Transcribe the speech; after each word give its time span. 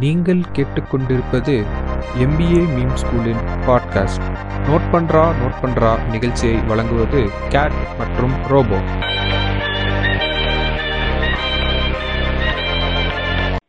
நீங்கள் 0.00 0.40
கேட்டுக்கொண்டிருப்பது 0.52 1.54
MBA 2.18 2.62
meme 2.76 2.94
ஸ்கூலின் 2.94 3.42
பாட்காஸ்ட் 3.66 4.26
நோட் 4.68 4.86
பண்றா 4.92 5.22
நோட் 5.40 5.58
பண்றா 5.62 6.10
நிகழ்ச்சியை 6.10 6.56
வழங்குவது 6.68 7.20
கேட் 7.48 7.76
மற்றும் 7.98 8.34
ரோபோ 8.48 8.78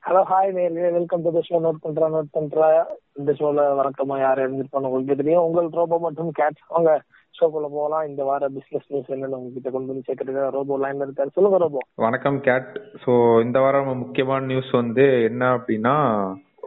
ஹலோ 0.08 0.22
ஹாய் 0.32 0.52
நேர்களே 0.52 0.92
வெல்கம் 0.92 1.22
டு 1.22 1.40
ஷோ 1.40 1.58
நோட் 1.66 1.82
பண்றா 1.84 2.08
நோட் 2.16 2.32
பண்றா. 2.34 2.68
இந்த 3.14 3.32
ஷோல 3.32 3.66
வழக்கமா 3.80 4.20
யார் 4.20 4.40
இருந்திருப்பாங்க 4.40 4.88
உங்களுக்கு 4.90 5.16
தெரியும். 5.16 5.44
உங்கள் 5.44 5.70
ரோபோ 5.70 6.00
மற்றும் 6.00 6.32
கேட் 6.32 6.60
அவங்க 6.70 7.02
ஷோக்குள்ள 7.40 7.68
போகலாம். 7.78 8.08
இந்த 8.08 8.24
வார 8.24 8.48
பிசினஸ் 8.48 8.88
நியூஸ் 8.88 9.12
என்னன்னு 9.12 9.40
உங்ககிட்ட 9.40 9.70
கொண்டு 9.70 9.92
வந்து 9.94 10.08
சேர்க்கறதுக்கு 10.08 10.50
ரோபோ 10.50 10.80
லைன்ல 10.80 11.08
இருக்காரு. 11.08 11.36
சொல்லுங்க 11.38 11.58
ரோபோ. 11.58 11.78
வணக்கம் 11.96 12.42
கேட். 12.42 12.70
ஸோ 13.06 13.42
இந்த 13.42 13.60
வாரம் 13.60 13.98
முக்கியமான 13.98 14.46
நியூஸ் 14.46 14.72
வந்து 14.72 15.24
என்ன 15.24 15.58
அப்படின்னா 15.58 15.96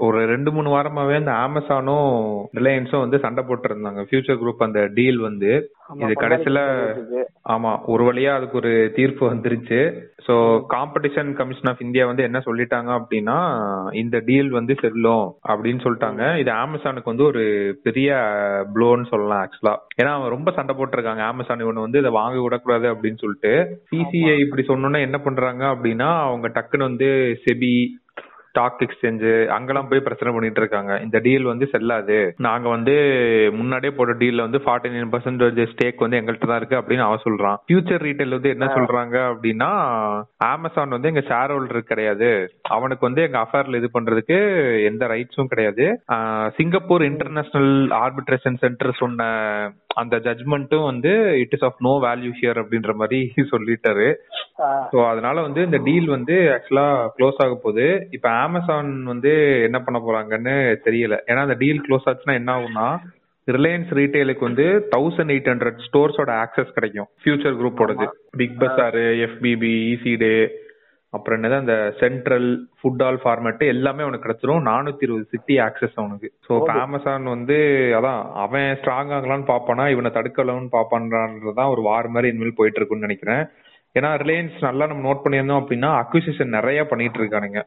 ஒரு 0.07 0.19
ரெண்டு 0.31 0.51
மூணு 0.53 0.69
வாரமாவே 0.75 1.15
அந்த 1.21 1.33
அமேசானும் 1.47 2.13
ரிலையன்ஸும் 2.59 3.05
வந்து 3.05 3.19
சண்டை 3.25 3.43
போட்டு 3.49 3.69
இருந்தாங்க 3.69 4.03
ஃபியூச்சர் 4.07 4.39
குரூப் 4.43 4.67
அந்த 4.67 4.81
டீல் 4.99 5.19
வந்து. 5.29 5.51
இது 6.03 6.15
கடைசியில. 6.23 6.61
ஆமா 7.53 7.71
ஒரு 7.93 8.03
வழியா 8.09 8.33
அதுக்கு 8.37 8.57
ஒரு 8.61 8.73
தீர்ப்பு 8.97 9.23
வந்துருச்சு. 9.31 9.81
So 10.27 10.35
competition 10.75 11.31
commission 11.41 11.71
of 11.71 11.85
India 11.87 12.05
வந்து 12.07 12.27
என்ன 12.29 12.39
சொல்லிட்டாங்க 12.47 12.91
அப்படின்னா 12.99 13.37
இந்த 14.03 14.17
டீல் 14.29 14.51
வந்து 14.59 14.75
செல்லும் 14.81 15.27
அப்படின்னு 15.53 15.85
சொல்லிட்டாங்க. 15.87 16.23
இது 16.43 16.51
அமேசானுக்கு 16.65 17.13
வந்து 17.13 17.27
ஒரு 17.31 17.45
பெரிய 17.83 18.11
ப்ளோன்னு 18.75 19.11
சொல்லலாம் 19.13 19.43
ஆக்சுவலா 19.45 19.75
ஏன்னா 20.01 20.13
அவங்க 20.15 20.29
ரொம்ப 20.29 20.51
சண்டை 20.59 20.75
போட்டிருக்காங்க. 20.77 21.25
அமேசான் 21.33 21.65
இவனை 21.67 21.87
வந்து 21.87 22.03
இதை 22.05 22.13
வாங்க 22.21 22.43
விடக்கூடாது 22.43 22.89
அப்படின்னு 22.95 23.23
சொல்லிட்டு. 23.25 23.55
சிசிஐ 23.93 24.37
இப்படி 24.45 24.65
சொன்னோன்னா 24.69 25.01
என்ன 25.09 25.19
பண்றாங்க 25.19 25.65
அப்படின்னா 25.75 26.11
அவங்க 26.29 26.49
டக்குன்னு 26.57 26.91
வந்து 26.91 27.11
செபி 27.45 27.75
ஸ்டாக் 28.51 28.81
எக்ஸ்சேஞ்சு 28.85 29.33
அங்கெல்லாம் 29.57 29.89
போய் 29.89 30.05
பிரச்சனை 30.07 30.31
பண்ணிட்டு 30.35 30.61
இருக்காங்க. 30.63 30.93
இந்த 31.05 31.19
டீல் 31.27 31.51
வந்து 31.51 31.67
செல்லாது. 31.73 32.19
நாங்க 32.47 32.67
வந்து 32.75 32.95
முன்னாடியே 33.59 33.93
போட்ட 33.97 34.15
டீல்ல 34.23 34.47
வந்து 34.47 34.61
ஃபார்ட்டி 34.65 34.93
நைன் 34.95 35.13
பர்சன்டேஜ் 35.15 35.61
ஸ்டேக் 35.73 36.05
வந்து 36.05 36.21
எங்கள்கிட்ட 36.21 36.49
தான் 36.51 36.61
இருக்கு 36.63 36.81
அப்படின்னு 36.81 37.07
அவன் 37.09 37.25
சொல்றான். 37.27 37.59
ஃபியூச்சர் 37.67 38.05
ரீட்டைல் 38.07 38.37
வந்து 38.37 38.55
என்ன 38.55 38.69
சொல்றாங்க 38.77 39.17
அப்படின்னா 39.33 39.71
அமேசான் 40.53 40.97
வந்து 40.97 41.11
எங்க 41.13 41.25
ஷேர் 41.31 41.55
ஹோல்டர் 41.55 41.91
கிடையாது. 41.91 42.31
அவனுக்கு 42.77 43.07
வந்து 43.09 43.25
எங்க 43.27 43.39
அஃபேர்ல 43.45 43.81
இது 43.81 43.91
பண்றதுக்கு 43.99 44.39
எந்த 44.91 45.07
ரைட்ஸும் 45.15 45.53
கிடையாது. 45.53 45.87
சிங்கப்பூர் 46.59 47.05
இன்டர்நேஷனல் 47.11 47.73
ஆர்பிட்ரேஷன் 48.03 48.61
சென்டர் 48.65 49.01
சொன்ன 49.03 49.29
அந்த 50.03 50.17
ஜட்மெண்ட்டும் 50.27 50.89
வந்து 50.91 51.13
it 51.43 51.55
is 51.57 51.67
of 51.69 51.79
no 51.87 51.93
value 52.07 52.33
here 52.41 52.61
அப்படின்ற 52.63 52.93
மாதிரி 53.03 53.21
சொல்லிட்டாரு. 53.53 54.09
ஸோ 54.93 54.99
அதனால 55.13 55.37
வந்து 55.47 55.61
இந்த 55.69 55.79
டீல் 55.87 56.09
வந்து 56.17 56.37
ஆக்சுவலா 56.55 56.89
க்ளோஸ் 57.17 57.41
ஆக 57.45 57.55
போகுது. 57.65 57.87
இப்ப 58.17 58.29
அமேசான் 58.47 58.91
வந்து 59.13 59.33
என்ன 59.69 59.81
பண்ண 59.87 60.01
போறாங்கன்னு 60.07 60.57
தெரியல. 60.89 61.17
ஏன்னா 61.31 61.47
அந்த 61.47 61.59
டீல் 61.65 61.85
க்ளோஸ் 61.87 62.09
ஆச்சுன்னா 62.13 62.39
என்ன 62.41 62.53
ஆகும்னா 62.59 62.89
ரிலையன்ஸ் 63.49 63.93
ரீட்டைலுக்கு 63.99 64.45
வந்து 64.49 64.67
தௌசண்ட் 64.95 65.33
எயிட் 65.35 65.49
ஹண்ட்ரட் 65.53 65.79
ஸ்டோர்ஸோட 65.87 66.31
ஆக்சஸ் 66.45 66.75
கிடைக்கும். 66.77 67.09
ஃபியூச்சர் 67.23 67.57
குரூப்போடது 67.61 68.07
பிக் 68.41 68.59
பஸாரு 68.63 69.05
எஃபிபி 69.27 69.73
இசிடே 69.95 70.35
அப்புறம் 71.11 71.43
என்னது 71.43 71.57
அந்த 71.57 71.95
சென்ட்ரல் 72.01 72.49
ஃபுட் 72.81 73.03
ஆல் 73.07 73.21
ஃபார்மேட் 73.25 73.63
எல்லாமே 73.67 74.03
அவனுக்கு 74.03 74.27
கிடைச்சிரும். 74.27 74.67
நானூத்தி 74.69 75.07
இருபது 75.07 75.27
சிட்டி 75.31 75.57
ஆக்சஸ் 75.59 75.97
அவனுக்கு. 75.97 76.29
ஸோ 76.49 76.59
அமேசான் 76.65 77.25
வந்து 77.25 77.57
அதான் 77.99 78.21
அவன் 78.45 78.69
ஸ்ட்ராங் 78.83 79.11
ஆகலாம்னு 79.17 79.51
பாப்பானா 79.53 79.87
இவனை 79.91 80.11
தடுக்கலாம்னு 80.11 80.71
பாப்பான்றதான் 80.77 81.71
ஒரு 81.71 81.83
வார் 81.83 82.09
மாதிரி 82.09 82.33
இனிமேல் 82.35 82.57
போயிட்டு 82.57 82.81
இருக்குன்னு 82.81 83.07
நினைக்கிறேன். 83.09 83.45
ஏன்னா 83.99 84.11
ரிலையன்ஸ் 84.23 84.57
நல்லா 84.61 84.87
நம்ம 84.87 85.05
நோட் 85.07 85.25
பண்ணியிருந்தோம் 85.25 85.63
அப்படின்னா 85.63 85.89
அக்விசிஷன் 86.03 86.55
நிறைய 86.57 86.81
பண்ணிட்டு 86.87 87.19
இருக்கானுங்க 87.19 87.61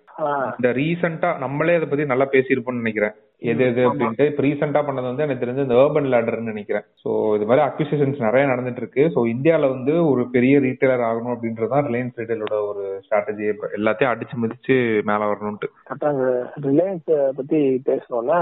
இந்த 0.57 0.69
ரீசெண்டா 0.79 1.37
நம்மளே 1.37 1.75
அதை 1.75 1.87
பத்தி 1.87 2.05
நல்லா 2.05 2.27
பேசியிருப்போம்னு 2.31 2.83
நினைக்கிறேன். 2.83 3.15
எது 3.43 3.63
எது 3.69 3.81
அப்படின்ட்டு 3.87 4.25
இப்போ 4.29 4.41
ரீசெண்டா 4.45 4.81
பண்ணது 4.87 5.07
வந்து 5.09 5.23
எனக்கு 5.25 5.43
தெரிஞ்சு 5.43 5.65
இந்த 5.65 5.75
ஏர்பன் 5.81 6.09
லேடர்னு 6.13 6.51
நினைக்கிறேன். 6.51 6.85
ஸோ 7.01 7.09
இது 7.37 7.47
மாதிரி 7.49 7.63
அக்விசிஷன்ஸ் 7.65 8.19
நிறைய 8.25 8.43
நடந்துட்டு 8.51 8.81
இருக்கு 8.83 9.03
ஸோ 9.15 9.21
இந்தியால 9.33 9.69
வந்து 9.73 9.93
ஒரு 10.11 10.23
பெரிய 10.35 10.53
ரீட்டைலர் 10.65 11.03
ஆகணும் 11.09 11.33
அப்படின்றதான் 11.33 11.85
ரிலையன்ஸ் 11.87 12.19
ரீட்டைலோட 12.21 12.57
ஒரு 12.69 12.83
ஸ்ட்ராட்டஜி 13.05 13.47
எல்லாத்தையும் 13.79 14.13
அடிச்சு 14.13 14.37
மிதிச்சு 14.43 14.77
மேல 15.09 15.27
வரணும்ட்டு 15.31 15.69
அப்புறம் 15.93 16.21
ரிலையன்ஸ் 16.69 17.09
பத்தி 17.39 17.59
பேசணும்னா 17.89 18.39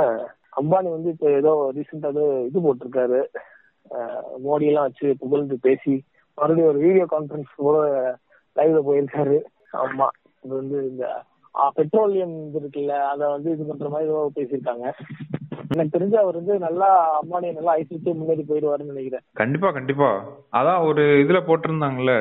அம்பானி 0.61 0.89
வந்து 0.95 1.09
இப்போ 1.15 1.29
ஏதோ 1.39 1.53
ரீசெண்டா 1.77 2.11
ஏதோ 2.15 2.25
இது 2.47 2.65
போட்டிருக்காரு. 2.65 3.21
மோடி 4.45 4.65
எல்லாம் 4.71 4.87
வச்சு 4.87 5.07
புகழ்ந்து 5.21 5.55
பேசி 5.67 5.93
மறுபடியும் 6.37 6.71
ஒரு 6.71 6.79
வீடியோ 6.85 7.05
கான்பரன்ஸ் 7.13 7.53
கூட 7.65 7.77
லைவ்ல 8.55 8.81
போயிருக்காரு. 8.87 9.37
ஆமா 9.81 10.07
இது 10.43 10.53
வந்து 10.61 10.77
இந்த 10.91 11.05
பெட்ரோலியம் 11.77 12.35
இது 12.47 12.59
இருக்குல்ல 12.61 12.93
அத 13.11 13.29
வந்து 13.29 13.51
இது 13.51 13.63
பண்ற 13.65 13.89
மாதிரி 13.89 14.09
ஏதோ 14.09 14.31
பேசியிருக்காங்க. 14.35 14.85
எனக்கு 15.67 15.95
தெரிஞ்சு 15.97 16.15
அவர் 16.15 16.35
வந்து 16.35 16.59
நல்லா 16.59 16.89
அம்பானியை 17.21 17.53
நல்லா 17.53 17.75
ஐசிட்டு 17.75 18.13
முன்னேறி 18.15 18.45
போயிடுவாருன்னு 18.49 18.93
நினைக்கிறேன். 18.93 19.23
கண்டிப்பா 19.33 19.71
கண்டிப்பா. 19.71 20.09
அதான் 20.51 20.85
ஒரு 20.87 21.01
இதுல 21.01 21.41
போட்டிருந்தாங்கல்ல 21.47 22.15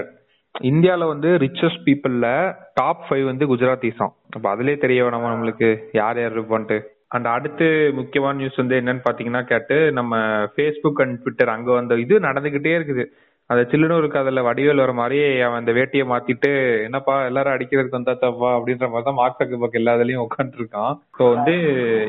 இந்தியால 0.54 1.06
வந்து 1.06 1.28
ரிச்சஸ்ட் 1.28 1.84
பீப்புள்ல 1.84 2.28
டாப் 2.74 3.04
ஃபைவ் 3.08 3.24
வந்து 3.24 3.46
குஜராத்திஸாம். 3.46 4.14
அப்ப 4.30 4.56
அதுலயே 4.56 4.78
தெரிய 4.78 5.04
வேணாமா 5.04 5.28
நம்மளுக்கு 5.34 5.68
யார் 5.92 6.20
யார் 6.20 6.36
இருப்பான்ட்டு. 6.38 6.78
அண்ட் 7.08 7.26
அடுத்து 7.26 7.92
முக்கியமான 7.94 8.36
நியூஸ் 8.36 8.56
வந்து 8.56 8.76
என்னன்னு 8.80 9.06
பாத்தீங்கன்னா 9.06 9.42
கேட்டு 9.44 9.92
நம்ம 9.92 10.16
ஃபேஸ்புக் 10.56 11.00
அண்ட் 11.04 11.18
ட்விட்டர் 11.18 11.48
அங்க 11.48 11.72
வந்த 11.72 11.94
இது 11.94 12.18
நடந்துகிட்டே 12.18 12.74
இருக்குது. 12.78 13.04
அந்த 13.50 13.62
சில்லுனூருக்கு 13.70 14.18
அதுல 14.20 14.42
வடிவேல் 14.42 14.82
வர 14.82 14.92
மாதிரி 14.94 15.16
அவன் 15.40 15.60
அந்த 15.60 15.72
வேட்டியை 15.78 16.04
மாத்திட்டு 16.10 16.50
என்னப்பா 16.84 17.14
எல்லாரும் 17.24 17.54
அடிக்கிறதுக்கு 17.54 17.98
வந்தாச்சாப்பா 17.98 18.50
அப்படின்ற 18.56 18.88
மாதிரி 18.88 19.08
தான் 19.08 19.18
மார்க் 19.18 19.40
சக்கர்பக் 19.40 19.78
எல்லா 19.80 19.94
இதுலயும் 19.96 20.26
உட்காந்துருக்கான் 20.26 20.94
ஸோ 21.18 21.24
வந்து 21.34 21.54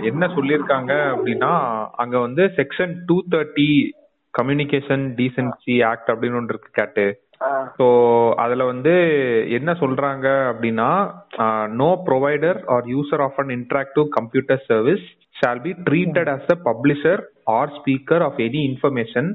என்ன 0.09 0.29
சொல்லியிருக்காங்க 0.35 0.93
அப்படின்னா 1.13 1.51
அங்க 1.97 2.15
வந்து 2.19 2.45
section 2.59 2.93
two 3.07 3.17
thirty 3.33 3.69
communication 4.33 5.05
decency 5.17 5.75
act 5.83 6.11
அப்படின்னு 6.11 6.39
ஒன்று 6.39 6.53
இருக்கு 6.53 6.71
கேட்டு. 6.75 7.05
ஸோ 7.77 7.85
அதுல 8.37 8.63
வந்து 8.65 8.93
என்ன 9.57 9.71
சொல்றாங்க 9.79 10.27
அப்படின்னா 10.49 10.89
no 11.75 11.89
provider 12.07 12.59
or 12.73 12.87
user 12.87 13.23
of 13.25 13.39
an 13.43 13.53
interactive 13.55 14.05
computer 14.17 14.61
service 14.67 15.05
shall 15.35 15.61
be 15.61 15.71
treated 15.87 16.29
as 16.29 16.51
a 16.51 16.59
publisher 16.67 17.21
or 17.51 17.71
speaker 17.77 18.23
of 18.23 18.41
any 18.45 18.61
information 18.69 19.29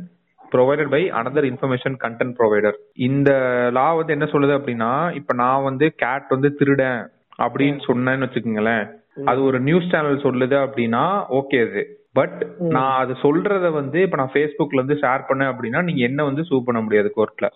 provided 0.53 0.89
by 0.89 1.03
another 1.11 1.49
information 1.51 1.97
content 2.05 2.37
provider 2.39 2.77
இந்த 3.01 3.31
லா 3.73 3.93
வந்து 3.93 4.13
என்ன 4.13 4.25
சொல்லுது 4.25 4.55
அப்படின்னா 4.59 4.91
இப்ப 5.15 5.35
நான் 5.35 5.63
வந்து 5.63 5.95
கேட் 5.97 6.27
வந்து 6.29 6.51
திருடன் 6.55 7.01
அப்படின்னு 7.39 7.81
சொன்னேன்னு 7.87 8.27
வச்சுக்கோங்களேன். 8.27 8.85
அது 9.25 9.41
ஒரு 9.43 9.59
நியூஸ் 9.61 9.91
சேனல் 9.91 10.25
சொல்லுது 10.25 10.57
அப்படின்னா 10.65 11.05
ஓகே 11.31 11.59
அது. 11.67 11.83
பட் 12.13 12.37
நான் 12.69 12.99
அது 12.99 13.13
சொல்றத 13.23 13.71
வந்து 13.71 14.03
இப்ப 14.03 14.17
நான் 14.17 14.35
Facebookல 14.35 14.81
இருந்து 14.81 15.01
ஷேர் 15.03 15.27
பண்ணேன் 15.29 15.51
அப்படின்னா 15.53 15.83
நீங்க 15.83 16.03
என்ன 16.05 16.25
வந்து 16.25 16.43
சூ 16.45 16.65
பண்ண 16.65 16.81
முடியாது 16.81 17.09
கோர்ட்ல 17.17 17.49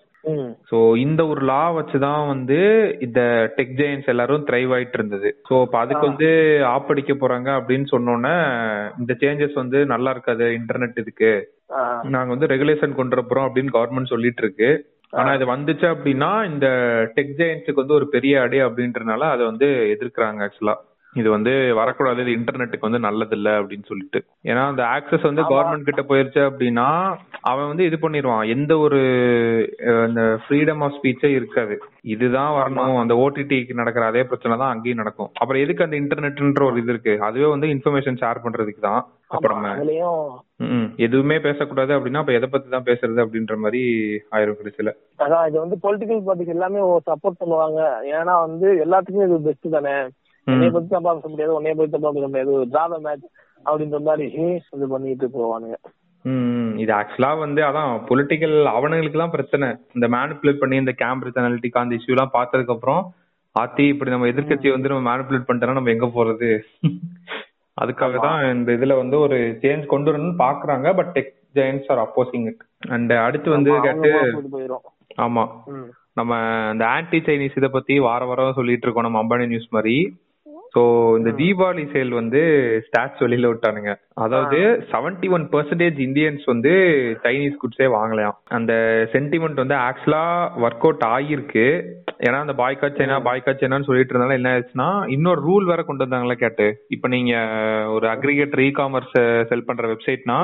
சோ 0.70 0.96
இந்த 0.96 1.26
ஒரு 1.26 1.42
லா 1.44 1.72
வச்சுதான் 1.72 2.26
வந்து 2.26 2.58
இந்த 3.00 3.20
டெக் 3.56 3.72
ஜெயின்ஸ் 3.76 4.06
எல்லாரும் 4.06 4.46
த்ரைவ் 4.46 4.70
ஆயிட்டு 4.76 4.92
இருந்தது 4.92 5.28
சோ 5.48 5.62
இப்ப 5.62 5.78
அதுக்கு 5.78 6.06
வந்து 6.06 6.28
ஆப்படிக்க 6.68 7.14
போறாங்க 7.14 7.48
அப்படின்னு 7.58 7.86
சொன்னோன்னே 7.92 8.34
இந்த 8.98 9.14
சேஞ்சஸ் 9.20 9.52
வந்து 9.52 9.86
நல்லா 9.86 10.10
இருக்காது 10.10 10.44
இன்டர்நெட் 10.58 10.98
இதுக்கு. 10.98 11.32
நாங்க 12.02 12.28
வந்து 12.28 12.46
ரெகுலேஷன் 12.46 12.94
கொண்டு 12.94 13.22
போறோம் 13.22 13.48
அப்படின்னு 13.48 13.74
கவர்மெண்ட் 13.76 14.04
சொல்லிட்டு 14.04 14.42
இருக்கு. 14.42 14.70
ஆனா 15.12 15.34
இது 15.34 15.46
வந்துச்சு 15.46 15.86
அப்படின்னா 15.94 16.52
இந்த 16.52 16.66
டெக் 17.16 17.32
ஜெயின்ஸுக்கு 17.38 17.82
வந்து 17.82 17.94
ஒரு 17.94 18.08
பெரிய 18.08 18.40
அடி 18.40 18.62
அப்படின்றனால 18.62 19.20
அதை 19.30 19.46
வந்து 19.46 19.68
எதிர்க்கிறாங்க 19.94 20.46
ஆக்சுவலா 20.46 20.76
இது 21.14 21.28
வந்து 21.30 21.52
வரக்கூடாது 21.72 22.20
இது 22.22 22.36
இன்டர்நெட்டுக்கு 22.36 22.88
வந்து 22.88 22.98
நல்லது 22.98 23.34
இல்ல 23.36 23.50
அப்படின்னு 23.60 23.86
சொல்லிட்டு. 23.88 24.18
ஏன்னா 24.44 24.62
அந்த 24.66 24.82
ஆக்சஸ் 24.88 25.28
வந்து 25.28 25.42
கவர்மெண்ட் 25.48 25.88
கிட்ட 25.88 26.02
போயிருச்சு 26.02 26.40
அப்படின்னா 26.48 26.86
அவன் 27.42 27.70
வந்து 27.70 27.84
இது 27.84 27.96
பண்ணிடுவான். 27.96 28.44
எந்த 28.48 28.72
ஒரு 28.78 29.00
அந்த 30.04 30.22
ஃப்ரீடம் 30.42 30.82
ஆஃப் 30.82 30.96
ஸ்பீச்சே 30.98 31.30
இருக்காது. 31.30 31.76
இதுதான் 32.14 32.52
வரணும். 32.58 33.00
அந்த 33.00 33.14
ஓடிடிக்கு 33.16 33.80
நடக்கிற 33.80 34.04
அதே 34.06 34.22
பிரச்சனை 34.22 34.54
தான் 34.56 34.72
அங்கேயும் 34.74 35.00
நடக்கும். 35.02 35.30
அப்புறம் 35.40 35.62
எதுக்கு 35.64 35.86
அந்த 35.86 35.96
இன்டர்நெட்ன்ற 35.96 36.64
ஒரு 36.64 36.78
இது 36.82 36.92
இருக்கு? 36.92 37.14
அதுவே 37.22 37.46
வந்து 37.46 37.66
இன்ஃபர்மேஷன் 37.74 38.20
ஷேர் 38.22 38.44
பண்றதுக்கு 38.44 38.80
தான் 38.80 39.00
அப்ப 39.30 39.44
ஆமா, 39.48 39.56
நம்ம 39.56 39.74
அதுலயும் 39.74 40.22
ம், 40.68 40.88
எதுவுமே 40.98 41.36
பேசக்கூடாது 41.40 41.92
அப்படின்னா 41.96 42.22
அப்ப 42.22 42.32
எதை 42.32 42.48
பத்தி 42.48 42.68
தான் 42.68 42.88
பேசுறது 42.88 43.20
அப்படின்ற 43.24 43.56
மாதிரி 43.56 43.82
ஆயிரும் 44.32 44.58
கடைசியில. 44.60 44.92
அதான் 45.18 45.46
இது 45.50 45.58
வந்து 45.60 45.76
பொலிட்டிக்கல் 45.84 46.24
பார்ட்டிஸ் 46.26 46.54
எல்லாமே 46.56 46.80
சப்போர்ட் 47.06 47.40
பண்ணுவாங்க. 47.42 47.80
ஏன்னா 48.16 48.34
வந்து 48.46 48.68
எல்லாத்துக்குமே 48.84 49.28
இது 49.28 49.38
பெஸ்ட் 49.48 49.74
தானே? 49.76 49.94
என்னைய 50.52 50.70
பத்தி 50.74 50.90
தப்பா 50.94 51.12
பேச 51.16 51.28
முடியாது 51.32 51.56
உன்னைய 51.58 51.74
பத்தி 51.78 51.92
தப்பா 51.94 52.12
பேச 52.16 52.26
முடியாது 52.28 52.52
டிராமா 52.74 52.98
மேட்ச் 53.06 53.26
அப்படின்ற 53.64 53.98
மாதிரி 54.08 54.26
இது 54.76 54.86
பண்ணிட்டு 54.92 55.26
போவானுங்க. 55.34 55.76
இது 56.82 56.92
ஆக்சுவலா 56.98 57.30
வந்து 57.42 57.60
அதான் 57.68 57.92
பொலிட்டிக்கல் 58.08 58.56
அவனுங்களுக்கு 58.76 59.22
தான் 59.22 59.34
பிரச்சனை. 59.34 59.66
இந்த 59.96 60.06
மேனிபுலேட் 60.14 60.60
பண்ணி 60.62 60.76
இந்த 60.82 60.92
கேம்பிரிட்ஜ் 61.02 61.40
அனாலிட்டிக் 61.42 61.82
அந்த 61.82 61.98
இஷ்யூ 61.98 62.14
எல்லாம் 62.14 62.34
பார்த்ததுக்கு 62.36 62.74
அப்புறம் 62.76 63.02
ஆத்தி 63.56 63.84
இப்படி 63.92 64.12
நம்ம 64.14 64.28
எதிர்க்கட்சியை 64.32 64.72
வந்து 64.74 64.90
நம்ம 64.92 65.04
மேனிபுலேட் 65.10 65.46
பண்ணிட்டோம்னா 65.46 65.78
நம்ம 65.78 65.92
எங்க 65.94 66.08
போறது? 66.16 66.50
அதுக்காக 67.76 68.16
தான் 68.24 68.40
இந்த 68.54 68.70
இதுல 68.78 68.96
வந்து 69.00 69.16
ஒரு 69.24 69.36
சேஞ்ச் 69.62 69.92
கொண்டு 69.92 70.10
வரணும்னு 70.10 70.36
பாக்குறாங்க 70.42 70.88
but 70.98 71.12
tech 71.16 71.30
giants 71.58 71.88
are 71.92 72.02
opposing 72.04 72.46
it 72.50 72.62
and 72.94 73.12
அடுத்து 73.26 73.48
வந்து 73.56 73.70
கேட்டு 73.86 74.10
ஆமா. 75.26 75.44
நம்ம 76.18 76.32
இந்த 76.72 76.84
ஆன்டி 76.94 77.18
சைனீஸ் 77.26 77.58
இதை 77.60 77.70
பத்தி 77.76 77.94
வார 78.06 78.24
வாரம் 78.24 78.58
சொல்லிட்டு 78.58 78.86
இருக்கோம் 78.86 79.06
நம்ம 79.06 79.20
அம்பானி 79.22 79.46
நியூஸ் 79.52 79.74
மாதிரி. 79.76 79.96
சோ 80.74 80.82
இந்த 81.18 81.30
தீபாவளி 81.30 81.84
சேல் 81.92 82.12
வந்து 82.12 82.40
ஸ்டாட்ஸ் 82.86 83.22
வெளியில 83.24 83.48
விட்டானுங்க. 83.48 83.92
அதாவது 84.24 84.58
செவன்டி 84.92 85.28
ஒன் 85.30 85.44
பெர்சன்டேஜ் 85.52 85.98
இந்தியன்ஸ் 86.06 86.44
வந்து 86.44 86.72
சைனீஸ் 87.22 87.60
குட்ஸே 87.62 87.86
வாங்கலையாம். 87.96 88.36
அந்த 88.58 88.72
சென்டிமெண்ட் 89.12 89.62
வந்து 89.62 89.76
ஆக்சுவலா 89.86 90.24
ஒர்க் 90.64 90.84
அவுட் 90.86 91.04
ஆகியிருக்கு 91.14 91.66
ஏன்னா 92.26 92.38
அந்த 92.44 92.54
பாய்காட் 92.62 92.98
சைனா 93.00 93.16
பாய்காட் 93.28 93.60
சைனான்னு 93.62 93.88
சொல்லிட்டு 93.88 94.14
இருந்தாலும் 94.14 94.38
என்ன 94.38 94.50
ஆச்சுன்னா 94.56 94.88
இன்னொரு 95.08 95.40
ரூல் 95.48 95.64
வேற 95.64 95.82
கொண்டு 95.82 96.04
வந்தாங்களா 96.06 96.36
கேட்டு. 96.44 96.66
இப்ப 96.88 97.08
நீங்க 97.08 97.34
ஒரு 97.88 98.08
அக்ரிகேட்டர் 98.08 98.64
இ 98.68 98.70
காமர்ஸ் 98.80 99.16
செல் 99.48 99.64
பண்ற 99.64 99.86
வெப்சைட்னா 99.92 100.38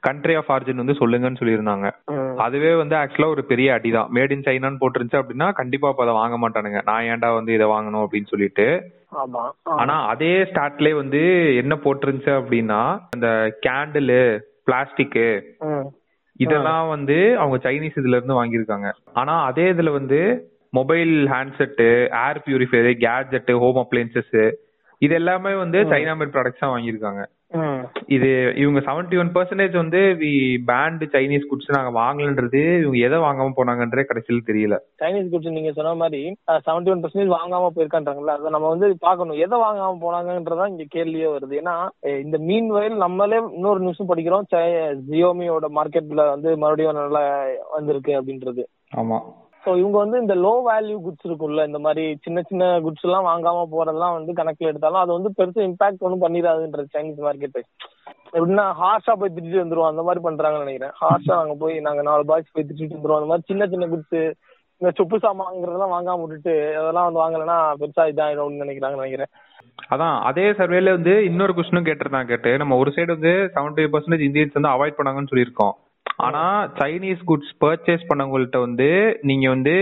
கண்ட்ரி 0.00 0.34
ஆஃப் 0.34 0.52
ஆரிஜின் 0.56 0.82
வந்து 0.84 1.00
சொல்லுங்கன்னு 1.02 1.42
சொல்லியிருந்தாங்க. 1.42 1.88
அதுவே 2.36 2.72
வந்து 2.74 2.96
ஆக்சுவலா 2.96 3.34
ஒரு 3.36 3.44
பெரிய 3.44 3.68
அடிதான். 3.74 4.10
மேட் 4.14 4.34
இன் 4.36 4.46
சைனான்னு 4.48 4.82
போட்டுருந்துச்சு 4.82 5.22
அப்படின்னா 5.22 5.52
கண்டிப்பா 5.52 5.88
அப்ப 5.88 6.02
அதை 6.02 6.14
வாங்க 6.14 6.38
மாட்டானுங்க. 6.42 6.80
நான் 6.84 7.04
ஏன்டா 7.04 7.30
வந்து 7.34 7.54
இதை 7.54 7.68
வாங்கணும் 7.68 8.04
அப்படின்னு 8.04 8.32
சொல்லிட்டு. 8.34 8.66
ஆனா 9.62 9.94
அதே 10.06 10.30
ஸ்டார்ட்லயே 10.42 10.94
வந்து 10.94 11.20
என்ன 11.56 11.74
போட்டிருந்துச்சு 11.84 12.30
அப்படின்னா 12.38 12.78
அந்த 13.22 13.30
கேண்டில் 13.66 14.14
பிளாஸ்டிக். 14.64 15.20
இதெல்லாம் 16.40 16.86
வந்து 16.88 17.16
அவங்க 17.38 17.56
சைனீஸ் 17.64 17.98
இதுல 18.00 18.18
இருந்து 18.18 18.38
வாங்கியிருக்காங்க 18.38 18.88
ஆனா 19.12 19.34
அதே 19.48 19.64
இதுல 19.72 19.90
வந்து 19.92 20.18
mobile 20.72 21.12
handset 21.32 21.86
air 22.22 22.40
purifier 22.46 22.88
gadget 23.02 23.50
home 23.62 23.80
appliances 23.82 24.36
இது 25.02 25.14
எல்லாமே 25.14 25.52
வந்து 25.54 25.78
சைனா 25.92 26.12
மேட் 26.18 26.34
ப்ராடக்ட்ஸ் 26.34 26.62
தான் 26.64 26.74
வாங்கியிருக்காங்க. 26.74 27.22
இது 28.06 28.52
இவங்க 28.56 28.80
செவன்டி 28.80 29.18
ஒன் 29.18 29.32
பர்சன்டேஜ் 29.34 29.76
வந்து 29.76 29.98
வி 29.98 30.30
பேண்ட் 30.66 31.02
சைனீஸ் 31.04 31.46
குட்ஸ் 31.50 31.74
நாங்க 31.76 31.90
வாங்கலன்றது 32.00 32.60
இவங்க 32.78 32.98
எதை 32.98 33.18
வாங்காம 33.18 33.50
போனாங்கன்றே 33.56 34.04
கடைசியில் 34.04 34.46
தெரியல. 34.46 34.76
சைனீஸ் 35.02 35.30
குட்ஸ் 35.32 35.50
நீங்க 35.50 35.72
சொன்ன 35.72 35.94
மாதிரி 35.94 36.36
செவன்டி 36.66 36.90
ஒன் 36.94 37.02
பர்சன்டேஜ் 37.02 37.34
வாங்காம 37.36 37.68
போயிருக்கான்றாங்கல்ல 37.76 38.34
அதை 38.36 38.50
நம்ம 38.50 38.68
வந்து 38.68 38.96
பார்க்கணும். 38.98 39.36
எதை 39.36 39.58
வாங்காம 39.58 39.98
போனாங்கன்றதான் 40.04 40.72
இங்க 40.72 40.86
கேள்வியே 40.94 41.28
வருது. 41.34 41.58
ஏன்னா 41.60 41.76
இந்த 42.24 42.38
மீன் 42.38 42.68
வயல் 42.68 42.96
நம்மளே 42.96 43.40
இன்னொரு 43.54 43.80
நியூஸும் 43.84 44.10
படிக்கிறோம். 44.14 44.48
ஜியோமியோட 45.10 45.68
மார்க்கெட்ல 45.78 46.28
வந்து 46.28 46.56
மறுபடியும் 46.56 46.98
நல்லா 47.00 47.44
வந்திருக்கு 47.70 48.12
அப்படின்றது. 48.20 48.64
ஆமா. 48.96 49.18
ஸோ 49.64 49.70
இவங்க 49.80 49.96
வந்து 49.98 50.16
இந்த 50.20 50.34
லோ 50.44 50.52
வேல்யூ 50.68 50.96
குட்ஸ் 51.04 51.26
இருக்கும்ல 51.28 51.64
இந்த 51.66 51.78
மாதிரி 51.78 52.04
சின்ன 52.24 52.38
சின்ன 52.48 52.70
குட்ஸ் 52.84 53.06
எல்லாம் 53.08 53.28
வாங்காம 53.30 53.66
போறதெல்லாம் 53.74 54.16
வந்து 54.16 54.32
கணக்குல 54.38 54.70
எடுத்தாலும் 54.70 55.02
அது 55.02 55.12
வந்து 55.16 55.30
பெருசு 55.38 55.66
இம்பாக்ட் 55.68 56.04
ஒன்றும் 56.06 56.24
பண்ணிடாதுன்றது 56.24 56.94
சைனீஸ் 56.94 57.20
மார்க்கெட் 57.26 57.60
எப்படின்னா 58.36 58.64
ஹார்ஷா 58.80 59.14
போய் 59.20 59.32
திட்டிட்டு 59.34 59.62
வந்துருவோம் 59.62 59.90
அந்த 59.90 60.02
மாதிரி 60.06 60.20
பண்றாங்கன்னு 60.26 60.64
நினைக்கிறேன். 60.64 60.94
ஹார்ஷா 61.02 61.32
நாங்க 61.40 61.54
போய் 61.62 61.74
நாங்க 61.86 62.02
நாலு 62.02 62.22
பாய்ஸ் 62.30 62.54
போய் 62.54 62.66
திட்டிட்டு 62.68 62.96
வந்துருவோம். 62.96 63.20
அந்த 63.20 63.30
மாதிரி 63.30 63.48
சின்ன 63.50 63.66
சின்ன 63.72 63.86
குட்ஸ் 63.92 64.18
இந்த 64.80 64.90
சொப்பு 64.98 65.16
சாமான்ங்கிறதெல்லாம் 65.24 65.94
வாங்காம 65.94 66.22
விட்டுட்டு 66.22 66.54
அதெல்லாம் 66.80 67.06
வந்து 67.08 67.22
வாங்கலைன்னா 67.22 67.58
பெருசா 67.80 68.04
இதாயிடும்னு 68.12 68.62
நினைக்கிறாங்கன்னு 68.64 69.04
நினைக்கிறேன். 69.04 69.32
அதான் 69.92 70.16
அதே 70.28 70.46
சர்வேல 70.58 70.94
வந்து 70.96 71.14
இன்னொரு 71.28 71.52
கொஸ்டினும் 71.56 71.88
கேட்டிருந்தாங்க 71.88 72.30
கேட்டு. 72.32 72.52
நம்ம 72.56 72.76
ஒரு 72.82 72.92
சைடு 72.96 73.10
வந்து 73.16 73.34
செவன்டி 73.56 73.84
பர்சன்டேஜ் 73.94 74.26
இந்தியன்ஸ் 74.28 74.58
வந்து 74.58 74.74
அவாய்ட் 74.74 74.98
பண்ணாங்கன்னு 74.98 75.32
சொல்லியிருக்கோம். 75.32 75.74
ஆனா 76.22 76.42
சைனீஸ் 76.78 77.22
குட்ஸ் 77.26 77.52
பர்ச்சேஸ் 77.60 78.08
பண்ணவங்கள்ட்ட 78.08 78.58
வந்து 78.58 78.88
நீங்க 79.22 79.48
வந்து 79.48 79.74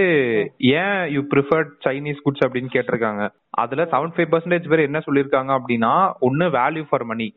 ஏன் 0.80 1.02
யூ 1.08 1.20
ப்ரிஃபர்ட் 1.34 1.72
சைனீஸ் 1.86 2.22
குட்ஸ் 2.24 2.44
அப்படின்னு 2.46 2.74
கேட்டிருக்காங்க? 2.74 3.22
அதுல 3.62 3.84
செவன் 3.92 4.14
ஃபைவ் 4.16 4.30
பர்சன்டேஜ் 4.32 4.68
பேர் 4.68 4.86
என்ன 4.86 5.02
சொல்லியிருக்காங்க 5.06 5.52
அப்படின்னா 5.58 5.92
ஒன்னு 6.20 6.46
வேல்யூ 6.50 6.84
ஃபார் 6.88 7.04
மணி. 7.04 7.28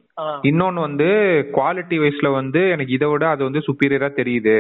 இன்னொன்னு 0.43 0.85
வந்து 0.87 1.09
குவாலிட்டி 1.57 1.99
வைஸ்ல 2.03 2.31
வந்து 2.31 2.69
எனக்கு 2.69 2.93
இதை 2.93 3.09
விட 3.09 3.27
அது 3.29 3.43
வந்து 3.43 3.63
சுப்பீரியரா 3.67 4.09
தெரியுது. 4.21 4.57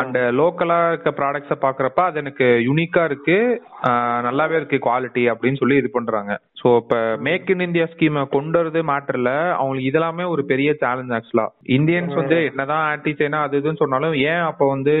அண்ட் 0.00 0.18
லோக்கலா 0.38 0.76
இருக்க 0.90 1.10
ப்ராடக்ட்ஸ 1.18 1.54
பாக்குறப்ப 1.64 2.00
அது 2.08 2.20
எனக்கு 2.22 2.46
யூனிக்கா 2.66 3.02
இருக்கு. 3.10 3.36
நல்லாவே 4.26 4.56
இருக்கு 4.60 4.78
குவாலிட்டி 4.86 5.24
அப்படின்னு 5.32 5.60
சொல்லி 5.60 5.76
இது 5.80 5.90
பண்றாங்க. 5.96 6.32
சோ 6.60 6.68
இப்ப 6.82 6.96
மேக் 7.26 7.50
இன் 7.54 7.64
இந்தியா 7.66 7.86
ஸ்கீமை 7.92 8.22
கொண்டு 8.36 8.58
வரது 8.60 8.80
மேட்டர்ல 8.90 9.32
அவங்களுக்கு 9.58 9.90
இதெல்லாமே 9.90 10.24
ஒரு 10.34 10.44
பெரிய 10.52 10.70
சேலஞ்ச் 10.82 11.14
ஆக்சுவலா 11.18 11.46
இந்தியன்ஸ் 11.78 12.14
வந்து 12.20 12.38
என்னதான் 12.50 12.86
ஆன்டி 12.92 13.12
சைனா 13.20 13.40
அது 13.48 13.60
இதுன்னு 13.60 13.82
சொன்னாலும் 13.82 14.16
ஏன் 14.30 14.44
அப்ப 14.50 14.68
வந்து 14.74 14.94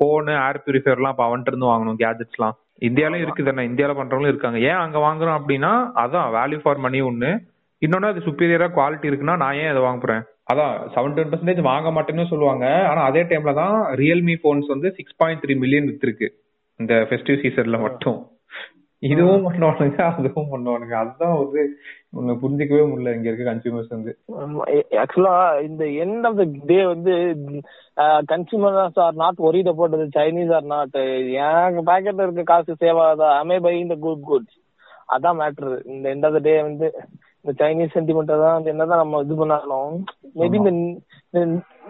போனு 0.00 0.34
ஏர் 0.46 0.62
பியூரிஃபையர் 0.66 1.00
எல்லாம் 1.00 1.14
அப்ப 1.16 1.26
அவன்ட்டு 1.28 1.52
இருந்து 1.52 1.72
வாங்கணும் 1.72 2.00
கேஜெட்ஸ் 2.04 2.38
எல்லாம்? 2.38 2.56
இந்தியாலயும் 2.88 3.24
இருக்குது 3.24 3.48
தானே 3.48 3.68
இந்தியால 3.70 3.92
பண்றவங்களும் 3.98 4.32
இருக்காங்க. 4.32 4.58
ஏன் 4.70 4.82
அங்க 4.84 4.98
வாங்குறோம் 5.06 5.38
அப்படின்னா 5.40 5.72
அதான் 6.04 6.30
வேல்யூ 6.38 6.60
ஃபார் 6.62 6.84
மணி 6.86 7.00
ஒண்ணு. 7.10 7.32
இன்னொன்னு 7.82 8.10
அது 8.12 8.26
சுப்பீரியரா 8.26 8.68
குவாலிட்டி 8.76 9.10
இருக்குன்னா 9.10 9.36
நான் 9.42 9.58
ஏன் 9.62 9.70
அதை 9.72 9.82
வாங்க 9.84 10.00
போறேன் 10.02 10.24
அதான் 10.46 10.74
செவன்டி 10.94 11.22
பர்சன்டேஜ் 11.30 11.60
வாங்க 11.70 11.88
மாட்டேன்னு 11.96 12.30
சொல்லுவாங்க. 12.30 12.66
ஆனா 12.90 13.00
அதே 13.10 13.22
டைம்ல 13.30 13.52
தான் 13.62 13.76
ரியல்மி 14.02 14.34
போன்ஸ் 14.44 14.72
வந்து 14.74 14.88
சிக்ஸ் 14.98 15.18
பாயிண்ட் 15.20 15.42
த்ரீ 15.44 15.54
மில்லியன் 15.62 15.88
வித்திருக்கு. 15.90 16.28
இந்த 16.80 16.94
ஃபெஸ்டிவ் 17.08 17.42
சீசன்ல 17.44 17.78
மட்டும். 17.86 18.20
இதுவும் 19.02 19.44
பண்ணுவானுங்க 19.46 19.98
அதுவும் 20.10 20.50
பண்ணுவானுங்க. 20.52 20.94
அதுதான் 21.00 21.34
வந்து 21.40 21.62
உன்னை 22.18 22.34
புரிஞ்சிக்கவே 22.42 22.84
முடியல. 22.90 23.14
இங்க 23.16 23.28
இருக்க 23.30 23.44
கன்சியூமர்ஸ் 23.50 23.94
வந்து. 23.94 24.12
ஆக்சுவலா 25.02 25.34
இந்த 25.68 25.84
எண்ட் 26.04 26.26
ஆஃப் 26.28 26.38
த 26.40 26.44
டே 26.70 26.78
வந்து 26.92 27.14
consumers 28.32 29.00
are 29.06 29.18
not 29.22 29.42
worried 29.48 29.70
about 29.72 29.96
Chinese 30.18 30.52
or 30.58 30.68
not 30.74 30.96
என் 31.48 31.82
பாக்கெட்ல 31.90 32.26
இருக்க 32.26 32.44
காசு 32.52 32.76
சேவ் 32.84 33.02
ஆகுதா? 33.06 33.30
அமே 33.42 33.58
பை 33.66 33.74
இந்த 33.84 33.96
குட் 34.06 34.24
குட்ஸ் 34.30 34.56
அதான் 35.16 35.38
மேட்ரு 35.42 35.72
இந்த 35.94 36.06
எண்ட் 36.14 36.26
ஆஃப் 36.28 36.36
த 36.38 36.42
டே 36.48 36.56
வந்து 36.68 36.88
இந்த 37.44 37.66
சைனீஸ் 37.66 37.94
சென்டிமெண்ட் 37.94 38.42
தான் 38.42 38.64
என்னதான் 38.64 38.98
நம்ம 38.98 39.20
இது 39.20 39.34
பண்ணாலும் 39.34 40.04
மேபி 40.34 40.54
இந்த 40.54 40.70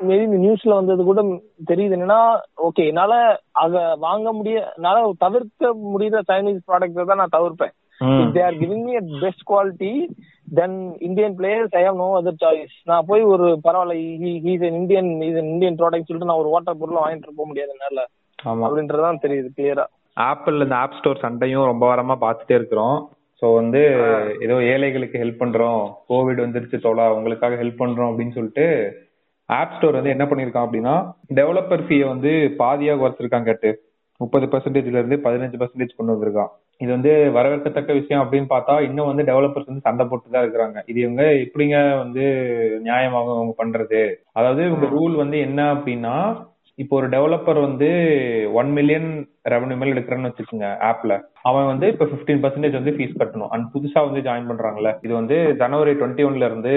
மேபி 0.02 0.22
இந்த 0.22 0.36
நியூஸ்ல 0.36 0.68
வந்தது 0.68 1.04
கூட 1.04 1.22
தெரியுது. 1.66 1.94
என்னன்னா 1.96 2.40
ஓகே 2.62 2.86
என்னால 2.86 3.40
அத 3.50 3.94
வாங்க 3.98 4.32
முடிய 4.32 4.72
என்னால 4.76 5.12
தவிர்க்க 5.18 5.72
முடியாத 5.72 6.22
சைனீஸ் 6.32 6.58
ப்ராடக்ட் 6.68 7.04
தான் 7.04 7.16
நான் 7.16 7.34
தவிர்ப்பேன். 7.36 7.74
if 8.00 8.34
they 8.34 8.44
are 8.44 8.54
giving 8.54 8.82
me 8.86 8.94
a 8.94 9.20
best 9.20 9.40
quality 9.50 10.08
then 10.54 10.70
indian 11.00 11.32
players 11.38 11.70
i 11.70 11.82
have 11.82 11.94
no 11.94 12.08
other 12.20 12.32
choice. 12.40 12.74
நான் 12.84 13.04
போய் 13.06 13.22
ஒரு 13.22 13.60
பரவாயில்ல 13.64 13.98
he- 13.98 14.40
he 14.44 14.52
is 14.54 14.66
an 14.66 14.74
indian 14.74 15.22
he 15.22 15.26
is 15.26 15.38
an 15.38 15.44
indian 15.44 15.74
product 15.74 16.04
சொல்லிட்டு 16.04 16.24
நான் 16.24 16.36
ஒரு 16.36 16.48
வாட்டர் 16.48 16.78
பொருள் 16.78 16.96
வாங்கிட்டு 16.96 17.28
போக 17.36 17.46
முடியாது 17.46 17.76
என்னால. 17.78 18.08
ஆமா. 18.44 18.70
அப்படின்றதுதான் 18.70 19.24
தெரியுது 19.24 19.46
கிளியரா 19.56 19.84
ஆப்பிள் 20.14 20.60
இந்த 20.60 20.76
ஆப் 20.76 20.92
ஸ்டோர் 20.92 21.18
சண்டையும் 21.18 21.64
ரொம்ப 21.64 21.94
வாரமா 21.94 22.16
பார்த்துட்டே 22.20 22.54
இருக்கிறோம். 22.54 23.08
சோ 23.42 23.46
வந்து 23.54 23.80
ஏதோ 24.44 24.56
ஏழைகளுக்கு 24.72 25.20
ஹெல்ப் 25.22 25.40
பண்றோம். 25.40 25.80
கோவிட் 26.10 26.44
வந்துருச்சு 26.44 26.78
தோலா 26.84 27.06
உங்களுக்காக 27.16 27.56
ஹெல்ப் 27.62 27.80
பண்றோம் 27.82 28.10
அப்படின்னு 28.10 28.36
சொல்லிட்டு 28.36 28.66
ஆப் 29.50 29.74
ஸ்டோர் 29.76 29.98
வந்து 29.98 30.12
என்ன 30.14 30.24
பண்ணிருக்கான் 30.28 30.66
அப்படின்னா 30.66 30.94
டெவலப்பர் 31.38 31.82
ஃபீயை 31.86 32.06
வந்து 32.12 32.30
பாதியா 32.60 32.92
குறைச்சிருக்காங்க 33.00 33.48
கேட்டு. 33.50 33.70
முப்பது 34.20 34.46
பர்சன்டேஜ்ல 34.52 35.00
இருந்து 35.00 35.16
பதினஞ்சு 35.24 35.58
பர்சன்டேஜ் 35.60 35.96
கொண்டு 35.96 36.14
வந்திருக்கான். 36.14 36.52
இது 36.82 36.90
வந்து 36.96 37.12
வரவேற்கத்தக்க 37.36 37.92
விஷயம் 37.98 38.22
அப்படின்னு 38.22 38.48
பார்த்தா 38.52 38.74
இன்னும் 38.86 39.08
வந்து 39.10 39.26
டெவலப்பர்ஸ் 39.30 39.68
வந்து 39.70 39.86
சண்டை 39.88 40.04
போட்டு 40.06 40.34
தான் 40.34 40.44
இருக்கிறாங்க. 40.44 40.78
இது 40.90 40.98
இவங்க 41.00 41.24
எப்படிங்க 41.44 41.76
வந்து 42.02 42.24
நியாயமாக 42.86 43.34
அவங்க 43.36 43.54
பண்றது? 43.62 44.02
அதாவது 44.38 44.62
இவங்க 44.70 44.86
ரூல் 44.96 45.14
வந்து 45.22 45.38
என்ன 45.48 45.60
அப்படின்னா 45.74 46.16
இப்போ 46.78 46.96
ஒரு 46.96 47.08
டெவலப்பர் 47.08 47.60
வந்து 47.60 47.88
ஒன் 48.52 48.70
மில்லியன் 48.72 49.08
ரெவன்யூ 49.48 49.76
மேல 49.76 49.94
எடுக்கிறேன்னு 49.94 50.30
வச்சுக்கோங்க 50.30 50.68
ஆப்ல 50.88 51.12
அவன் 51.42 51.66
வந்து 51.66 51.86
இப்ப 51.88 52.04
15% 52.04 52.40
பர்சன்டேஜ் 52.44 52.78
வந்து 52.78 52.94
ஃபீஸ் 52.96 53.18
கட்டணும். 53.18 53.50
அண்ட் 53.50 53.66
புதுசா 53.74 54.00
வந்து 54.06 54.20
ஜாயின் 54.20 54.48
பண்றாங்கல்ல 54.50 54.92
இது 55.02 55.14
வந்து 55.14 55.36
ஜனவரி 55.58 55.92
டுவெண்ட்டி 55.92 56.26
ஒன்ல 56.28 56.44
இருந்து 56.44 56.72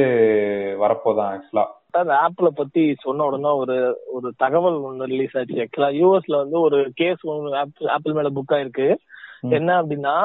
வரப்போதான் 0.80 1.32
ஆக்சுவலா 1.34 1.66
அந்த 1.92 2.16
ஆப்ல 2.26 2.48
பத்தி 2.56 2.96
சொன்ன 3.00 3.26
உடனே 3.26 3.52
ஒரு 3.62 3.76
ஒரு 4.08 4.34
தகவல் 4.38 4.78
ஒண்ணு 4.82 5.12
ரிலீஸ் 5.14 5.38
ஆச்சு 5.38 5.64
ஆக்சுவலா 5.64 5.90
யூஎஸ்ல 6.02 6.36
வந்து 6.36 6.60
ஒரு 6.60 6.80
கேஸ் 6.96 7.26
ஒன்று 7.26 7.56
ஆப்பிள் 7.90 8.14
மேல 8.14 8.30
புக் 8.30 8.56
ஆயிருக்கு. 8.58 8.90
என்ன 9.58 9.70
அப்படின்னா 9.82 10.16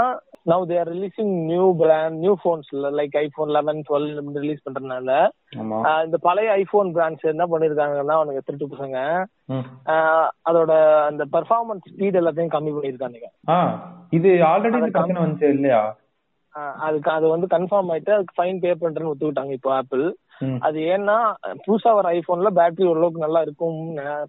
now 0.47 0.65
they're 0.71 0.89
releasing 0.89 1.33
new 1.49 1.67
brand 1.81 2.17
new 2.19 2.33
phones 2.45 2.71
like 2.99 3.17
iPhone 3.21 3.51
eleven 3.51 3.81
twelve 3.89 4.09
release 4.37 4.65
பண்றதுனால 4.67 5.11
இந்த 6.07 6.19
பழைய 6.27 6.51
ஐபோன் 6.63 6.91
பிராண்ட்ஸ் 6.97 7.33
என்ன 7.33 7.47
பண்ணிருக்காங்கன்னா 7.47 8.17
அவனுக்கு 8.19 8.47
திருட்டு 8.47 8.73
பசங்க 8.75 8.99
அதோட 10.49 10.73
அந்த 11.09 11.25
பெர்ஃபார்மன்ஸ் 11.35 11.89
ஸ்பீட் 11.93 12.21
எல்லாத்தையும் 12.21 12.55
கம்மி 12.57 12.73
பண்ணிருக்கானுங்க 12.77 13.31
இது 14.13 14.31
ஆல்ரெடி 14.51 14.79
வந்துச்சு 15.23 15.49
இல்லையா? 15.57 15.83
அதுக்கு 16.87 17.11
அது 17.11 17.27
வந்து 17.29 17.47
கன்ஃபார்ம் 17.55 17.91
ஆயிட்டு 17.93 18.15
அதுக்கு 18.17 18.37
ஃபைன் 18.39 18.59
பே 18.63 18.73
பண்றேன்னு 18.81 19.13
ஒத்துக்கிட்டாங்க 19.13 19.53
இப்போ 19.59 19.71
ஆப்பிள். 19.77 20.05
அது 20.59 20.79
ஏன்னா 20.95 21.17
புதுசா 21.65 21.91
வர 21.95 22.07
ஐபோன்ல 22.19 22.51
பேட்டரி 22.59 22.87
ஓரளவுக்கு 22.89 23.25
நல்லா 23.25 23.41
இருக்கும் 23.41 23.79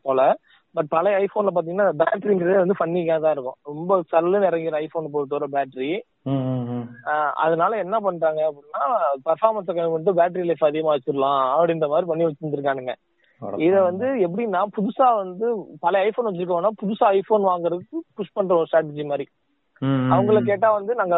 போல. 0.02 0.22
பட் 0.76 0.88
பழைய 0.88 1.16
ஐபோன்ல 1.24 1.52
பாத்தீங்கன்னா 1.56 1.88
பேட்டரிங்கிறதே 2.02 2.62
வந்து 2.62 2.78
ஃபன்னிக்கா 2.80 3.16
தான் 3.20 3.32
இருக்கும். 3.32 3.58
ரொம்ப 3.62 4.00
சல்லுன்னு 4.12 4.50
இறங்கிற 4.50 4.76
ஐபோன் 4.86 5.12
பொறுத்தவரை 5.16 5.50
பேட்டரி. 5.56 5.92
அதனால 7.46 7.78
என்ன 7.78 8.00
பண்றாங்க 8.00 8.42
அப்படின்னா 8.50 8.84
பர்ஃபார்மன்ஸ் 9.28 9.92
வந்து 9.98 10.14
பேட்டரி 10.20 10.46
லைஃப் 10.50 10.70
அதிகமா 10.70 10.96
வச்சிடலாம் 10.96 11.44
அப்படின்ற 11.56 11.88
மாதிரி 11.88 12.10
பண்ணி 12.12 12.26
வச்சிருந்திருக்கானுங்க. 12.26 12.96
இத 13.68 13.76
வந்து 13.82 14.08
எப்படின்னா 14.26 14.60
புதுசா 14.78 15.08
வந்து 15.16 15.46
பழைய 15.80 16.08
ஐபோன் 16.08 16.30
வச்சிருக்கோம்னா 16.30 16.74
புதுசா 16.82 17.08
ஐபோன் 17.18 17.50
வாங்குறதுக்கு 17.52 17.98
புஷ் 18.16 18.36
பண்ற 18.38 18.56
ஒரு 18.56 18.68
ஸ்ட்ராட்டஜி 18.72 19.06
மாதிரி. 19.06 19.28
அவங்கள. 20.14 20.40
கேட்டா 20.44 20.68
வந்து 20.72 20.96
நாங்க 20.96 21.16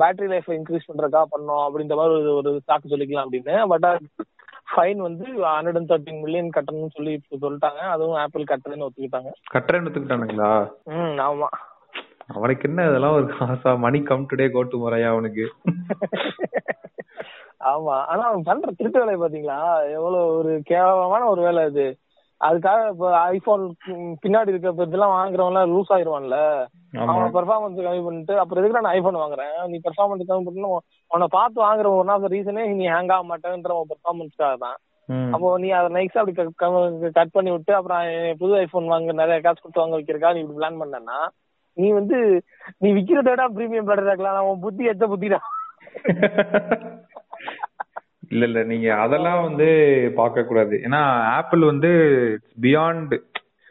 பேட்டரி 0.00 0.28
லைஃப் 0.32 0.50
இன்க்ரீஸ் 0.50 0.88
பண்றதுக்கா 0.88 1.22
பண்ணோம் 1.32 1.62
அப்படின்ற 1.66 1.94
மாதிரி 2.00 2.14
ஒரு 2.18 2.34
ஒரு 2.34 2.50
சாக்கு 2.68 2.92
சொல்லிக்கலாம் 2.92 3.26
அப்படின்னு. 3.26 3.54
பட் 3.72 3.86
ஃபைன் 4.68 4.96
வந்து 4.96 5.24
ஹண்ட்ரட் 5.26 5.76
அண்ட் 5.76 5.90
தேர்ட்டின் 5.90 6.20
மில்லியன் 6.20 6.50
கட்டணும்னு 6.56 6.94
சொல்லி 6.94 7.12
இப்ப 7.12 7.50
சொல்லிட்டாங்க. 7.50 7.78
அதுவும் 7.88 8.16
ஆப்பிள் 8.16 8.42
கட்டுறதுன்னு 8.42 8.86
ஒத்துக்கிட்டாங்க. 8.86 9.30
கட்டுறேன்னு 9.54 9.88
ஒத்துக்கிட்டானுங்களா? 9.88 10.70
ம் 10.84 11.18
ஆமா. 11.18 11.48
அவனுக்கு 12.26 12.68
என்ன 12.68 12.88
இதெல்லாம் 12.88 13.14
ஒரு 13.14 13.24
காசா? 13.24 13.78
Money 13.78 14.02
come 14.02 14.28
today 14.32 14.50
go 14.50 14.62
to 14.62 14.90
முறையா 14.90 15.08
அவனுக்கு. 15.08 15.52
ஆமா. 17.64 18.04
ஆனா 18.04 18.22
அவன் 18.22 18.42
பண்ற 18.42 18.72
திருட்டு 18.76 19.04
வேலையை 19.04 19.20
பாத்தீங்களா? 19.20 19.58
எவ்வளவு 19.92 20.36
ஒரு 20.38 20.60
கேவலமான 20.64 21.24
ஒரு 21.24 21.42
வேலை 21.42 21.62
அது. 21.62 21.98
அதுக்காக 22.44 22.80
இப்ப 22.92 23.06
ஐபோன் 23.30 23.62
பின்னாடி 24.22 24.52
இருக்க 24.52 24.86
இதெல்லாம் 24.86 25.14
வாங்குறவன் 25.14 25.52
எல்லாம் 25.52 25.70
லூஸ் 25.70 25.92
ஆயிருவான்ல 25.94 26.38
அவன் 27.04 27.34
பெர்ஃபார்மன்ஸ் 27.36 27.78
கம்மி 27.80 28.02
பண்ணிட்டு 28.06 28.34
அப்புறம் 28.40 28.60
எதுக்கு 28.60 28.78
நான் 28.78 28.96
ஐபோன் 28.96 29.22
வாங்குறேன்? 29.22 29.54
நீ 29.70 29.76
பெர்ஃபார்மன்ஸ் 29.86 30.28
கம்மி 30.28 30.46
பண்ணு 30.48 30.68
உன்னை 31.10 31.28
பார்த்து 31.36 31.64
வாங்குற 31.64 31.90
ஒன் 32.00 32.12
ஆஃப் 32.14 32.24
த 32.24 32.30
ரீசனே 32.34 32.64
நீ 32.80 32.86
ஹேங் 32.94 33.14
ஆக 33.14 33.24
மாட்டேன்ற 33.30 33.78
உன் 33.78 33.90
பெர்ஃபார்மன்ஸ்க்காக 33.92 34.58
தான். 34.64 34.76
அப்போ 35.34 35.48
நீ 35.62 35.68
அதை 35.78 35.88
நைஸா 35.96 36.20
அப்படி 36.20 36.34
கட் 37.18 37.34
பண்ணி 37.34 37.50
விட்டு 37.54 37.72
அப்புறம் 37.78 38.04
புது 38.40 38.52
ஐபோன் 38.60 38.92
வாங்க 38.92 39.16
நிறைய 39.20 39.38
காசு 39.40 39.58
கொடுத்து 39.60 39.82
வாங்க 39.82 39.96
வைக்கிறக்கா 39.98 40.34
நீ 40.34 40.42
இப்படி 40.42 40.58
பிளான் 40.60 40.80
பண்ணனா 40.82 41.18
நீ 41.76 41.88
வந்து 41.92 42.18
நீ 42.82 42.90
விக்கிறத 42.98 43.28
விட 43.30 43.44
பிரீமியம் 43.56 43.88
ப்ராடக்ட் 43.88 44.12
இருக்கலாம் 44.12 44.48
உன் 44.50 44.64
புத்தி 44.64 44.90
எத்த 44.92 45.06
புத்திடா. 45.12 45.40
இல்ல 48.34 48.44
இல்ல 48.50 48.60
நீங்க 48.72 48.88
அதெல்லாம் 49.04 49.40
வந்து 49.46 49.68
பார்க்க 50.20 50.48
கூடாது 50.50 50.74
ஏன்னா 50.86 51.02
ஆப்பிள் 51.38 51.64
வந்து 51.72 51.90
பியாண்ட் 52.64 53.14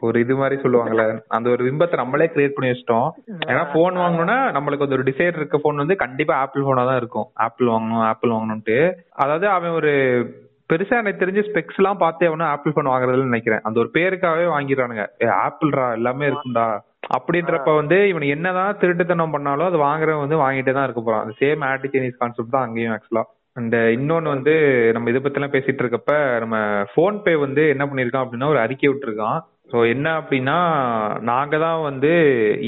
ஒரு 0.02 0.16
இது 0.22 0.34
மாதிரி 0.38 0.56
சொல்லுவாங்கல்ல 0.62 1.04
அந்த 1.36 1.46
ஒரு 1.52 1.62
பிம்பத்தை 1.66 1.96
நம்மளே 2.00 2.26
கிரியேட் 2.32 2.54
பண்ணி 2.54 2.70
வச்சிட்டோம். 2.70 3.08
ஏன்னா 3.50 3.62
போன் 3.74 4.00
வாங்கணும்னா 4.02 4.38
நம்மளுக்கு 4.56 4.84
வந்து 4.84 4.96
ஒரு 4.98 5.06
டிசைர் 5.08 5.38
இருக்க 5.40 5.58
போன் 5.58 5.82
வந்து 5.82 5.96
கண்டிப்பா 6.02 6.34
ஆப்பிள் 6.44 6.66
போனா 6.68 6.82
தான் 6.88 6.98
இருக்கும். 7.02 7.28
ஆப்பிள் 7.44 7.70
வாங்கணும் 7.74 8.06
ஆப்பிள் 8.08 8.34
வாங்கணும்ட்டு 8.34 8.76
அதாவது 9.22 9.46
அவன் 9.56 9.76
ஒரு 9.78 9.92
பெருசா 10.70 10.98
எனக்கு 11.02 11.22
தெரிஞ்சு 11.22 11.44
ஸ்பெக்ஸ் 11.46 11.78
எல்லாம் 11.80 12.02
பார்த்தே 12.02 12.28
அவனும் 12.30 12.50
ஆப்பிள் 12.52 12.74
போன் 12.76 12.90
வாங்குறதுன்னு 12.92 13.30
நினைக்கிறேன். 13.30 13.62
அந்த 13.66 13.76
ஒரு 13.82 13.90
பேருக்காகவே 13.96 14.46
வாங்கிடுறானுங்க. 14.54 15.06
ஏ 15.24 15.28
ஆப்பிள்ரா 15.44 15.86
எல்லாமே 15.98 16.28
இருக்கும்டா. 16.30 16.66
அப்படின்றப்ப 17.16 17.72
வந்து 17.80 17.96
இவன் 18.10 18.26
என்னதான் 18.34 18.78
திருட்டுத்தனம் 18.82 19.34
பண்ணாலும் 19.34 19.70
அது 19.70 19.80
வாங்குறவன் 19.86 20.24
வந்து 20.24 20.42
வாங்கிட்டே 20.44 20.74
தான் 20.76 20.86
இருக்க 20.88 21.02
போறான். 21.02 21.24
அந்த 21.24 21.34
சேம் 21.42 21.64
ஆன்டி 21.70 21.90
சைனீஸ் 21.94 22.20
கான்செப்ட் 22.22 22.54
தான் 22.56 22.66
அங்கேயும் 22.66 22.94
ஆக்சுவலா 22.96 23.24
அண்ட் 23.56 23.74
இன்னொன்னு 23.96 24.28
வந்து 24.28 24.54
நம்ம 24.94 25.10
இதை 25.10 25.20
பத்தி 25.20 25.38
எல்லாம் 25.38 25.54
பேசிட்டு 25.54 25.82
இருக்கப்ப 25.82 26.12
நம்ம 26.40 26.56
போன் 26.94 27.18
பே 27.24 27.34
வந்து 27.36 27.62
என்ன 27.74 27.84
பண்ணிருக்கான் 27.86 28.24
அப்படின்னா 28.24 28.52
ஒரு 28.52 28.60
அறிக்கை 28.62 28.88
விட்டுருக்கான். 28.88 29.38
ஸோ 29.72 29.78
என்ன 29.90 30.06
அப்படின்னா 30.20 30.56
நாங்க 31.30 31.58
தான் 31.58 31.80
வந்து 31.82 32.10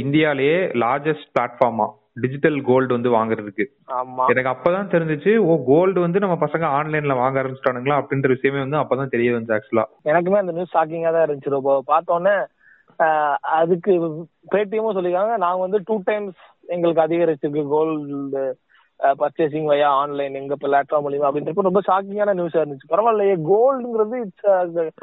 இந்தியாலேயே 0.03 0.59
லார்ஜஸ்ட் 0.85 1.31
பிளாட்ஃபார்மா 1.35 1.87
டிஜிட்டல் 2.23 2.59
கோல்டு 2.69 2.97
வந்து 2.97 3.11
வாங்குறதுக்கு. 3.17 3.65
எனக்கு 4.33 4.53
அப்பதான் 4.53 4.93
தெரிஞ்சுச்சு 4.95 5.33
ஓ 5.49 5.57
கோல்டு 5.65 5.99
வந்து 6.01 6.23
நம்ம 6.25 6.37
பசங்க 6.45 6.67
ஆன்லைன்ல 6.77 7.17
வாங்க 7.23 7.41
ஆரம்பிச்சிட்டானுங்களா 7.41 7.99
அப்படின்ற 8.01 8.31
விஷயமே 8.35 8.61
வந்து 8.63 8.81
அப்பதான் 8.83 9.13
தெரிய 9.15 9.33
வந்து 9.35 9.55
ஆக்சுவலா 9.57 9.85
எனக்குமே 10.13 10.41
அந்த 10.43 10.55
நியூஸ் 10.59 10.75
ஷாக்கிங்கா 10.77 11.13
தான் 11.13 11.27
இருந்துச்சு 11.27 11.57
ரொம்ப 11.57 11.75
பார்த்தோன்னே 11.87 12.37
அதுக்கு 13.59 13.93
பேடிஎம்மும் 14.55 14.97
சொல்லிருக்காங்க 14.97 15.35
நாங்க 15.45 15.61
வந்து 15.63 15.81
டூ 15.89 15.97
டைம்ஸ் 16.07 16.41
எங்களுக்கு 16.69 17.05
அதிகரிச்சிருக்கு 17.05 17.65
கோல்டு 17.75 18.45
பர்ச்சேசிங் 19.01 19.67
வயா 19.71 19.89
ஆன்லைன் 20.01 20.35
எங்க 20.35 20.55
பிளாட்ஃபார்ம் 20.61 21.07
மூலியமா 21.07 21.29
அப்படின்றப்ப 21.31 21.67
ரொம்ப 21.69 21.81
ஷாக்கிங்கான 21.89 22.35
நியூஸா 22.39 22.61
இருந்துச்சு. 22.63 22.91
பரவாயில்லையே 22.93 23.35
கோல்டுங்கிறது 23.51 24.17
it's 24.25 24.47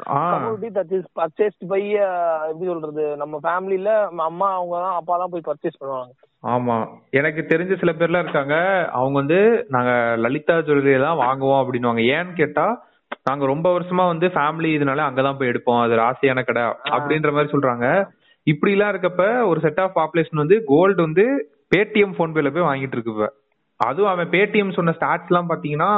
community 0.04 0.70
that 0.78 0.94
is 0.98 1.08
purchased 1.20 1.66
by 1.68 1.82
எப்படி 1.90 2.64
சொல்றது 2.64 3.16
நம்ம 3.16 3.40
ஃபேமிலில 3.42 3.90
அம்மா 4.28 4.52
அவங்க 4.54 4.76
தான் 4.78 4.94
அப்பா 4.94 5.16
தான் 5.16 5.30
போய் 5.30 5.48
பர்ச்சேஸ் 5.50 5.80
பண்ணுவாங்க. 5.80 6.12
ஆமா. 6.44 6.76
எனக்கு 7.10 7.46
தெரிஞ்ச 7.48 7.78
சில 7.78 7.92
பேர்லாம் 7.92 8.24
இருக்காங்க 8.24 8.56
அவங்க 8.92 9.16
வந்து 9.18 9.38
நாங்க 9.68 9.92
லலிதா 10.16 10.56
ஜுவல்லரி 10.56 11.00
தான் 11.00 11.20
வாங்குவோம் 11.22 11.60
அப்படின்னுவாங்க. 11.62 12.02
ஏன்னு 12.16 12.32
கேட்டா 12.32 12.66
நாங்க 13.24 13.46
ரொம்ப 13.46 13.78
வருஷமா 13.78 14.04
வந்து 14.06 14.26
ஃபேமிலி 14.26 14.70
இதனால 14.78 15.06
அங்கதான் 15.08 15.38
போய் 15.38 15.48
எடுப்போம். 15.48 15.80
அது 15.82 15.94
ராசியான 15.96 16.44
கடை 16.44 16.62
அப்படின்ற 16.96 17.32
மாதிரி 17.32 17.52
சொல்றாங்க. 17.52 17.86
இப்படி 18.46 18.72
எல்லாம் 18.72 18.92
இருக்கப்ப 18.92 19.46
ஒரு 19.46 19.60
செட் 19.60 19.80
ஆஃப் 19.80 19.96
பாப்புலேஷன் 19.96 20.42
வந்து 20.42 20.64
கோல்டு 20.64 21.02
வந்து 21.02 21.24
பேடிஎம் 21.74 22.16
போன்பேல 22.18 22.50
போய் 22.54 22.68
வாங்கிட்டு 22.70 22.96
இருக்கு 22.96 23.12
இப்ப. 23.14 23.28
அதுவும் 23.80 24.10
அவன் 24.10 24.28
பேடிஎம் 24.30 24.74
சொன்ன 24.76 24.92
ஸ்டாட்ஸ் 24.98 25.30
எல்லாம் 25.30 25.48
பாத்தீங்கன்னா 25.48 25.88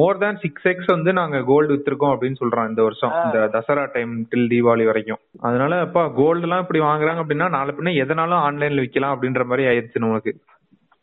மோர் 0.00 0.20
தேன் 0.22 0.38
சிக்ஸ் 0.42 0.66
எக்ஸ் 0.70 0.88
வந்து 0.94 1.10
நாங்க 1.12 1.38
கோல்டு 1.50 1.74
வித்திருக்கோம் 1.74 2.12
அப்படின்னு 2.14 2.40
சொல்றான் 2.40 2.68
இந்த 2.68 2.82
வருஷம். 2.82 3.12
இந்த 3.24 3.38
தசரா 3.56 3.84
டைம் 3.92 4.12
டில் 4.30 4.48
தீபாவளி 4.52 4.84
வரைக்கும். 4.90 5.20
அதனால 5.40 5.80
அப்பா 5.80 6.02
கோல்டு 6.20 6.46
எல்லாம் 6.46 6.62
இப்படி 6.64 6.80
வாங்குறாங்க 6.80 7.22
அப்படின்னா 7.24 7.48
நாளை 7.56 7.74
பின்ன 7.78 7.94
எதனாலும் 8.04 8.44
ஆன்லைன்ல 8.46 8.84
விக்கலாம் 8.86 9.14
அப்படின்ற 9.16 9.44
மாதிரி 9.44 9.68
ஆயிடுச்சு 9.72 10.04
நமக்கு 10.06 10.32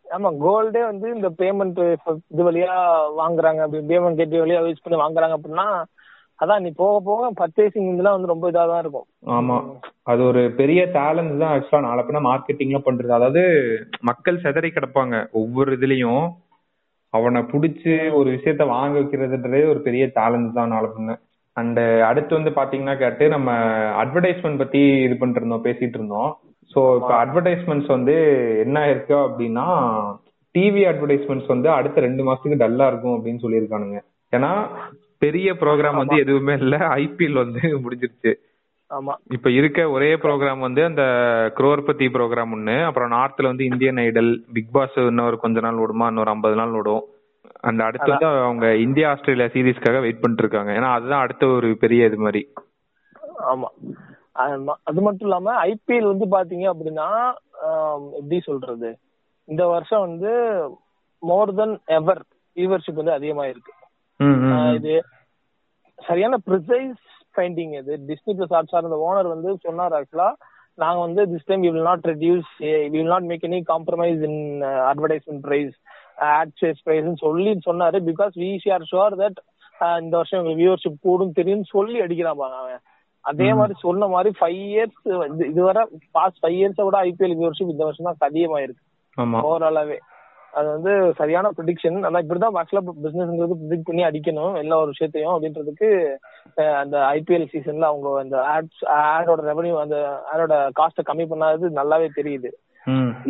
ஆமா 0.06 0.30
கோல்டே 0.46 0.82
வந்து 0.92 1.08
இந்த 1.16 1.30
பேமெண்ட் 1.42 1.80
இது 2.34 2.44
வழியா 2.50 2.76
வாங்குறாங்க. 3.22 3.60
அப்படி 3.66 3.82
பேமெண்ட் 3.92 4.20
கேட்வே 4.22 4.40
வழியா 4.44 4.62
யூஸ் 4.70 4.86
பண்ணி 4.86 5.00
வாங்குறாங்க 5.02 5.36
அப்படின்னா 5.38 5.68
அதான் 6.40 6.62
நீ 6.62 6.70
போக 6.82 7.00
போக 7.00 7.30
பர்ச்சேசிங் 7.40 7.88
இதெல்லாம் 7.94 8.16
வந்து 8.16 8.34
ரொம்ப 8.34 8.50
இதா 8.52 8.68
தான் 8.68 8.80
இருக்கும். 8.80 9.08
ஆமா. 9.38 9.58
அது 10.04 10.24
ஒரு 10.24 10.52
பெரிய 10.52 10.82
டேலண்ட் 10.98 11.34
தான் 11.38 11.54
ஆக்சுவலா 11.56 11.88
நாளை 11.88 12.04
பின்ன 12.04 12.80
பண்றது. 12.86 13.12
அதாவது 13.12 13.42
மக்கள் 14.02 14.44
செதறி 14.44 14.70
கிடப்பாங்க. 14.72 15.28
ஒவ்வொரு 15.32 15.78
இதுலயும் 15.78 16.24
அவனை 17.14 17.42
புடிச்சு 17.42 18.12
ஒரு 18.12 18.30
விஷயத்த 18.36 18.66
வாங்க 18.66 19.00
வைக்கிறதுன்றதே 19.00 19.70
ஒரு 19.70 19.82
பெரிய 19.82 20.06
டேலண்ட் 20.20 20.54
தான் 20.54 20.74
நாளை 20.76 21.18
அண்ட் 21.58 21.80
அடுத்து 21.80 22.32
வந்து 22.38 22.52
பாத்தீங்கன்னா 22.58 22.98
கேட்டு 22.98 23.28
நம்ம 23.30 23.52
அட்வர்டைஸ்மெண்ட் 24.04 24.58
பத்தி 24.58 24.82
இது 25.06 25.16
பண்ணிட்டு 25.18 25.42
இருந்தோம் 25.42 25.66
பேசிட்டு 25.68 25.98
இருந்தோம். 26.00 26.32
சோ 26.72 26.80
இப்ப 27.00 27.12
அட்வர்டைஸ்மெண்ட்ஸ் 27.24 27.88
வந்து 27.88 28.16
என்ன 28.66 28.90
இருக்கு 28.90 29.16
அப்படின்னா 29.16 29.66
டிவி 30.56 30.82
அட்வர்டைஸ்மெண்ட்ஸ் 30.92 31.48
வந்து 31.48 31.70
அடுத்த 31.70 32.02
ரெண்டு 32.02 32.24
மாசத்துக்கு 32.24 32.62
டல்லா 32.64 32.88
இருக்கும் 32.88 33.16
அப்படின்னு 33.18 33.44
சொல்லியிருக்கானுங்க. 33.46 34.00
ஏன்னா 34.34 34.52
பெரிய 35.22 35.54
ப்ரோக்ராம் 35.54 36.00
வந்து 36.02 36.18
எதுவுமே 36.18 36.54
இல்ல. 36.54 36.76
ஐபிஎல் 36.78 37.40
வந்து 37.42 37.62
முடிஞ்சிருச்சு. 37.84 38.32
ஆமா. 38.92 39.14
இப்ப 39.32 39.48
இருக்க 39.52 39.90
ஒரே 39.90 40.16
ப்ரோக்ராம் 40.16 40.60
வந்து 40.60 40.84
அந்த 40.84 41.04
குரோர்பதி 41.58 42.06
ப்ரோக்ராம் 42.14 42.54
ஒண்ணு. 42.56 42.86
அப்புறம் 42.86 43.12
நார்த்ல 43.12 43.44
வந்து 43.44 43.66
இந்தியன் 43.66 43.96
ஐடல் 43.96 44.32
பிக் 44.54 44.72
பாஸ் 44.72 44.98
இன்னொரு 44.98 45.38
கொஞ்ச 45.40 45.60
நாள் 45.60 45.76
விடுமா 45.76 46.08
இன்னொரு 46.08 46.30
ஐம்பது 46.30 46.56
நாள் 46.56 46.70
விடும் 46.70 47.04
அண்ட் 47.60 47.82
அடுத்து 47.82 48.10
வந்து 48.10 48.26
அவங்க 48.26 48.76
இந்தியா 48.78 49.10
ஆஸ்திரேலியா 49.10 49.48
சீரீஸ்க்காக 49.48 50.00
வெயிட் 50.00 50.22
பண்ணிட்டு 50.22 50.44
இருக்காங்க 50.46 50.72
ஏன்னா 50.72 50.90
அதுதான் 50.92 51.22
அடுத்த 51.22 51.48
ஒரு 51.48 51.78
பெரிய 51.80 52.06
இது 52.06 52.18
மாதிரி. 52.18 52.42
ஆமா. 53.54 53.70
அது 54.84 55.02
மட்டும் 55.02 55.28
இல்லாம 55.28 55.54
ஐபிஎல் 55.66 56.12
வந்து 56.12 56.28
பாத்தீங்க 56.36 56.66
அப்படின்னா 56.74 57.08
எப்படி 58.14 58.40
சொல்றது? 58.40 58.90
இந்த 59.48 59.64
வருஷம் 59.68 60.06
வந்து 60.08 60.32
மோர் 61.24 61.56
தென் 61.56 61.76
எவர் 61.86 62.22
வியூவர்ஷிப் 62.56 63.00
வந்து 63.00 63.12
அதிகமா 63.12 63.46
இருக்கு. 63.46 63.74
இது 64.78 64.94
சரியான 66.00 66.36
ப்ரிசைஸ் 66.48 67.00
ஃபைண்டிங் 67.36 67.74
இது. 67.82 67.94
டிஸ்னி 68.10 68.34
பிளஸ் 68.38 68.56
ஹாட் 68.56 68.70
ஸ்டார் 68.70 68.88
அந்த 68.90 69.00
ஓனர் 69.08 69.34
வந்து 69.34 69.50
சொன்னார் 69.66 69.96
ஆக்சுவலா 70.00 70.30
நாங்க 70.78 71.00
வந்து 71.06 71.22
this 71.32 71.48
time 71.50 71.64
will 71.66 71.88
not 71.90 72.06
reduce 72.12 72.50
will 72.94 73.12
not 73.14 73.28
make 73.32 73.46
any 73.50 73.60
compromise 73.72 74.22
in 74.30 74.42
advertisement 74.92 75.44
price 75.48 75.74
ad 76.34 76.54
chase 76.62 76.84
price 76.88 77.10
சொல்லி 77.26 77.54
சொன்னாரு. 77.70 77.98
Because 78.10 78.34
we 78.44 78.50
are 78.76 78.86
sure 78.92 79.16
that 79.24 79.40
இந்த 80.04 80.14
வருஷம் 80.20 80.40
எங்களுக்கு 80.40 80.62
வியூவர்ஷிப் 80.62 81.04
கூடும் 81.08 81.36
தெரியும்னு 81.40 81.74
சொல்லி 81.76 81.98
அடிக்கிறான் 82.06 82.40
அவன். 82.62 82.82
அதே 83.26 83.50
மாதிரி 83.60 83.76
சொன்ன 83.86 84.08
மாதிரி 84.14 84.30
ஃபைவ் 84.40 84.60
இயர்ஸ் 84.72 85.00
இதுவரை 85.52 85.82
பாஸ்ட் 86.18 86.40
ஃபைவ் 86.42 86.58
இயர்ஸை 86.60 86.84
விட 86.88 86.98
ஐபிஎல் 87.10 87.38
வியூவர்ஷிப் 87.40 87.74
இந்த 87.74 87.84
வருஷம் 87.88 88.08
தான் 88.10 88.30
அதிகமாயிருக்கு 88.30 88.84
ஓவராலாவே 89.50 89.98
அது 90.58 90.68
வந்து 90.76 90.92
சரியான 91.20 91.48
ப்ரிடிக்ஷன் 91.58 91.98
ஆனா 92.08 92.22
இப்படிதான் 92.24 92.58
ஆக்சுவலா 92.62 92.94
பிசினஸ்ங்கிறது 93.06 93.58
ப்ரிடிக்ட் 93.60 93.88
பண்ணி 93.90 94.04
அடிக்கணும் 94.08 94.56
எல்லா 94.62 94.80
ஒரு 94.84 94.94
விஷயத்தையும் 94.94 95.34
அப்படின்றதுக்கு 95.34 95.90
அந்த 96.82 96.98
ஐபிஎல் 97.18 97.50
சீசன்ல 97.54 97.90
அவங்க 97.92 98.08
அந்த 98.24 98.38
ஆட்ஸ் 98.56 98.84
ஆடோட 98.96 99.42
ரெவன்யூ 99.52 99.76
அந்த 99.84 99.98
ஆடோட 100.34 100.56
காஸ்ட 100.80 101.04
கம்மி 101.10 101.28
பண்ணாதது 101.32 101.78
நல்லாவே 101.80 102.10
தெரியுது. 102.20 102.52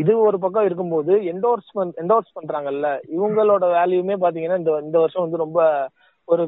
இது 0.02 0.12
ஒரு 0.28 0.38
பக்கம் 0.44 0.68
இருக்கும்போது 0.68 1.14
என்டோர்ஸ்மெண்ட் 1.32 1.96
என்டோர்ஸ் 2.02 2.36
பண்றாங்கல்ல 2.38 2.90
இவங்களோட 3.16 3.66
வேல்யூமே 3.78 4.18
பாத்தீங்கன்னா 4.26 4.60
இந்த 4.62 4.74
இந்த 4.88 4.98
வருஷம் 5.04 5.26
வந்து 5.26 5.44
ரொம்ப 5.46 5.62
ஒரு 6.28 6.44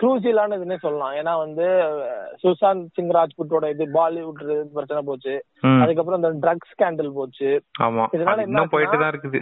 க்ரூசியலானதுன்னே 0.00 0.76
சொல்லலாம். 0.82 1.14
ஏன்னா 1.20 1.32
வந்து 1.44 1.66
சுஷாந்த் 2.42 2.86
சிங் 2.96 3.12
ராஜ்புட்டோட 3.18 3.64
இது 3.74 3.84
பாலிவுட் 3.98 4.42
பிரச்சனை 4.76 5.02
போச்சு. 5.10 5.34
அதுக்கப்புறம் 5.82 6.20
இந்த 6.20 6.32
ட்ரக்ஸ் 6.44 6.72
ஸ்கேண்டல் 6.74 7.16
போச்சு. 7.20 7.50
இதனால 8.16 8.46
என்ன 8.48 8.66
போயிட்டு 8.74 8.98
தான் 9.02 9.12
இருக்குது. 9.14 9.40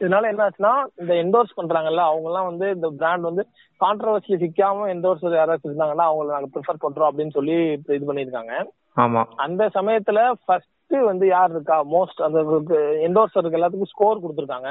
இதனால 0.00 0.30
என்ன 0.32 0.44
ஆச்சுன்னா 0.44 0.72
இந்த 1.00 1.12
என்டோர்ஸ் 1.22 1.58
பண்றாங்கல்ல 1.58 2.04
அவங்க 2.08 2.28
எல்லாம் 2.30 2.48
வந்து 2.50 2.66
இந்த 2.76 2.88
பிராண்ட் 3.00 3.28
வந்து 3.30 3.44
கான்ட்ரவர்சியில 3.80 4.40
சிக்காம 4.42 4.88
என்டோர்ஸ் 4.94 5.26
யாராச்சும் 5.38 5.70
இருந்தாங்கன்னா 5.70 6.08
அவங்கள 6.08 6.34
நாங்க 6.36 6.50
ப்ரிஃபர் 6.54 6.84
பண்றோம் 6.84 7.10
அப்படின்னு 7.10 7.36
சொல்லி 7.38 7.56
இது 7.96 8.08
பண்ணிருக்காங்க 8.10 8.54
ஆமா. 8.96 9.20
அந்த 9.44 9.62
சமயத்துல 9.76 10.22
ஃபர்ஸ்ட் 10.42 10.70
வந்து 11.06 11.26
யார் 11.28 11.52
இருக்கா? 11.54 11.76
மோஸ்ட் 11.94 12.18
அந்த 12.26 12.40
என்டோர்ஸருக்கு 13.06 13.58
எல்லாத்துக்கும் 13.58 13.92
ஸ்கோர் 13.92 14.22
கொடுத்துருக்காங்க. 14.22 14.70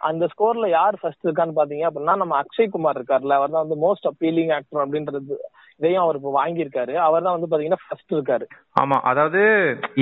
அந்த 0.00 0.24
ஸ்கோர்ல 0.32 0.68
யார் 0.70 0.96
ஃபர்ஸ்ட் 1.00 1.26
இருக்கான்னு 1.26 1.58
பாத்தீங்க 1.58 1.84
அப்படின்னா 1.88 2.14
நம்ம 2.16 2.36
அக்ஷய் 2.40 2.70
குமார் 2.70 2.98
இருக்காருல்ல 2.98 3.36
அவர் 3.36 3.52
தான் 3.54 3.64
வந்து 3.64 3.78
மோஸ்ட் 3.84 4.08
அப்பீலிங் 4.10 4.52
ஆக்டர் 4.56 4.82
அப்படின்றது 4.84 5.36
இதையும் 5.80 6.02
அவர் 6.04 6.16
இப்போ 6.16 6.32
வாங்கியிருக்காரு. 6.38 6.94
அவர் 7.06 7.24
தான் 7.26 7.36
வந்து 7.36 7.50
பாத்தீங்கன்னா 7.50 7.84
ஃபர்ஸ்ட் 7.84 8.14
இருக்காரு. 8.14 8.46
ஆமா. 8.76 8.96
அதாவது 9.02 9.42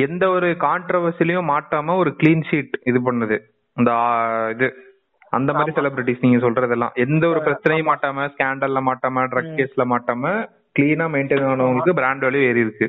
எந்த 0.07 0.25
ஒரு 0.31 0.51
கான்ட்ரவர்சிலையும் 0.67 1.51
மாட்டாம 1.53 1.97
ஒரு 1.97 2.13
க்ளீன் 2.21 2.47
ஷீட் 2.51 2.75
இது 2.85 3.01
பண்ணுது. 3.01 3.39
இந்த 3.77 3.91
ஆ, 4.01 4.07
இது 4.55 4.67
அந்த 5.33 5.51
மாதிரி 5.53 5.73
செலிபிரிட்டிஸ் 5.75 6.25
நீங்க 6.25 6.39
சொல்றதெல்லாம் 6.45 6.95
எந்த 7.05 7.25
ஒரு 7.29 7.41
பிரச்சனையும் 7.45 7.91
மாட்டாம 7.91 8.27
ஸ்கேண்டல்ல 8.33 8.81
மாட்டாம 8.87 9.27
ட்ரக் 9.33 9.53
கேஸ்ல 9.59 9.85
மாட்டாம 9.91 10.33
கிளீனா 10.77 11.07
மெயின்டைன் 11.13 11.47
ஆனவங்களுக்கு 11.49 11.99
பிராண்ட் 11.99 12.25
வேல்யூ 12.27 12.43
ஏறி 12.49 12.65
இருக்கு 12.67 12.89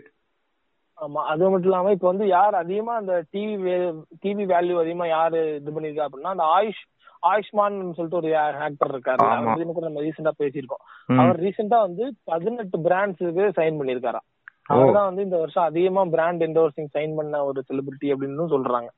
ஆமா. 0.97 1.21
அது 1.31 1.43
மட்டும் 1.45 1.69
இல்லாம 1.69 1.91
இப்ப 1.93 2.07
வந்து 2.09 2.25
யார் 2.29 2.55
அதிகமா 2.57 2.93
அந்த 2.97 3.13
டிவி 3.31 3.75
டிவி 4.23 4.43
வேல்யூ 4.51 4.75
அதிகமா 4.81 5.05
யாரு 5.09 5.39
இது 5.55 5.71
பண்ணிருக்கா 5.71 6.07
அப்படின்னா 6.07 6.33
அந்த 6.35 6.47
ஆயுஷ் 6.55 6.81
ஆயுஷ்மான் 7.23 7.77
சொல்லிட்டு 7.97 8.19
ஒரு 8.19 8.29
ஆக்டர் 8.65 8.91
இருக்காரு. 8.93 9.23
அவர் 9.31 9.71
கூட 9.71 9.85
நம்ம 9.87 10.03
ரீசெண்டா 10.05 10.33
பேசியிருக்கோம். 10.39 10.83
அவர் 11.17 11.39
ரீசெண்டா 11.43 11.79
வந்து 11.83 12.03
பதினெட்டு 12.29 12.77
பிராண்ட்ஸுக்கு 12.85 13.45
சைன் 13.57 13.79
பண்ணிருக்காராம் 13.79 14.27
ஓ. 14.27 14.73
அவர் 14.73 14.95
தான் 14.95 15.09
வந்து 15.09 15.25
இந்த 15.27 15.37
வருஷம் 15.39 15.67
அதிகமா 15.67 16.03
பிராண்ட் 16.13 16.45
என்டோர்சிங் 16.47 16.91
சைன் 16.95 17.13
பண்ண 17.17 17.43
ஒரு 17.45 17.61
செலிபிரிட்டி 17.67 18.09
அப்படின்னு 18.13 18.53
சொல்றாங்க. 18.53 18.89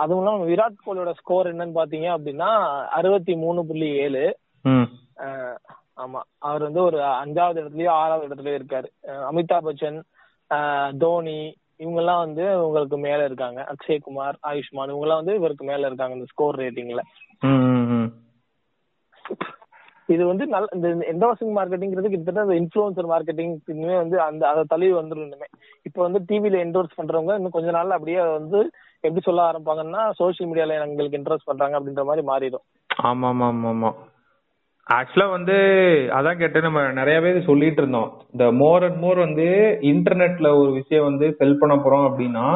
அதுவும் 0.00 0.20
இல்லாம 0.22 0.44
விராட் 0.50 0.84
கோலியோட 0.86 1.12
ஸ்கோர் 1.20 1.50
என்னன்னு 1.52 1.78
பாத்தீங்க 1.78 2.08
அப்படின்னா 2.16 2.50
அறுபத்தி 2.98 3.34
மூணு 3.44 3.60
புள்ளி 3.70 3.88
ஏழு. 4.04 4.24
ஆமா. 6.04 6.20
அவர் 6.48 6.62
வந்து 6.62 6.80
ஒரு 6.82 6.98
அஞ்சாவது 7.22 7.60
இடத்துலயோ 7.62 7.90
ஆறாவது 8.02 8.28
இடத்துலயோ 8.28 8.58
இருக்காரு. 8.60 8.88
அமிதாப் 9.30 9.66
பச்சன் 9.66 9.98
தோனி 11.02 11.40
இவங்க 11.82 12.00
எல்லாம் 12.02 12.22
வந்து 12.24 12.44
உங்களுக்கு 12.64 12.96
மேல 13.06 13.20
இருக்காங்க. 13.24 13.60
அக்ஷய் 13.72 14.04
குமார் 14.06 14.36
ஆயுஷ்மான் 14.50 14.90
இவங்க 14.92 15.06
எல்லாம் 15.06 15.22
வந்து 15.22 15.38
இவருக்கு 15.40 15.64
மேல 15.70 15.86
இருக்காங்க 15.86 16.16
இந்த 16.18 16.28
ஸ்கோர் 16.32 16.60
ரேட்டிங்ல. 16.62 17.02
இது 20.08 20.22
வந்து 20.30 20.44
நல்ல 20.52 20.66
இந்த 20.76 20.88
என்டோசிங் 21.12 21.52
மார்க்கெட்டிங்கிறது 21.56 22.12
கிட்டத்தட்ட 22.12 22.44
அந்த 22.46 22.56
இன்ஃபுளுசர் 22.60 23.12
மார்க்கெட்டிங் 23.12 23.52
வந்து 24.02 24.16
அந்த 24.28 24.42
அதை 24.48 24.62
தழுவி 24.72 24.92
வந்துடும் 24.92 25.44
இப்போ 25.92 26.02
வந்து 26.04 26.20
டிவில 26.28 26.56
என்டோர்ஸ் 26.64 26.98
பண்றவங்க 26.98 27.32
இன்னும் 27.38 27.54
கொஞ்ச 27.54 27.70
நாள்ல 27.70 27.96
அப்படியே 27.96 28.20
வந்து 28.28 28.58
எப்படி 29.04 29.22
சொல்ல 29.26 29.40
ஆரம்பிப்பாங்கன்னா 29.48 30.02
சோஷியல் 30.20 30.48
மீடியால 30.50 30.76
எங்களுக்கு 30.84 31.18
இன்ட்ரெஸ்ட் 31.18 31.48
பண்றாங்க 31.48 31.74
அப்படின்ற 31.78 32.02
மாதிரி 32.08 32.22
மாறிடும். 32.30 32.62
ஆமா 32.90 33.28
ஆமா 33.32 33.46
ஆமா 33.46 33.68
ஆமா 33.68 33.90
ஆக்சுவலா 34.86 35.26
வந்து 35.30 35.56
அதான் 36.18 36.38
கேட்டு 36.38 36.60
நம்ம 36.60 36.80
நிறைய 36.90 37.16
பேர் 37.24 37.48
சொல்லிட்டு 37.48 37.80
இருந்தோம். 37.82 38.08
இந்த 38.32 38.46
மோர் 38.52 38.84
அண்ட் 38.84 38.98
மோர் 38.98 39.18
வந்து 39.18 39.48
இன்டர்நெட்ல 39.90 40.50
ஒரு 40.60 40.70
விஷயம் 40.72 41.08
வந்து 41.10 41.28
செல் 41.40 41.58
பண்ண 41.58 41.76
போறோம் 41.76 42.06
அப்படின்னா 42.08 42.46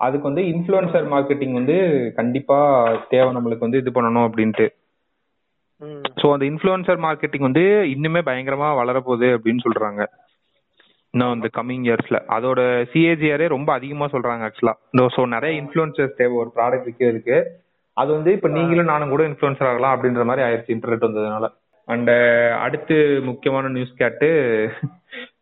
அதுக்கு 0.00 0.28
வந்து 0.30 0.44
இன்ஃப்ளூயன்சர் 0.52 1.06
மார்க்கெட்டிங் 1.14 1.54
வந்து 1.60 1.76
கண்டிப்பா 2.16 2.58
தேவை 3.08 3.30
நம்மளுக்கு 3.36 3.66
வந்து 3.66 3.82
இது 3.84 3.90
பண்ணணும் 3.90 4.26
அப்படின்ட்டு. 4.28 4.66
ஸோ 6.20 6.26
அந்த 6.32 6.44
இன்ஃப்ளூயன்சர் 6.44 7.00
மார்க்கெட்டிங் 7.06 7.48
வந்து 7.48 7.64
இன்னுமே 7.94 8.22
பயங்கரமா 8.30 8.70
வளரப்போகுது 8.80 9.28
அப்படின்னு 9.36 9.64
சொல்றாங்க. 9.68 10.02
இன்னும் 11.14 11.34
இந்த 11.34 11.48
கம்மிங் 11.56 11.86
இயர்ஸ்ல 11.86 12.18
அதோட 12.36 12.60
சிஏஜிஆரே 12.92 13.46
ரொம்ப 13.48 13.70
அதிகமா 13.72 14.06
சொல்றாங்க 14.12 14.46
ஆக்சுவலா 14.46 14.74
இந்த 14.92 15.02
ஸோ 15.16 15.22
நிறைய 15.26 15.52
இன்ஃப்ளூயன்சர்ஸ் 15.62 16.18
தேவை 16.20 16.34
ஒரு 16.42 16.50
ப்ராடக்ட் 16.56 16.86
விற்கிறதுக்கு 16.88 17.36
அது 17.96 18.10
வந்து 18.12 18.30
இப்ப 18.32 18.48
நீங்களும் 18.48 18.90
நானும் 18.92 19.12
கூட 19.14 19.22
இன்ஃப்ளூயன்சர் 19.28 19.68
ஆகலாம் 19.70 19.94
அப்படின்ற 19.94 20.22
மாதிரி 20.24 20.44
ஆயிடுச்சு 20.46 20.74
இன்டர்நெட் 20.76 21.06
வந்ததுனால. 21.08 21.46
அண்ட் 21.88 22.10
அடுத்து 22.64 22.96
முக்கியமான 23.22 23.68
நியூஸ் 23.68 24.00
கேட்டு 24.02 24.28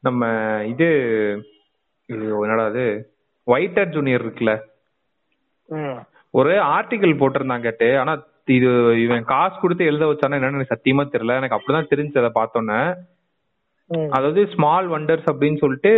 நம்ம 0.00 0.22
இது 0.72 0.88
என்னடா 2.42 2.64
அது? 2.70 2.84
ஒயிட்டர் 3.46 3.92
ஜூனியர் 3.96 4.24
இருக்குல்ல. 4.24 4.52
ஒரு 6.34 6.52
ஆர்டிகல் 6.76 7.20
போட்டிருந்தான் 7.20 7.66
கேட்டு. 7.66 7.88
ஆனா 7.98 8.12
இது 8.56 8.68
இவன் 9.04 9.30
காசு 9.32 9.56
கொடுத்து 9.60 9.88
எழுத 9.90 10.04
வச்சானா 10.06 10.38
என்னன்னு 10.38 10.58
எனக்கு 10.58 10.76
சத்தியமா 10.76 11.04
தெரியல. 11.14 11.38
எனக்கு 11.40 11.58
அப்படிதான் 11.58 11.90
தெரிஞ்சு 11.92 12.20
அதை 12.22 12.32
பார்த்தோன்னே. 12.40 12.80
அதாவது 13.90 14.40
ஸ்மால் 14.46 14.88
வண்டர்ஸ் 14.88 15.28
அப்படின்னு 15.30 15.58
சொல்லிட்டு 15.58 15.90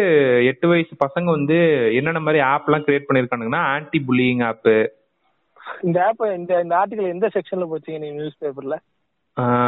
எட்டு 0.44 0.66
வயசு 0.68 0.94
பசங்க 1.04 1.28
வந்து 1.28 1.56
என்னென்ன 1.94 2.20
மாதிரி 2.20 2.40
ஆப் 2.50 2.68
எல்லாம் 2.68 2.84
கிரியேட் 2.86 3.08
பண்ணிருக்கானுங்கன்னா 3.08 3.62
ஆன்டி 3.72 3.98
புல்லிங் 4.08 4.42
ஆப் 4.48 4.70
இந்த 5.82 5.98
ஆப் 6.06 6.22
இந்த 6.38 6.52
இந்த 6.64 6.74
ஆர்டிகல் 6.80 7.12
எந்த 7.14 7.28
செக்ஷன்ல 7.34 7.66
போச்சீங்க 7.70 7.98
நீங்க 7.98 8.16
நியூஸ் 8.20 8.40
பேப்பர்ல 8.42 8.78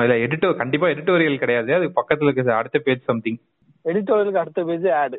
இல்ல 0.05 0.15
எடிட்டோ 0.25 0.49
கண்டிப்பா 0.57 0.87
எடிட்டோரியல் 0.89 1.43
கிடையாது. 1.43 1.71
அது 1.75 1.87
பக்கத்துல 2.01 2.29
இருக்கு 2.29 2.59
அடுத்த 2.61 2.79
பேஜ் 2.79 3.09
சம்திங் 3.11 3.39
எடிட்டோரியலுக்கு 3.85 4.43
அடுத்த 4.43 4.63
பேஜ் 4.63 4.89
ஆடு 5.03 5.19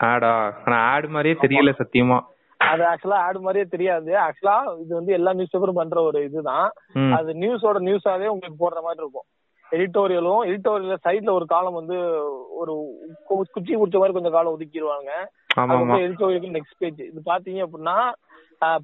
ஆடா 0.00 0.32
ஆனா 0.64 0.76
ஆட் 0.92 1.08
மாதிரியே 1.14 1.36
தெரியல 1.42 1.72
சத்தியமா. 1.80 2.18
அது 2.60 2.82
ஆக்சுவலா 2.82 3.18
ஆடு 3.26 3.40
மாதிரியே 3.40 3.66
தெரியாது. 3.74 4.10
ஆக்சுவலா 4.26 4.56
இது 4.82 4.92
வந்து 4.94 5.12
எல்லா 5.12 5.32
நியூஸ் 5.32 5.52
பேப்பரும் 5.52 5.80
பண்ற 5.80 5.98
ஒரு 6.02 6.18
இதுதான். 6.24 6.68
அது 7.18 7.30
நியூஸோட 7.42 7.78
நியூஸாவே 7.88 8.26
உங்களுக்கு 8.34 8.62
போடுற 8.64 8.80
மாதிரி 8.86 9.02
இருக்கும். 9.04 9.26
எடிட்டோரியலும் 9.72 10.42
எடிட்டோரியல்ல 10.48 10.96
சைடுல 11.06 11.30
ஒரு 11.30 11.46
காலம் 11.46 11.78
வந்து 11.80 11.96
ஒரு 12.60 12.72
குச்சி 13.28 13.72
குடிச்ச 13.74 13.98
மாதிரி 13.98 14.16
கொஞ்சம் 14.16 14.36
காலம் 14.36 14.54
ஒதுக்கிடுவாங்க 14.54 15.10
எடிட்டோரியலுக்கு 16.00 16.56
நெக்ஸ்ட் 16.56 16.80
பேஜ் 16.82 17.00
இது 17.10 17.22
பாத்தீங்க 17.30 17.62
அப்படின்னா 17.66 17.96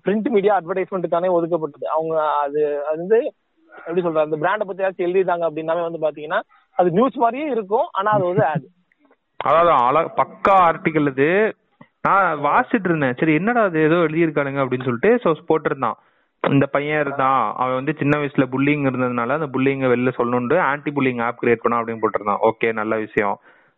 பிரிண்ட் 0.05 0.29
மீடியா 0.35 0.53
அட்வர்டைஸ்மெண்ட்டுக்கானே 0.61 1.31
ஒதுக்கப்பட்டது. 1.39 1.87
அவங்க 1.97 2.15
அது 2.45 2.61
அது 2.89 2.99
வந்து 2.99 3.19
எப்படி 3.71 4.03
சொல்றது 4.03 4.27
அந்த 4.27 4.39
பிராண்டை 4.43 4.67
பத்தி 4.67 4.85
ஏதாச்சும் 4.85 5.07
எழுதிட்டாங்க 5.09 5.45
அப்படின்னாவே 5.49 5.83
வந்து 5.89 6.05
பாத்தீங்கன்னா 6.07 6.41
அது 6.77 6.89
நியூஸ் 6.91 7.23
மாதிரியே 7.25 7.49
இருக்கும் 7.51 7.87
ஆனா 7.93 8.11
அது 8.11 8.25
வந்து 8.25 8.45
ஆட் 8.45 8.67
அதாவது 9.41 9.71
அழ 9.87 9.97
பக்கா 10.21 10.55
ஆர்டிகல் 10.69 11.11
இது. 11.11 11.31
நான் 12.03 12.43
வாசிட்டு 12.45 12.89
இருந்தேன். 12.89 13.15
சரி 13.21 13.33
என்னடா 13.35 13.63
அது? 13.69 13.79
ஏதோ 13.83 13.97
எழுதியிருக்கானுங்க 14.07 14.61
அப்படின்னு 14.63 14.87
சொல்லிட்டு 14.89 15.11
போட்டிருந்தான். 15.49 15.97
இந்த 16.51 16.67
பையன் 16.67 17.01
இருந்தான். 17.01 17.53
அவன் 17.57 17.75
வந்து 17.75 17.95
சின்ன 17.99 18.19
வயசுல 18.19 18.45
புல்லிங் 18.55 18.85
இருந்ததுனால 18.89 19.37
அந்த 19.39 19.49
புல்லிங்க 19.53 19.87
வெளில 19.93 20.13
சொல்லணும்னு 20.19 20.59
ஆன்டி 20.61 20.91
புல்லிங் 20.91 21.23
ஆப் 21.23 21.43
கிரியேட் 21.43 21.63
பண்ணா 21.63 21.83
அப்படின்னு 21.83 22.03
போட்டிருந்தான். 22.03 22.43
ஓகே 22.51 22.73
நல்ல 22.73 22.97
விஷயம். 22.97 23.37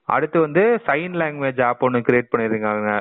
அடுத்து 0.09 0.41
வந்து 0.41 0.81
சைன் 0.87 1.15
லாங்குவேஜ் 1.23 1.63
ஆப் 1.63 1.83
ஒன்று 1.83 1.99
கிரியேட் 1.99 2.33
பண்ணியிருக்காங்க. 2.37 3.01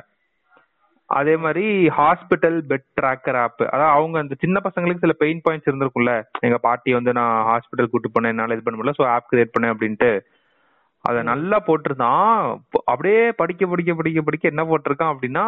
அதே 1.09 1.37
மாதிரி 1.37 1.87
ஹாஸ்பிட்டல் 1.87 2.57
பெட் 2.69 2.87
ட்ராக்கர் 3.01 3.37
ஆப் 3.37 3.61
அதாவது 3.61 3.91
அவங்க 3.91 4.19
அந்த 4.19 4.35
சின்ன 4.39 4.61
பசங்களுக்கு 4.63 4.97
சில 4.97 5.13
பெயின் 5.13 5.41
பாயிண்ட்ஸ் 5.49 5.69
இருந்திருக்கும்ல. 5.71 6.13
எங்க 6.39 6.57
பாட்டி 6.57 6.93
வந்து 6.93 7.13
நான் 7.13 7.45
ஹாஸ்பிட்டல் 7.45 7.85
கூட்டு 7.85 8.09
போனேன் 8.09 8.27
என்னால 8.27 8.53
இது 8.53 8.63
பண்ண 8.63 8.79
முடியல 8.79 8.93
ஸோ 8.97 9.05
ஆப் 9.05 9.29
கிரியேட் 9.31 9.53
பண்ணேன் 9.59 9.73
அப்படின்ட்டு. 9.75 10.11
அத 11.01 11.21
நல்லா 11.21 11.57
போட்டிருந்தான். 11.67 12.31
அப்படியே 12.85 13.31
படிக்க 13.31 13.65
படிக்க 13.65 13.93
படிக்க 13.93 14.21
படிக்க 14.21 14.51
என்ன 14.53 14.63
போட்டிருக்கான் 14.63 15.13
அப்படின்னா 15.13 15.45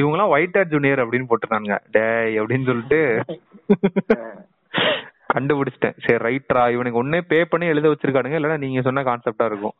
இவங்கெல்லாம் 0.00 0.32
ஒயிட் 0.34 0.56
ஹேர் 0.58 0.72
ஜூனியர் 0.74 1.02
அப்படின்னு 1.04 1.30
போட்டிருக்காங்க 1.30 1.78
டேய் 1.90 2.40
அப்படின்னு 2.40 2.68
சொல்லிட்டு 2.70 3.00
கண்டுபிடிச்சிட்டேன். 5.34 5.96
சரி 6.04 6.20
ரைட்ரா 6.24 6.62
இவனுக்கு 6.72 7.02
ஒன்னே 7.02 7.20
பே 7.28 7.44
பண்ணி 7.44 7.66
எழுத 7.66 7.86
வச்சிருக்கானுங்க. 7.88 8.38
இல்லைன்னா 8.38 8.58
நீங்க 8.58 8.80
சொன்ன 8.80 9.02
கான்செப்டா 9.02 9.44
இருக்கும். 9.44 9.76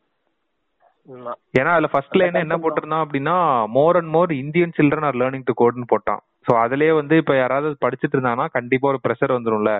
ஏன்னா 1.59 1.71
அதுல 1.73 1.87
ஃபர்ஸ்ட் 1.87 2.15
லைன் 2.15 2.43
என்ன 2.43 2.57
போட்டிருந்தான் 2.57 3.03
அப்படின்னா 3.05 3.35
more 3.67 3.95
and 3.95 4.09
more 4.09 4.31
Indian 4.33 4.75
children 4.77 5.05
are 5.05 5.15
learning 5.15 5.45
to 5.45 5.53
கோட்னு 5.61 5.91
போட்டான். 5.93 6.21
சோ 6.45 6.51
அதுலயே 6.63 6.93
வந்து 6.95 7.17
இப்ப 7.17 7.35
யாராவது 7.35 7.75
படிச்சிட்டு 7.85 8.15
இருந்தாங்கன்னா 8.15 8.47
கண்டிப்பா 8.51 8.87
ஒரு 8.87 8.99
ப்ரெஷர் 9.07 9.35
வந்துரும்ல. 9.37 9.73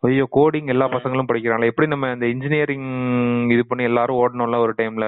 ஐயோ 0.00 0.28
கோடிங் 0.32 0.66
எல்லா 0.66 0.86
பசங்களும் 0.88 1.28
படிக்கிறாங்களே. 1.28 1.64
எப்படி 1.64 1.88
நம்ம 1.88 2.10
இந்த 2.10 2.26
இன்ஜினியரிங் 2.26 2.88
இது 3.50 3.66
பண்ணி 3.66 3.84
எல்லாரும் 3.84 4.16
ஓடணும்ல 4.16 4.58
ஒரு 4.58 4.72
டைம்ல 4.76 5.06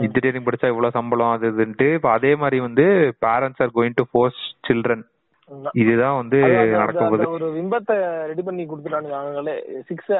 இன்ஜினியரிங் 0.00 0.44
படிச்சா 0.44 0.66
இவ்வளவு 0.66 0.90
சம்பளம் 0.90 1.30
அது 1.30 1.50
இதுன்ட்டு. 1.50 1.94
இப்ப 1.94 2.10
அதே 2.10 2.34
மாதிரி 2.34 2.60
வந்து 2.60 2.84
parents 3.26 3.62
are 3.62 3.74
going 3.74 3.92
to 3.94 4.04
force 4.10 4.42
children 4.68 5.04
இதுதான் 5.72 6.16
வந்து 6.16 6.36
அது- 6.36 6.56
அது- 6.62 6.70
நடக்க 6.70 7.04
அது- 7.04 7.12
அது 7.12 7.30
ஒரு 7.30 7.46
பிம்பத்தை 7.52 7.94
ரெடி 8.26 8.42
பண்ணி 8.42 8.66
கொடுத்துட்டானுங்க 8.66 9.16
அவங்களே. 9.20 9.54
Six 9.86 10.12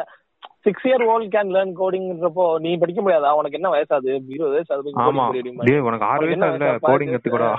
six 0.62 0.86
year 0.86 1.04
old 1.04 1.32
can 1.34 1.52
learn 1.54 1.72
கோடிங்ன்றப்போ 1.80 2.58
நீ 2.58 2.76
படிக்க 2.76 3.02
முடியாதா? 3.02 3.30
உனக்கு 3.30 3.58
என்ன 3.58 3.70
வயசாது 3.70 4.08
இருபது 4.28 4.50
வயசு 4.50 4.74
அது 4.74 4.90
ஆமா. 4.96 5.24
டேய் 5.64 5.78
உனக்கு 5.78 6.04
ஆறு 6.04 6.26
வயசு 6.26 6.58
வயசு? 6.58 6.88
கோடிங். 6.88 7.12
கத்துக்கூடா 7.12 7.50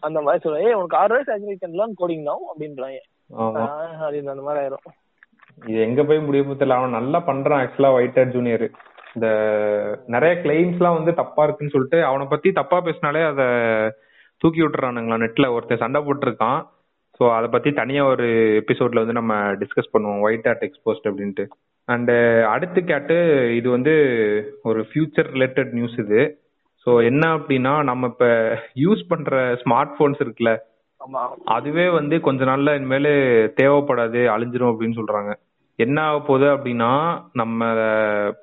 அந்த 0.00 0.20
மாதிரி 0.20 0.50
சொல்லுவேன் 0.50 0.66
ஏய் 0.66 0.72
உனக்கு 0.72 0.96
ஆறு 0.96 1.12
வயசு 1.14 1.32
ஆச்சு 1.32 1.58
கேன் 1.62 1.78
லேர்ன் 1.78 1.98
கோடிங் 2.00 2.24
தான் 2.24 2.44
அப்படின்றாங்க. 2.50 2.98
அந்த 3.30 4.42
மாதிரி 4.46 4.60
ஆயிரும். 4.64 4.86
இது 5.70 5.78
எங்க 5.86 6.02
போய் 6.08 6.26
முடியுமோ 6.26 6.54
தெரியல. 6.54 6.78
அவன் 6.80 6.96
நல்லா 6.98 7.18
பண்றான் 7.28 7.62
ஆக்சுவலா 7.62 7.92
ஒயிட் 7.96 8.20
ஜூனியர் 8.36 8.66
இந்த 9.14 9.28
நிறைய 10.14 10.32
கிளைம்ஸ் 10.42 10.78
எல்லாம் 10.80 10.98
வந்து 10.98 11.12
தப்பா 11.20 11.44
இருக்குன்னு 11.44 11.74
சொல்லிட்டு 11.74 11.98
அவனை 12.08 12.26
பத்தி 12.32 12.48
தப்பா 12.58 12.78
பேசினாலே 12.86 13.22
அத 13.30 13.42
தூக்கி 14.42 14.60
விட்டுறானுங்களா 14.62 15.16
நெட்ல 15.22 15.48
ஒருத்தன் 15.54 15.82
சண்டை 15.82 16.00
போட்டிருக்கான். 16.04 16.60
சோ 17.16 17.24
அத 17.36 17.46
பத்தி 17.54 17.70
தனியா 17.80 18.02
ஒரு 18.12 18.26
எபிசோட்ல 18.60 19.02
வந்து 19.02 19.16
நம்ம 19.18 19.34
டிஸ்கஸ் 19.62 19.92
பண்ணுவோம். 19.94 20.22
ஒயிட் 20.26 20.46
ஹேட் 20.50 20.64
எக்ஸ்போஸ்ட் 20.68 21.08
அப்படின்ட்டு. 21.10 21.44
அண்ட் 21.88 22.12
அடுத்து 22.52 22.80
கேட்டு 22.92 23.16
இது 23.58 23.68
வந்து 23.76 23.94
ஒரு 24.70 24.80
ஃபியூச்சர் 24.88 25.28
ரிலேட்டட் 25.34 25.70
நியூஸ் 25.78 25.96
இது. 26.04 26.22
சோ 26.86 26.90
என்ன 27.10 27.24
அப்படின்னா 27.36 27.74
நம்ம 27.90 28.06
இப்ப 28.12 28.26
யூஸ் 28.84 29.02
பண்ற 29.08 29.40
ஸ்மார்ட் 29.62 29.96
போன்ஸ் 29.98 30.22
இருக்குல்ல 30.24 30.52
அதுவே 31.54 31.86
வந்து 31.90 32.16
கொஞ்ச 32.20 32.44
நாள்ல 32.44 32.74
இனிமேல் 32.76 33.12
தேவைப்படாது 33.58 34.20
அழிஞ்சிரும் 34.32 34.72
அப்படின்னு 34.72 34.98
சொல்றாங்க 34.98 35.32
என்ன 35.78 35.98
ஆக 36.06 36.18
போகுது 36.22 36.46
அப்படின்னா 36.54 36.90
நம்ம 37.34 37.60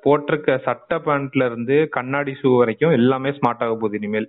போட்டிருக்க 0.04 0.56
சட்டை 0.64 0.96
பேண்ட்ல 1.04 1.46
இருந்து 1.46 1.76
கண்ணாடி 1.92 2.32
ஷூ 2.38 2.50
வரைக்கும் 2.56 2.96
எல்லாமே 2.96 3.30
ஸ்மார்ட் 3.36 3.64
ஆக 3.64 3.74
போகுது 3.74 3.98
இனிமேல் 4.00 4.28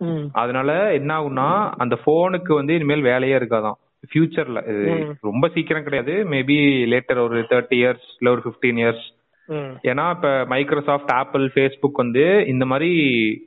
ம். 0.00 0.24
அதனால 0.34 0.70
என்ன 0.92 1.10
ஆகும்னா 1.18 1.48
அந்த 1.82 1.94
போனுக்கு 2.04 2.52
வந்து 2.54 2.72
இனிமேல் 2.74 3.08
வேலையே 3.08 3.36
இருக்காதான் 3.38 3.78
ஃபியூச்சர்ல 4.10 4.60
இது. 4.70 4.94
ரொம்ப 5.22 5.44
சீக்கிரம் 5.48 5.84
கிடையாது 5.84 6.14
மேபி 6.32 6.56
லேட்டர் 6.92 7.20
ஒரு 7.22 7.38
தேர்ட்டி 7.50 7.76
இயர்ஸ் 7.80 8.08
இல்ல 8.18 8.30
ஒரு 8.30 8.42
பிப்டீன் 8.46 8.80
இயர்ஸ் 8.82 9.04
ம். 9.48 9.70
ஏன்னா 9.84 10.04
இப்ப 10.10 10.28
மைக்ரோசாஃப்ட் 10.48 11.12
ஆப்பிள் 11.12 11.46
ஃபேஸ்புக் 11.54 12.02
வந்து 12.02 12.24
இந்த 12.48 12.64
மாதிரி 12.66 12.90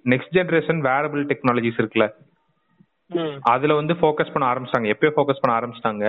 நெக்ஸ்ட் 0.05 0.35
ஜெனரேஷன் 0.35 0.81
வேரபிள் 0.87 1.23
டெக்னாலஜிஸ் 1.25 1.79
இருக்குல்ல. 1.79 2.07
அதுல 3.49 3.73
வந்து 3.75 3.93
ஃபோக்கஸ் 3.99 4.31
பண்ண 4.31 4.45
ஆரம்பிச்சிட்டாங்க. 4.47 4.89
எப்பயோ 4.93 5.11
ஃபோக்கஸ் 5.13 5.41
பண்ண 5.41 5.53
ஆரம்பிச்சிட்டாங்க. 5.55 6.05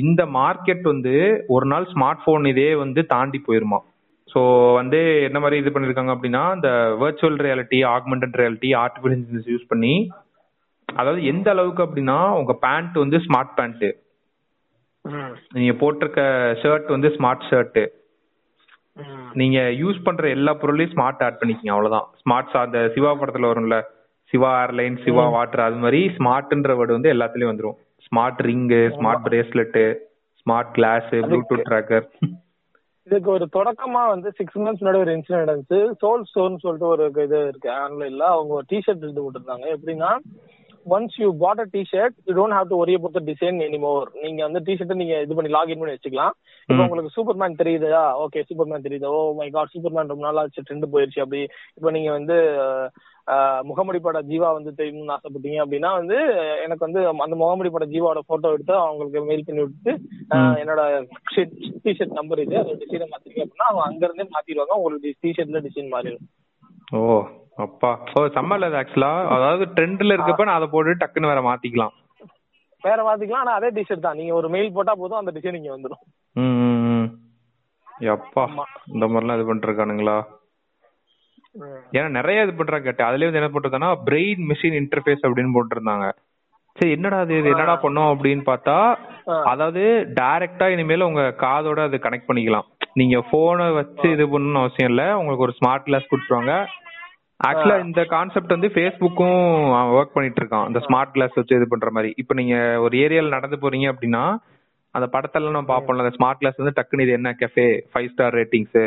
இந்த 0.00 0.22
மார்க்கெட் 0.34 0.84
வந்து 0.90 1.14
ஒரு 1.48 1.66
நாள் 1.66 1.86
ஸ்மார்ட் 1.92 2.24
போன் 2.24 2.50
இதே 2.50 2.70
வந்து 2.82 3.00
தாண்டி 3.12 3.38
போயிருமா? 3.46 3.78
ஸோ 4.28 4.40
வந்து 4.76 4.98
என்ன 5.26 5.38
மாதிரி 5.40 5.56
இது 5.60 5.72
பண்ணிருக்காங்க 5.72 6.12
அப்படின்னா 6.14 6.42
இந்த 6.54 6.68
virtual 7.00 7.38
reality 7.42 7.78
augmented 7.92 8.38
reality 8.40 8.70
artificial 8.80 9.16
intelligence 9.16 9.50
use 9.52 9.70
பண்ணி 9.70 9.94
அதாவது 10.88 11.20
எந்த 11.28 11.48
அளவுக்கு 11.52 11.82
அப்படின்னா 11.84 12.18
உங்க 12.38 12.52
பேண்ட் 12.62 12.96
வந்து 12.98 13.18
ஸ்மார்ட் 13.26 13.52
பேண்ட் 13.58 13.84
ம், 15.04 15.30
நீங்க 15.54 15.72
போட்டிருக்க 15.78 16.22
ஷர்ட் 16.60 16.88
வந்து 16.90 17.08
ஸ்மார்ட் 17.14 17.46
ஷர்ட் 17.48 17.80
ம். 18.96 19.28
நீங்க 19.34 19.58
யூஸ் 19.78 20.04
பண்ற 20.04 20.24
எல்லா 20.36 20.52
பொருளையும் 20.58 20.92
ஸ்மார்ட் 20.94 21.24
ஆட் 21.26 21.40
பண்ணிக்கங்க 21.40 21.74
அவ்வளவுதான். 21.74 22.08
ஸ்மார்ட் 22.22 22.56
அந்த 22.60 22.80
சிவா 22.94 23.12
படத்துல 23.14 23.50
வரும்ல 23.50 23.78
சிவா 24.32 24.50
ஏர்லைன் 24.60 24.96
சிவா 25.04 25.24
வாட்டர் 25.36 25.66
அது 25.68 25.80
மாதிரி 25.84 26.00
ஸ்மார்ட்ன்ற 26.18 26.76
வேர்டு 26.78 26.96
வந்து 26.96 27.12
எல்லாத்துலயும் 27.14 27.52
வந்துரும். 27.52 27.78
Smart 28.06 28.40
ring 28.48 28.80
smart 28.98 29.26
bracelet 29.26 29.82
smart 30.42 30.72
glass 30.78 31.10
Bluetooth 31.26 31.68
tracker 31.68 32.06
இதுக்கு 33.06 33.30
ஒரு 33.30 33.46
தொடக்கமா 33.56 34.02
வந்து 34.14 34.28
சிக்ஸ் 34.38 34.58
மந்த்ஸ் 34.58 34.82
முன்னாடி 34.82 35.00
ஒரு 35.04 35.12
இன்சிடென்ட் 35.14 35.42
நடந்துச்சு. 35.42 35.78
சோல் 36.02 36.26
ஸ்டோர்னு 36.30 36.62
சொல்லிட்டு 36.64 36.86
ஒரு 36.92 37.04
இது 37.24 37.38
இருக்கு 37.48 37.70
ஆன்லைன்ல. 37.84 38.26
அவங்க 38.34 38.52
ஒரு 38.58 38.66
டிஷர்ட் 38.72 39.06
இது 39.08 39.24
போட்டிருந்தாங்க. 39.24 39.66
எப்படின்னா 39.76 40.10
once 40.86 41.16
you 41.22 41.28
put 41.42 41.62
a 41.64 41.66
T-shirt 41.74 42.16
you 42.28 42.32
don't 42.38 42.56
have 42.56 42.70
to 42.72 42.78
worry 42.82 42.94
about 42.98 43.16
the 43.18 43.22
design 43.30 43.58
anymore 43.66 44.08
நீங்க 44.24 44.40
வந்து 44.46 44.60
டிஷர்ட் 44.68 45.00
நீங்க 45.02 45.16
இது 45.24 45.36
பண்ணி 45.38 45.50
லாகின் 45.56 45.80
பண்ணி 45.80 45.94
வச்சுக்கலாம். 45.96 46.34
இப்போ 46.68 46.82
உங்களுக்கு 46.86 47.14
சூப்பர்மேன் 47.16 47.60
தெரியுதா? 47.62 48.02
ஓகே 48.24 48.42
சூப்பர்மேன் 48.48 48.86
தெரியுதா? 48.86 49.10
ஓ 49.16 49.20
மை 49.40 49.48
காட் 49.56 49.72
சூப்பர்மேன் 49.74 50.12
ரொம்ப 50.12 50.24
நாள் 50.26 50.40
ஆச்சு 50.42 50.66
ட்ரெண்ட் 50.66 50.92
போயிருச்சு 50.94 51.22
அப்படி. 51.24 51.42
இப்போ 51.78 51.90
நீங்க 51.96 52.10
வந்து 52.18 52.36
முகமடி 53.68 53.98
பட 54.04 54.20
ஜீவா 54.30 54.48
வந்து 54.56 54.70
தெரியணும்னு 54.78 55.14
ஆசைப்பட்டீங்க 55.16 55.58
அப்படின்னா 55.64 55.90
வந்து 55.98 56.16
எனக்கு 56.64 56.86
வந்து 56.86 57.00
அந்த 57.24 57.34
முகமடி 57.42 57.70
பட 57.74 57.86
ஜீவாவோட 57.92 58.20
போட்டோ 58.30 58.54
எடுத்து 58.54 58.74
அவங்களுக்கு 58.86 59.20
மெயில் 59.28 59.46
பண்ணி 59.48 59.62
விட்டு 59.66 59.92
என்னோட 60.62 60.82
டிஷர்ட் 61.84 62.18
நம்பர் 62.18 62.42
இது 62.44 62.60
அதோட 62.62 62.78
டிசைனை 62.84 63.06
மாத்திருக்கீங்க 63.12 63.46
அப்படின்னா 63.46 63.68
அவங்க 63.70 63.84
அங்க 63.88 64.02
இருந்தே 64.08 64.26
மாத்திடுவாங்க 64.36 64.78
உங்களுக்கு 64.80 65.12
டிஷர்ட்ல 65.26 65.62
டிசைன் 65.68 65.94
மாறிடும். 65.94 66.26
ஓ 66.98 67.00
அப்பா. 67.64 67.90
ஓ 68.16 68.20
செம்மல 68.36 68.68
அது 68.70 68.78
ஆக்சுவலா 68.80 69.12
அதாவது 69.34 69.64
ட்ரெண்ட்ல 69.76 70.14
இருக்கப்ப 70.16 70.46
நான் 70.48 70.58
அதை 70.60 70.68
போட்டு 70.74 71.00
டக்குன்னு 71.02 71.30
வேற 71.32 71.42
மாத்திக்கலாம். 71.48 71.94
வேற 72.84 72.98
மாத்திக்கலாம் 73.08 73.44
ஆனா 73.44 73.56
அதே 73.58 73.68
டிஷர்ட் 73.78 74.06
தான். 74.06 74.18
நீங்க 74.20 74.32
ஒரு 74.40 74.48
மெயில் 74.54 74.74
போட்டா 74.76 74.94
போதும் 75.00 75.20
அந்த 75.20 75.32
டிசைன் 75.36 75.58
இங்க 75.58 75.72
வந்துடும். 75.74 76.02
எப்பா. 78.14 78.44
இந்த 78.94 79.04
மாதிரிலாம் 79.10 79.38
இது 79.38 79.48
பண்ணிருக்கானுங்களா 79.48 80.18
ஏன்னா 81.96 82.08
நிறைய 82.16 82.44
இது 82.44 82.52
பண்றாங்க 82.58 82.84
கேட்டு 82.86 83.04
அதுலயே 83.06 83.28
வந்து 83.28 83.40
என்ன 83.40 83.50
போட்டிருந்தானா 83.54 83.90
பிரெயின் 84.06 84.42
மிஷின் 84.50 84.76
இன்டர்ஃபேஸ் 84.80 85.24
அப்படின்னு 85.26 85.54
போட்டிருந்தாங்க. 85.56 86.06
சரி 86.76 86.92
என்னடா 86.96 87.16
அது 87.24 87.32
இது 87.40 87.48
என்னடா 87.54 87.74
பண்ணோம் 87.82 88.10
அப்படின்னு 88.12 88.44
பார்த்தா. 88.50 88.76
அதாவது 89.50 89.82
டைரக்டா 90.18 90.66
இனிமேல் 90.74 91.08
உங்க 91.08 91.24
காதோட 91.42 91.80
அது 91.88 91.96
கனெக்ட் 92.04 92.28
பண்ணிக்கலாம். 92.28 92.68
நீங்க 93.00 93.18
போனை 93.32 93.66
வச்சு 93.80 94.06
இது 94.14 94.24
பண்ணணும்னு 94.32 94.62
அவசியம் 94.62 94.90
இல்ல. 94.92 95.04
உங்களுக்கு 95.20 95.46
ஒரு 95.48 95.56
ஸ்மார்ட் 95.58 95.86
கிளாஸ் 95.88 96.10
கொடுத்துருவாங்க. 96.10 96.54
ஆக்சுவலா 97.48 97.76
இந்த 97.86 98.00
கான்செப்ட் 98.14 98.54
வந்து 98.54 98.68
ஃபேஸ்புக்கும் 98.74 99.38
ஒர்க் 99.96 100.14
பண்ணிட்டு 100.16 100.40
இருக்கான் 100.42 100.68
இந்த 100.70 100.80
ஸ்மார்ட் 100.86 101.14
கிளாஸ் 101.14 101.38
வச்சு 101.38 101.58
இது 101.58 101.66
பண்ற 101.72 101.90
மாதிரி. 101.96 102.10
இப்போ 102.22 102.34
நீங்க 102.40 102.56
ஒரு 102.84 102.94
ஏரியால 103.04 103.34
நடந்து 103.36 103.56
போறீங்க 103.64 103.86
அப்படின்னா 103.92 104.24
அந்த 104.94 105.06
படத்தெல்லாம் 105.14 105.56
நம்ம 105.56 105.70
பார்ப்போம்ல. 105.72 106.04
அந்த 106.04 106.16
ஸ்மார்ட் 106.18 106.40
கிளாஸ் 106.40 106.60
வந்து 106.60 106.76
டக்குன்னு 106.78 107.04
இது 107.06 107.18
என்ன? 107.18 107.30
கெஃபே 107.42 107.66
ஃபைவ் 107.92 108.10
ஸ்டார் 108.12 108.36
ரேட்டிங்ஸ் 108.40 108.80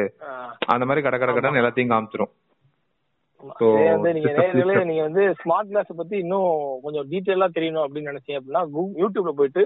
அந்த 0.74 0.84
மாதிரி 0.88 1.04
கடை 1.06 1.20
கடை 1.20 1.34
கடன் 1.36 1.60
எல்லாத்தையும் 1.62 1.94
காமிச்சிரும். 1.94 2.32
நீங்க 4.90 5.04
வந்து 5.08 5.24
ஸ்மார்ட் 5.42 5.72
கிளாஸ் 5.72 5.92
பத்தி 6.02 6.16
இன்னும் 6.24 6.52
கொஞ்சம் 6.86 7.08
டீட்டெயிலா 7.12 7.50
தெரியணும் 7.58 7.86
அப்படின்னு 7.86 8.12
நினைச்சீங்க 8.12 8.40
அப்படின்னா 8.40 8.64
யூடியூப்ல 9.04 9.34
போயிட்டு 9.40 9.64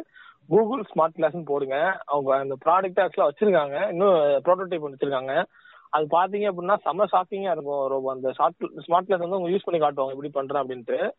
கூகுள் 0.54 0.84
ஸ்மார்ட் 0.91 1.17
கிளாஸ்னு 1.17 1.49
போடுங்க. 1.52 1.78
அவங்க 2.13 2.32
அந்த 2.43 2.56
ப்ராடக்ட் 2.65 3.02
ஆக்சுவலா 3.04 3.30
வச்சிருக்காங்க. 3.30 3.78
இன்னும் 3.93 4.17
ப்ரோட்டோடைப் 4.45 4.86
வச்சிருக்காங்க. 4.88 5.34
அது 5.89 6.08
பாத்தீங்க 6.12 6.41
அப்படின்னா 6.41 6.75
செம்ம 6.86 7.06
ஷாக்கிங்கா 7.12 7.52
இருக்கும் 7.52 7.88
ரொம்ப 7.88 8.12
அந்த 8.12 8.30
ஸ்மார்ட் 8.30 8.71
கிளாஸ் 8.78 9.08
வந்து 9.08 9.25
அவங்க 9.25 9.49
யூஸ் 9.49 9.63
பண்ணி 9.63 9.86
காட்டுவாங்க 9.86 10.10
எப்படி 10.10 10.30
பண்றேன் 10.30 10.63
அப்படின்ட்டு. 10.63 11.12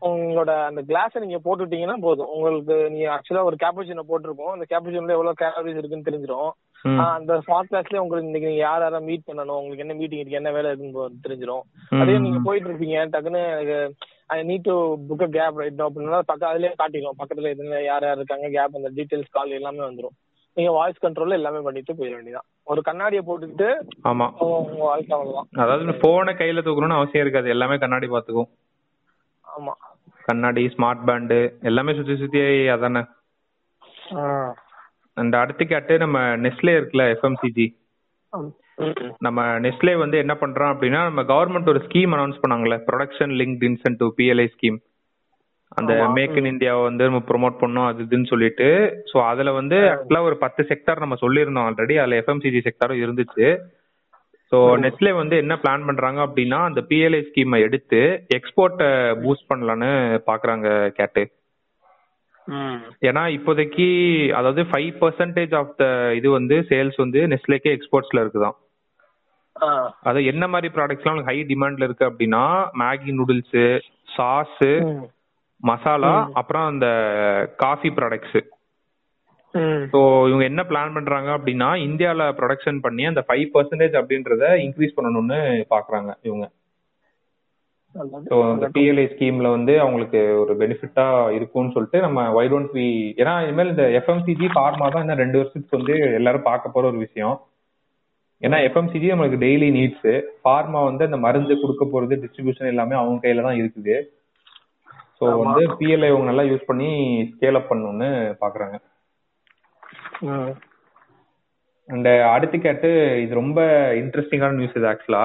உங்களோட 0.00 0.64
அந்த 0.64 0.82
கிளாஸை 0.82 1.24
நீங்க 1.24 1.40
போட்டுட்டீங்கன்னா 1.44 2.00
போதும். 2.00 2.28
உங்களுக்கு 2.28 2.90
நீங்க 2.90 3.20
ஆக்சுவலா 3.20 3.42
ஒரு 3.42 3.56
கேப்புச்சினோ 3.64 4.00
போட்டிருப்போம். 4.08 4.50
அந்த 4.50 4.66
கேப்புச்சினோல 4.68 5.10
எவ்வளவு 5.10 5.34
கேலரிஸ் 5.40 5.76
இருக்குன்னு 5.76 6.10
தெரிஞ்சிடும் 6.10 6.50
அந்த 6.98 7.34
ஸ்மார்ட் 7.34 7.72
கிளாஸ்லயே 7.72 7.96
உங்களுக்கு 7.96 8.24
இன்னைக்கு 8.24 8.48
நீங்க 8.48 8.62
யார் 8.62 8.80
யாரா 8.80 8.98
மீட் 8.98 9.22
பண்ணணும் 9.26 9.58
உங்களுக்கு 9.60 9.78
என்ன 9.78 9.94
மீட்டிங் 9.94 10.18
இருக்கு 10.18 10.36
என்ன 10.36 10.50
வேலை 10.52 10.70
இருக்குன்னு 10.70 11.08
போ- 11.08 11.28
தெரிஞ்சிரும். 11.28 11.62
ம். 11.90 12.00
அதே 12.00 12.18
நீங்க 12.18 12.38
போயிட்டு 12.44 12.70
இருப்பீங்க 12.70 13.08
டக்குன்னு 13.08 13.90
I 14.26 14.46
need 14.46 14.60
to 14.62 14.96
book 15.08 15.28
cab 15.28 15.58
right 15.58 15.82
அப்படின்னா 15.82 16.20
பக்கம் 16.20 16.52
அதுலயே 16.52 16.72
காட்டிடும் 16.76 17.16
பக்கத்துல 17.18 17.40
எதுல 17.40 17.84
யார் 17.84 18.02
யார் 18.02 18.16
இருக்காங்க 18.16 18.48
கேப் 18.48 18.76
அந்த 18.76 18.90
டீடைல்ஸ் 18.94 19.30
கால் 19.30 19.50
எல்லாமே 19.50 19.78
வந்துரும். 19.78 20.16
நீங்க 20.54 20.72
வாய்ஸ் 20.72 21.04
கண்ட்ரோல்ல 21.04 21.30
எல்லாமே 21.30 21.58
பண்ணிட்டு 21.58 21.94
போயிட 21.94 22.14
வேண்டியதான் 22.14 22.48
ஒரு 22.70 22.80
கண்ணாடியை 22.88 23.22
போட்டுக்கிட்டு 23.26 23.68
ஆமா. 24.10 24.26
வாழ்க்கை 24.78 25.12
அவ்வளவுதான். 25.18 25.48
அதாவது 25.64 25.94
போனை 26.04 26.32
கையில 26.34 26.62
தூக்கணும்னு 26.66 26.98
அவசியம் 26.98 27.24
இருக்காது. 27.26 27.48
எல்லாமே 27.54 27.76
கண்ணாடி 27.82 28.08
பாத்துக்கும் 28.08 28.50
ஆமா. 29.46 29.72
கண்ணாடி 30.28 30.62
ஸ்மார்ட் 30.74 31.06
பேண்டு 31.08 31.38
எல்லாமே 31.62 31.92
சுத்தி 31.94 32.16
சுத்தி 32.16 32.40
அதானே. 32.74 33.02
அந்த 35.16 35.34
அடுத்து 35.38 35.64
கேட்டு 35.66 35.94
நம்ம 35.98 36.18
நெஸ்லே 36.44 36.74
இருக்குல்ல 36.80 37.06
எஃப்எம்சிஜி. 37.14 37.66
நம்ம 39.18 39.40
நெஸ்லே 39.64 39.94
வந்து 40.02 40.16
என்ன 40.18 40.34
பண்றோம் 40.40 40.72
அப்படின்னா 40.74 41.00
நம்ம 41.08 41.22
கவர்மெண்ட் 41.32 41.72
ஒரு 41.72 41.80
scheme 41.86 42.14
announce 42.16 42.42
பண்ணாங்கல்ல. 42.44 42.76
Production 42.90 43.34
link 43.40 43.66
incentive 43.68 44.12
PLI 44.18 44.46
scheme 44.54 44.78
அந்த. 45.72 45.92
மேக் 46.16 46.36
இன் 46.38 46.50
இந்தியாவை 46.50 46.82
வந்து 46.82 47.04
நம்ம 47.04 47.20
ப்ரோமோட் 47.28 47.60
பண்ணோம் 47.60 47.88
அது 47.88 48.00
இதுன்னு 48.02 48.30
சொல்லிட்டு 48.30 48.68
ஸோ 49.10 49.16
அதுல 49.26 49.50
வந்து 49.52 49.76
ஆக்சுவலா 49.90 50.22
ஒரு 50.28 50.36
பத்து 50.38 50.62
செக்டார் 50.70 50.98
நம்ம 50.98 51.16
சொல்லியிருந்தோம் 51.20 51.66
ஆல்ரெடி 51.68 51.96
அதுல 51.98 52.18
எஃப்எம்சிஜி 52.22 52.60
செக்டாரும் 52.66 53.02
இருந்துச்சு 53.02 53.48
ஸோ 54.52 54.58
நெஸ்லே 54.84 55.12
வந்து 55.12 55.36
என்ன 55.36 55.54
பிளான் 55.54 55.86
பண்றாங்க 55.86 56.20
அப்படின்னா 56.26 56.58
அந்த 56.60 56.80
பிஎல்ஐ 56.88 57.20
ஸ்கீமை 57.26 57.58
எடுத்து 57.66 58.00
எக்ஸ்போர்ட்டை 58.38 58.88
பூஸ்ட் 59.22 59.50
பண்ணலான்னு 59.50 59.90
பாக்குறாங்க 60.26 60.66
கேட்டு. 60.90 61.22
ஏன்னா 63.02 63.22
இப்போதைக்கு 63.36 63.86
அதாவது 64.32 64.62
ஃபைவ் 64.62 64.90
பர்சன்டேஜ் 65.00 65.54
ஆஃப் 65.54 65.74
த 65.76 65.84
இது 66.14 66.30
வந்து 66.30 66.56
சேல்ஸ் 66.70 66.96
வந்து 66.96 67.20
நெஸ்லேக்கே 67.26 67.74
எக்ஸ்போர்ட்ஸ்ல 67.76 68.22
இருக்குதான். 68.24 68.56
அது 70.02 70.18
என்ன 70.24 70.44
மாதிரி 70.48 70.68
ப்ராடக்ட்ஸ்லாம் 70.74 71.22
ஹை 71.22 71.36
டிமாண்ட்ல 71.44 71.84
இருக்கு 71.84 72.08
அப்படின்னா 72.10 72.42
மேகி 72.74 73.12
நூடுல்ஸ் 73.12 73.58
சாஸ். 74.16 74.60
மசாலா 75.60 76.12
அப்புறம் 76.40 76.66
அந்த 76.72 76.86
காஃபி 77.62 77.90
ப்ராடக்ட்ஸ். 77.98 78.38
ஸோ 79.92 80.00
இவங்க 80.28 80.44
என்ன 80.50 80.62
பிளான் 80.70 80.94
பண்றாங்க 80.96 81.30
அப்படின்னா 81.36 81.68
இந்தியால 81.86 82.26
ப்ரொடக்ஷன் 82.38 82.78
பண்ணி 82.84 83.04
அந்த 83.10 83.22
ஃபைவ் 83.28 83.46
பர்சன்டேஜ் 83.54 83.94
அப்படின்றத 84.00 84.44
இன்க்ரீஸ் 84.66 84.96
பண்ணணும்னு 84.96 85.38
பாக்குறாங்க 85.74 86.10
இவங்க. 86.28 86.46
ஸோ 88.30 88.36
அந்த 88.50 88.66
பிஎல்ஐ 88.74 89.04
ஸ்கீம்ல 89.12 89.48
வந்து 89.54 89.72
அவங்களுக்கு 89.84 90.20
ஒரு 90.42 90.52
பெனிஃபிட்டா 90.60 91.06
இருக்கும்னு 91.38 91.74
சொல்லிட்டு 91.76 92.00
நம்ம 92.06 92.28
வை 92.36 92.44
டோன்ட் 92.52 92.74
வி 92.78 92.86
ஏன்னா 93.20 93.34
இனிமேல் 93.46 93.72
இந்த 93.72 93.86
எஃப்எம்சிஜி 94.00 94.48
ஃபார்மா 94.56 94.88
தான் 94.94 95.04
இன்னும் 95.04 95.22
ரெண்டு 95.22 95.38
வருஷத்துக்கு 95.40 95.78
வந்து 95.78 95.96
எல்லாரும் 96.18 96.48
பார்க்க 96.50 96.74
போற 96.76 96.86
ஒரு 96.92 97.00
விஷயம். 97.06 97.36
ஏன்னா 98.42 98.58
எஃப்எம்சிஜி 98.68 99.08
நம்மளுக்கு 99.12 99.42
டெய்லி 99.46 99.68
நீட்ஸ் 99.78 100.10
ஃபார்மா 100.42 100.82
வந்து 100.90 101.06
அந்த 101.08 101.18
மருந்து 101.26 101.56
கொடுக்க 101.62 101.84
போறது 101.94 102.20
டிஸ்ட்ரிபியூஷன் 102.22 102.72
எல்லாமே 102.74 102.96
அவங்க 103.00 103.18
கையில 103.24 103.46
தான் 103.48 103.58
இருக்குது. 103.60 103.96
ஸோ 105.20 105.26
வந்து 105.42 105.62
பிஎல்ஐ 105.78 106.08
அவங்க 106.12 106.28
நல்லா 106.28 106.44
யூஸ் 106.50 106.68
பண்ணி 106.70 106.88
ஸ்கேல் 107.32 107.58
அப் 107.58 107.70
பண்ணணும்னு 107.70 108.08
பாக்குறாங்க. 108.42 108.76
அண்ட் 111.88 112.08
அடுத்து 112.34 112.56
கேட்டு 112.66 112.90
இது 113.24 113.40
ரொம்ப 113.40 113.60
இன்ட்ரெஸ்டிங்கான 114.00 114.58
நியூஸ் 114.58 114.78
இது 114.78 114.90
ஆக்சுவலா. 114.92 115.24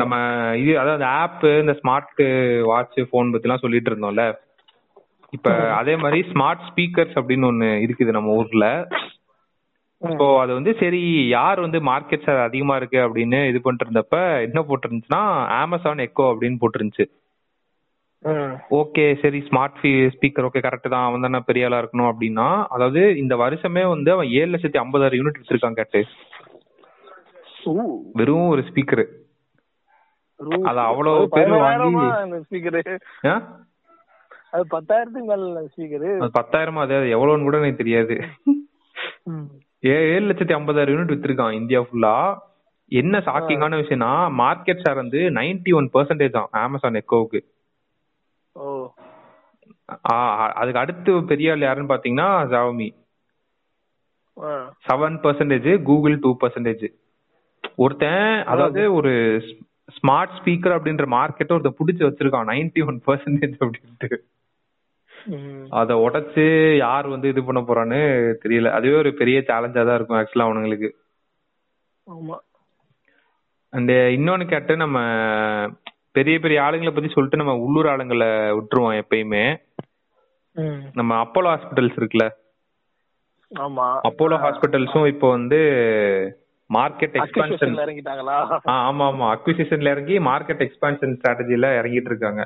நம்ம 0.00 0.14
இது 0.62 0.72
அதாவது 0.82 1.04
ஆப் 1.20 1.44
இந்த 1.62 1.74
ஸ்மார்ட் 1.80 2.22
வாட்ச் 2.70 3.00
போன் 3.12 3.32
பத்திலாம் 3.34 3.64
சொல்லிட்டு 3.64 3.90
இருந்தோம்ல 3.90 4.24
இப்ப 5.32 5.50
அதே 5.80 5.94
மாதிரி 6.02 6.20
ஸ்மார்ட் 6.32 6.66
ஸ்பீக்கர்ஸ் 6.68 7.16
அப்படின்னு 7.20 7.48
ஒண்ணு 7.50 7.68
இருக்குது 7.84 8.16
நம்ம 8.16 8.34
ஊர்ல. 8.40 8.66
ஸோ 10.02 10.24
அது 10.42 10.52
வந்து 10.58 10.72
சரி 10.80 11.02
யார் 11.36 11.58
வந்து 11.64 11.78
மார்க்கெட் 11.90 12.24
ஷேர் 12.26 12.46
அதிகமா 12.48 12.74
இருக்கு 12.80 12.98
அப்படின்னு 13.06 13.38
இது 13.50 13.60
பண்ணிட்டு 13.64 13.86
இருந்தப்ப 13.86 14.18
என்ன 14.46 14.60
போட்டிருந்துச்சுன்னா 14.68 15.22
அமேசான் 15.62 16.04
எக்கோ 16.06 16.26
அப்படின்னு 16.32 16.60
போட்டிருந்துச்சு. 16.62 17.06
ஓகே 18.76 19.04
சரி 19.20 19.38
ஸ்மார்ட் 19.46 19.76
ஸ்பீக்கர் 20.12 20.46
ஓகே 20.46 20.60
கரெக்ட் 20.62 20.88
தான். 20.88 21.06
அவன் 21.06 21.24
தானே 21.26 21.40
பெரிய 21.46 21.66
ஆளா 21.66 21.78
இருக்கணும் 21.82 22.10
அப்படின்னா 22.10 22.46
அதாவது 22.68 23.02
இந்த 23.16 23.34
வருஷமே 23.36 23.82
வந்து 23.88 24.10
அவன் 24.12 24.30
ஏழு 24.36 24.50
லட்சத்தி 24.52 24.80
ஐம்பதாயிரம் 24.80 25.20
யூனிட் 25.20 25.40
வித்திருக்கான் 25.40 25.78
கேட்டு. 25.78 26.00
வெறும் 28.14 28.48
ஒரு 28.48 28.62
ஸ்பீக்கர். 28.62 29.04
அது 30.64 30.80
அவ்வளவு 30.86 31.20
பேர் 31.36 31.52
வாங்கி- 31.60 32.42
ஸ்பீக்கரு 32.42 32.80
அது 34.50 34.64
பத்தாயிரத்துக்கு 34.70 35.28
மேல 35.28 35.62
ஸ்பீக்கரு 35.70 36.10
அது 36.18 36.30
பத்தாயிரமா 36.36 36.82
அது 36.84 37.14
எவ்வளவுன்னு 37.14 37.46
கூட 37.46 37.58
எனக்கு 37.58 37.82
தெரியாது. 37.82 38.14
ஏழு 39.92 40.26
லட்சத்தி 40.26 40.56
ஐம்பதாயிரம் 40.56 40.94
யூனிட் 40.94 41.14
வித்திருக்கான் 41.14 41.56
இந்தியா 41.56 41.80
ஃபுல்லா 41.82 42.14
என்ன 42.92 43.18
ஷாக்கிங்கான 43.26 43.78
விஷயம்னா 43.80 44.10
மார்க்கெட் 44.38 44.82
ஷேர் 44.82 45.02
வந்து 45.02 45.20
நைன்டி 45.36 45.70
ஒன் 45.74 45.88
பர்சன்டேஜ் 45.92 46.36
தான் 46.36 46.48
அமேசான் 46.60 47.00
எக்கோவுக்கு 47.00 47.40
ஓ. 48.56 48.66
அதுக்கு 50.54 50.78
அடுத்து 50.78 51.24
பெரிய 51.24 51.52
ஆள் 51.52 51.66
யாருன்னு 51.66 51.92
பாத்தீங்கன்னா 51.94 52.28
Xiaomi. 52.52 52.88
Seven 54.86 55.18
percentage 55.24 55.82
Google 55.82 56.18
two 56.18 56.30
percentage 56.40 56.86
ஒருத்தன் 57.76 58.44
அதாவது 58.44 58.94
ஒரு 58.94 59.12
ஸ்மார்ட் 59.96 60.34
ஸ்பீக்கர் 60.38 60.76
அப்படின்ற 60.76 61.04
மார்க்கெட்டை 61.16 61.54
ஒருத்தன் 61.56 61.78
புடிச்சு 61.80 62.06
வச்சிருக்கான். 62.06 62.48
நைன்டி 62.52 62.82
ஒன் 62.86 63.02
பர்சன்டேஜ் 63.06 63.56
அப்படின்ட்டு. 63.64 64.16
அத 65.70 65.94
உடைச்சு 66.06 66.44
யார் 66.76 67.06
வந்து 67.08 67.28
இது 67.28 67.44
பண்ண 67.44 67.60
போறான்னு 67.60 68.00
தெரியல. 68.44 68.70
அதுவே 68.70 68.96
ஒரு 68.96 69.14
பெரிய 69.14 69.38
சேலஞ்சா 69.40 69.84
தான் 69.86 69.94
இருக்கும் 69.94 70.18
ஆக்சுவலா 70.18 70.46
அவனுங்களுக்கு. 70.48 70.90
ஆமா. 72.06 72.36
அந்த 73.72 73.92
இன்னொன்னு 74.16 74.46
கேட்டு 74.48 74.76
நம்ம 74.76 74.98
பெரிய 76.16 76.36
பெரிய 76.44 76.58
ஆளுங்களை 76.66 76.92
பத்தி 76.94 77.10
சொல்லிட்டு 77.12 77.40
நம்ம 77.42 77.54
உள்ளூர் 77.64 77.88
ஆளுங்களை 77.92 78.28
விட்டுருவோம் 78.58 78.98
எப்பயுமே. 79.02 79.44
நம்ம 80.98 81.12
அப்போலோ 81.24 81.48
ஹாஸ்பிட்டல்ஸ் 81.54 81.98
இருக்குல்ல? 82.00 82.26
ஆமா. 83.52 83.86
அப்போலோ 84.08 84.36
ஹாஸ்பிட்டல்ஸும் 84.44 85.08
இப்போ 85.12 85.26
வந்து 85.36 85.58
மார்க்கெட் 86.70 87.16
எக்ஸ்பான்ஷன் 87.18 87.74
இறங்கிட்டாங்களா? 87.82 88.36
ஆமா 88.86 89.04
ஆமா. 89.10 89.26
அக்விசிஷன்ல 89.36 89.92
இறங்கி 89.94 90.14
மார்க்கெட் 90.30 90.64
எக்ஸ்பான்ஷன் 90.66 91.16
ஸ்ட்ராட்டஜில 91.18 91.68
இறங்கிட்டு 91.80 92.10
இருக்காங்க. 92.12 92.44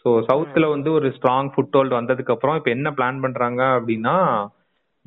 ஸோ 0.00 0.10
சவுத்ல 0.30 0.64
வந்து 0.72 0.90
ஒரு 0.92 1.08
ஸ்ட்ராங் 1.16 1.50
ஃபுட் 1.52 1.76
ஹோல்ட் 1.76 1.98
வந்ததுக்கு 1.98 2.34
அப்புறம் 2.34 2.56
இப்போ 2.58 2.70
என்ன 2.76 2.88
பிளான் 2.98 3.22
பண்றாங்க 3.24 3.62
அப்படின்னா 3.76 4.16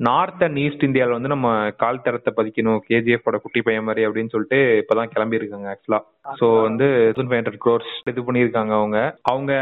நார்த் 0.00 0.42
அண்ட் 0.46 0.58
ஈஸ்ட் 0.64 0.84
இந்தியாவில் 0.86 1.16
வந்து 1.16 1.32
நம்ம 1.32 1.48
கால் 1.82 2.04
தரத்தை 2.04 2.30
பதிக்கணும். 2.36 2.80
கேஜிஎஃப் 2.88 3.26
ஓட 3.28 3.36
குட்டி 3.44 3.60
பையன் 3.66 3.86
மாதிரி 3.88 4.02
அப்படின்னு 4.06 4.32
சொல்லிட்டு 4.34 4.58
இப்பதான் 4.82 5.12
கிளம்பி 5.14 5.38
இருக்காங்க 5.40 5.68
ஆக்சுவலா 5.72 6.00
ஸோ 6.40 6.46
வந்து 6.66 6.86
ஃபைவ் 7.16 7.38
ஹண்ட்ரட் 7.38 7.62
க்ரோர்ஸ் 7.64 7.92
இது 8.12 8.26
பண்ணியிருக்காங்க 8.28 8.72
அவங்க. 8.80 8.98
அவங்க 9.32 9.52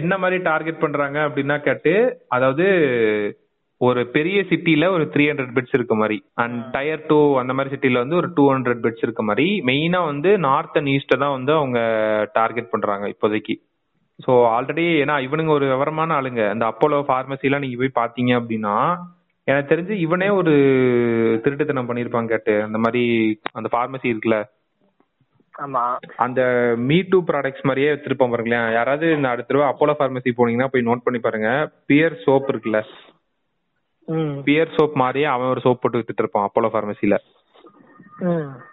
என்ன 0.00 0.18
மாதிரி 0.18 0.38
டார்கெட் 0.50 0.82
பண்றாங்க 0.84 1.18
அப்படின்னா 1.28 1.58
கேட்டு 1.68 1.94
அதாவது 2.28 2.66
ஒரு 3.80 4.00
பெரிய 4.16 4.38
சிட்டில 4.50 4.84
ஒரு 4.96 5.04
த்ரீ 5.14 5.24
ஹண்ட்ரட் 5.30 5.54
பெட்ஸ் 5.56 5.76
இருக்க 5.78 5.94
மாதிரி. 5.94 6.18
அண்ட் 6.42 6.58
டயர் 6.76 7.06
டூ 7.08 7.20
அந்த 7.40 7.52
மாதிரி 7.56 7.72
சிட்டில 7.74 8.02
வந்து 8.04 8.20
ஒரு 8.20 8.28
டூ 8.36 8.44
ஹண்ட்ரட் 8.52 8.82
பெட்ஸ் 8.84 9.04
இருக்க 9.06 9.22
மாதிரி. 9.22 9.46
மெயினா 9.70 10.00
வந்து 10.12 10.30
நார்த் 10.48 10.78
அண்ட் 10.80 10.92
ஈஸ்ட 10.92 11.18
தான் 11.24 11.36
வந்து 11.38 11.52
அவங்க 11.52 11.78
டார்கெட் 12.32 12.72
பண்றாங்க 12.74 13.06
இப்போதைக்கு. 13.14 13.56
ஸோ 14.18 14.32
ஆல்ரெடி 14.56 14.86
ஏன்னா 15.02 15.14
இவனுங்க 15.26 15.52
ஒரு 15.58 15.66
விவரமான 15.72 16.14
ஆளுங்க. 16.18 16.42
அந்த 16.54 16.64
அப்போலோ 16.70 17.00
ஃபார்மசிலாம் 17.08 17.64
நீங்க 17.64 17.78
போய் 17.82 17.98
பாத்தீங்க 18.02 18.32
அப்படின்னா 18.40 18.74
எனக்கு 19.48 19.70
தெரிஞ்சு 19.70 19.94
இவனே 20.04 20.28
ஒரு 20.30 20.52
திருட்டுத்தனம் 21.44 21.88
பண்ணியிருப்பான் 21.88 22.30
கேட்டு. 22.32 22.54
அந்த 22.66 22.78
மாதிரி 22.84 23.02
அந்த 23.52 23.68
ஃபார்மசி 23.72 24.06
இருக்குல்ல? 24.12 24.36
ஆமா. 25.54 25.82
அந்த 26.24 26.40
மீ 26.88 26.96
டூ 27.10 27.18
ப்ராடக்ட்ஸ் 27.26 27.66
மாதிரியே 27.68 27.90
வச்சிருப்போம் 27.92 28.32
பாருங்களேன். 28.32 28.68
யாராவது 28.76 29.06
இந்த 29.16 29.28
அடுத்த 29.32 29.48
தடவை 29.50 29.66
அப்போலோ 29.70 29.94
ஃபார்மசி 29.98 30.30
போனீங்கன்னா 30.38 30.70
போய் 30.72 30.88
நோட் 30.88 31.04
பண்ணி 31.04 31.20
பாருங்க. 31.26 31.50
பியர் 31.90 32.16
சோப் 32.24 32.48
இருக்குல்ல. 32.52 32.80
பியர் 34.46 34.74
சோப் 34.76 34.96
மாதிரியே 35.02 35.28
அவன் 35.34 35.52
ஒரு 35.52 35.60
சோப் 35.66 35.80
போட்டு 35.82 36.00
வித்துட்டு 36.00 36.24
இருப்பான் 36.24 36.46
அப்போலோ 36.48 36.70
ஃபார்மசில. 36.72 37.16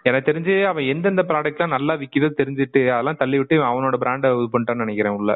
எனக்கு 0.08 0.28
தெரிஞ்சு 0.28 0.54
அவன் 0.70 0.88
எந்தெந்த 0.92 1.22
ப்ராடக்ட்லாம் 1.28 1.74
நல்லா 1.76 1.94
விக்குதோ 2.02 2.28
தெரிஞ்சுட்டு 2.40 2.80
அதெல்லாம் 2.94 3.20
தள்ளி 3.22 3.38
விட்டு 3.38 3.56
அவனோட 3.70 3.96
பிராண்டை 4.02 4.28
இது 4.34 4.52
பண்ணிட்டான்னு 4.52 4.84
நினைக்கிறேன் 4.84 5.18
உள்ள. 5.20 5.32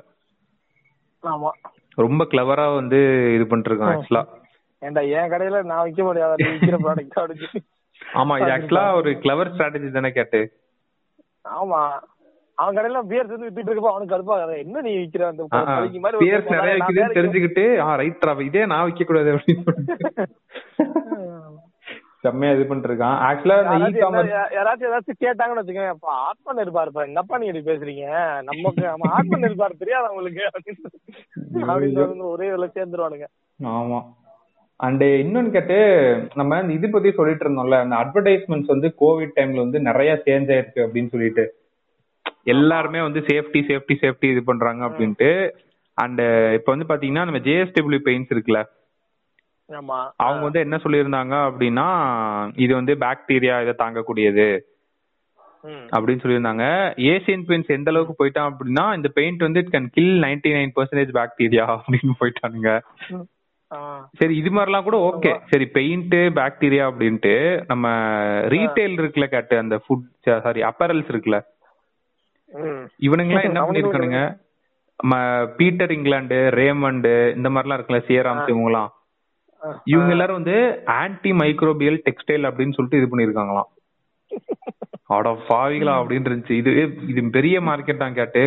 ரொம்ப 2.04 2.22
கிளவரா 2.32 2.66
வந்து 2.80 2.98
இது 3.36 3.44
பண்ணிட்டு 3.50 3.70
இருக்கான் 3.70 3.94
ஆக்சுவலா 3.94 4.24
ஏன்டா 4.82 5.02
என் 5.14 5.30
கடையில 5.32 5.60
நான் 5.68 5.86
விக்க 5.86 6.02
முடியாது? 6.04 6.34
நீ 6.40 6.48
விக்கிற 6.54 6.78
ப்ராடக்ட் 6.82 7.18
அப்படின்னு 7.20 7.60
ஆமா 8.16 8.34
இது 8.40 8.50
ஆக்சுவலா 8.54 8.84
ஒரு 8.98 9.10
கிளவர் 9.22 9.52
ஸ்ட்ராட்டஜி 9.52 9.88
தானே 9.92 10.10
கேட்டு. 10.16 10.40
ஆமா. 11.54 11.80
அவன் 12.58 12.76
கடையில 12.76 13.00
பியர்ஸ் 13.08 13.32
வந்து 13.32 13.46
வித்துட்டு 13.46 13.70
இருக்கப்போ 13.70 13.90
அவனுக்கு 13.90 14.12
கடுப்பா 14.12 14.34
என்ன 14.58 14.82
நீ 14.84 14.92
விக்கிற 14.96 15.24
அந்த 15.26 15.42
மாதிரி 15.46 16.06
ஒரு 16.10 16.22
பியர்ஸ் 16.22 16.52
நிறைய 16.54 16.74
வேற 16.90 17.08
தெரிஞ்சுக்கிட்டு 17.16 17.64
ஆ 17.84 17.88
ரைட் 18.00 18.24
இதே 18.46 18.62
நான் 18.70 18.86
விக்க 18.88 19.04
கூடாது 19.04 19.32
அப்படின்னு 19.34 19.64
செம்மையா 22.22 22.52
இது 22.54 22.64
பண்ணிட்டு 22.64 22.88
இருக்கான் 22.90 23.18
ஆக்சுவலா 23.26 23.56
இந்த 23.58 23.72
இ 23.72 23.74
யாராச்சும் 23.74 24.02
காமர்ஸ் 24.04 24.30
என்ன- 24.30 24.48
யாராச்சும் 24.54 24.88
ஏதாச்சும் 24.88 25.18
கேட்டாங்கன்னு 25.20 25.60
வச்சுக்கோங்க 25.60 25.92
அப்ப 25.92 26.08
ஆத்மா 26.24 26.50
நிர்பாருப்பா 26.58 27.02
என்னப்பா 27.08 27.38
நீங்க 27.38 27.52
இப்படி 27.52 27.68
பேசுறீங்க? 27.70 28.06
நமக்கு 28.48 28.82
நம்ம 28.86 29.10
ஆத்மா 29.18 29.36
நிர்பார் 29.44 29.80
தெரியாது 29.82 30.08
அவங்களுக்கு 30.08 30.42
அப்படின்னு 31.66 32.26
ஒரே 32.30 32.48
இதுல 32.50 32.68
சேர்ந்துருவானுங்க. 32.74 33.28
ஆமா. 33.60 34.00
அண்ட் 34.76 35.02
இன்னொன்னு 35.02 35.50
கேட்டு 35.50 35.76
நம்ம 36.34 36.60
இந்த 36.60 36.72
இது 36.72 36.90
பத்தி 36.90 37.12
சொல்லிட்டு 37.12 37.44
இருந்தோம்ல 37.44 37.76
அந்த 37.80 37.96
அட்வர்டைஸ்மெண்ட்ஸ் 37.96 38.72
வந்து 38.74 38.94
கோவிட் 39.00 39.36
டைம்ல 39.36 39.54
வந்து 39.54 39.80
நிறைய 39.80 40.22
சேஞ்ச் 40.24 40.50
ஆயிருக்கு 40.54 40.84
அப்படின்னு 40.86 41.08
சொல்லிட்டு. 41.08 41.54
எல்லாருமே 42.44 43.00
வந்து 43.00 43.20
சேஃப்டி 43.20 43.60
சேஃப்டி 43.68 43.94
சேஃப்டி 44.02 44.30
இது 44.30 44.44
பண்றாங்க 44.44 44.86
அப்படின்ட்டு. 44.86 45.50
அண்ட் 45.94 46.20
இப்ப 46.52 46.74
வந்து 46.74 46.88
பாத்தீங்கன்னா 46.88 47.24
நம்ம 47.28 47.38
ஜேஎஸ்டபிள்யூ 47.38 48.00
பெயிண்ட்ஸ் 48.08 48.32
இருக்குல்ல. 48.34 48.62
அவங்க 50.16 50.42
வந்து 50.42 50.60
என்ன 50.60 50.76
சொல்லியிருந்தாங்க 50.76 51.34
அப்படின்னா 51.50 51.86
இது 52.56 52.74
வந்து 52.74 52.94
பாக்டீரியா 52.94 53.54
இதை 53.62 53.74
தாங்கக்கூடியது. 53.78 54.48
அப்படின்னு 55.64 56.22
சொல்லியிருந்தாங்க. 56.24 56.64
ஏசியன் 56.96 57.46
பெயிண்ட்ஸ் 57.48 57.74
எந்த 57.76 57.90
அளவுக்கு 57.90 58.14
போயிட்டான் 58.18 58.50
அப்படின்னா 58.50 58.94
இந்த 58.96 59.08
பெயிண்ட் 59.08 59.40
வந்து 59.40 59.60
it 59.60 59.74
can 59.74 59.88
kill 59.92 60.20
ninety 60.22 60.50
nine 60.58 60.74
percentage 60.76 61.14
bacteria 61.18 61.64
அப்படின்னு 61.78 62.14
போயிட்டானுங்க. 62.20 62.70
சரி 64.18 64.36
இது 64.36 64.50
மாதிரிலாம் 64.50 64.82
கூட 64.82 64.96
ஓகே 65.08 65.30
சரி 65.50 65.66
பெயிண்ட் 65.66 66.14
பாக்டீரியா 66.38 66.84
அப்படின்ட்டு 66.90 67.32
நம்ம 67.66 67.86
ரீட்டைல் 68.54 68.94
இருக்குல்ல 69.00 69.26
கேட்டு 69.26 69.58
அந்த 69.58 69.76
ஃபுட் 69.84 70.04
சாரி 70.44 70.62
அப்பரல்ஸ் 70.62 71.10
இருக்குல்ல. 71.12 71.38
ம். 72.52 72.84
இவனுங்கலாம் 72.98 73.48
என்ன 73.48 73.62
பண்ணிருக்கானுங்க? 73.66 74.20
பீட்டர் 75.56 75.92
இங்கிலாந்து 75.92 76.36
ரேமண்ட் 76.54 77.08
இந்த 77.36 77.48
மாதிரிலாம் 77.48 77.78
இருக்குல்ல 77.78 78.02
சியராம்ஸ் 78.08 78.52
இவங்கலாம். 78.52 78.90
இவங்க 79.84 80.10
எல்லாரும் 80.10 80.38
வந்து 80.40 80.56
ஆன்டி 81.00 81.32
மைக்ரோபியல் 81.32 81.98
டெக்ஸ்டைல் 82.06 82.48
அப்படின்னு 82.48 82.76
சொல்லிட்டு 82.76 83.00
இது 83.00 83.10
பண்ணிருக்காங்களாம். 83.12 83.70
அட 85.16 85.30
பாவிகளா 85.48 85.94
அப்படின்னு 85.98 86.28
இருந்துச்சு. 86.30 86.56
இது 86.60 86.70
இது 87.08 87.30
பெரிய 87.30 87.60
மார்க்கெட் 87.60 87.96
தான் 87.96 88.14
கேட்டு 88.14 88.42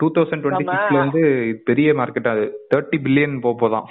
டூ 0.00 0.08
தௌசண்ட் 0.14 0.42
டுவெண்ட்டி 0.44 0.66
சிக்ஸ்ல 0.70 0.98
வந்து 0.98 1.22
பெரிய 1.64 1.92
மார்க்கெட் 1.92 2.32
அது. 2.34 2.46
தேர்ட்டி 2.74 2.98
பில்லியன் 3.06 3.36
போதான் 3.62 3.88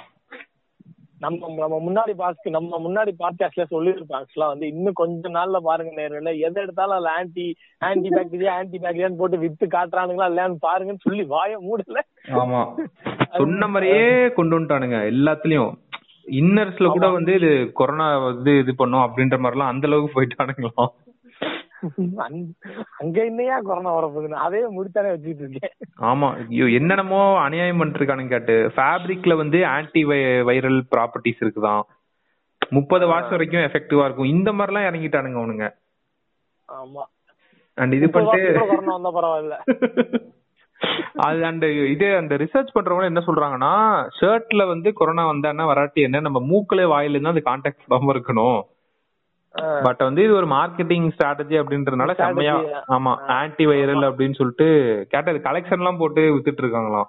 நம்ம 1.20 1.54
நம்ம 1.56 1.76
முன்னாடி 1.86 2.12
பாஸ்க்கு 2.18 2.50
நம்ம 2.50 2.78
முன்னாடி 2.78 3.12
பாட்காஸ்ட்ல 3.18 3.64
சொல்லியிருப்போம் 3.70 4.20
ஆக்சுவலா 4.20 4.46
வந்து 4.46 4.66
இன்னும் 4.66 4.92
கொஞ்ச 4.92 5.28
நாள்ல 5.28 5.56
பாருங்க 5.56 5.92
நேரில். 5.96 6.40
எதை 6.40 6.62
எடுத்தாலும் 6.62 6.94
அதுல 6.94 7.10
ஆன்டி 7.10 7.56
ஆன்டி 7.78 8.08
பாக்டீரியா 8.08 8.48
ஆன்டி 8.48 8.78
பாக்டீரியான்னு 8.78 9.16
போட்டு 9.16 9.38
வித்து 9.38 9.66
காட்டுறானுங்களா 9.66 10.28
இல்லையான்னு 10.30 10.56
பாருங்கன்னு 10.66 11.06
சொல்லி 11.08 11.22
வாய 11.22 11.58
மூடல. 11.60 11.98
ஆமா. 12.32 12.62
சொன்ன 13.36 13.66
மாதிரியே 13.66 14.32
கொண்டு 14.32 14.58
வந்துட்டானுங்க 14.58 14.98
எல்லாத்துலயும். 15.12 15.72
இன்னர்ஸ்ல 16.30 16.88
கூட 16.88 17.08
வந்து 17.08 17.34
இது 17.34 17.72
கொரோனா 17.72 18.18
வந்து 18.18 18.58
இது 18.58 18.74
பண்ணும் 18.74 19.00
அப்படின்ற 19.00 19.38
மாதிரிலாம் 19.38 19.72
அந்த 19.72 19.86
அளவுக்கு 19.86 20.14
போயிட்டானுங்களாம் 20.16 20.90
அங்க- 22.98 23.24
என்னையா 23.24 23.60
கொரோனா 23.60 23.96
வரப்போகுதுன்னு 23.96 24.40
அதே 24.46 24.58
முடித்தானே 24.58 25.10
வச்சுட்டு 25.10 25.42
இருக்கேன். 25.44 25.74
ஆமா 26.00 26.46
ஐயோ 26.48 26.66
என்னென்னமோ 26.68 27.38
அநியாயம் 27.38 27.80
பண்ணிருக்கானுங்க 27.80 28.28
கேட்டு. 28.28 28.72
ஃபேப்ரிக்ல 28.76 29.36
வந்து 29.36 29.66
ஆன்டி 29.66 30.04
வைரல் 30.48 30.80
ப்ராப்பர்ட்டிஸ் 30.96 31.40
இருக்குதாம். 31.40 31.82
முப்பது 32.70 33.06
வாட்ஸ் 33.06 33.30
வரைக்கும் 33.30 33.60
எஃபெக்டிவா 33.60 34.04
இருக்கும். 34.04 34.26
இந்த 34.26 34.52
மாதிரிலாம் 34.52 34.88
இறங்கிட்டானுங்க 34.88 35.38
அவனுங்க. 35.40 35.66
ஆமா. 36.68 37.02
அண்ட் 37.74 37.92
இது 37.92 38.10
பண்ணிட்டு 38.10 38.66
கொரோனா 38.66 38.96
வந்தா 38.96 39.10
பரவாயில்ல. 39.14 39.56
அது 41.14 41.44
அந்த 41.44 41.72
இது 41.72 42.16
அந்த 42.16 42.34
ரிசர்ச் 42.34 42.74
பண்றவங்க 42.74 43.04
என்ன 43.04 43.20
சொல்றாங்கன்னா 43.20 43.72
ஷர்ட்ல 44.20 44.66
வந்து 44.66 44.92
கொரோனா 44.92 45.32
வந்தான்னா 45.32 45.66
வராட்டி 45.66 46.00
என்ன 46.02 46.20
நம்ம 46.20 46.40
மூக்குல 46.40 46.82
வாயில 46.92 47.16
இருந்து 47.16 47.28
அது 47.28 47.42
கான்டாக்ட் 47.44 47.82
இல்லாம 47.88 48.12
இருக்கணும். 48.12 48.60
பட் 49.82 49.98
வந்து 49.98 50.22
இது 50.22 50.34
ஒரு 50.34 50.46
மார்க்கெட்டிங் 50.48 51.06
ஸ்ட்ராட்டஜி 51.14 51.56
அப்படின்றதுனால 51.60 52.10
Strategy, 52.10 52.26
செம்மையா 52.44 52.56
ஆமா. 52.88 53.12
ஆன்டி 53.34 53.66
வைரல் 53.66 54.04
அப்படின்னு 54.08 54.34
சொல்லிட்டு 54.34 54.66
கேட்டது 55.08 55.38
கலெக்ஷன் 55.38 55.78
எல்லாம் 55.78 55.98
போட்டு 55.98 56.22
வித்துட்டு 56.34 56.62
இருக்காங்களாம் 56.62 57.08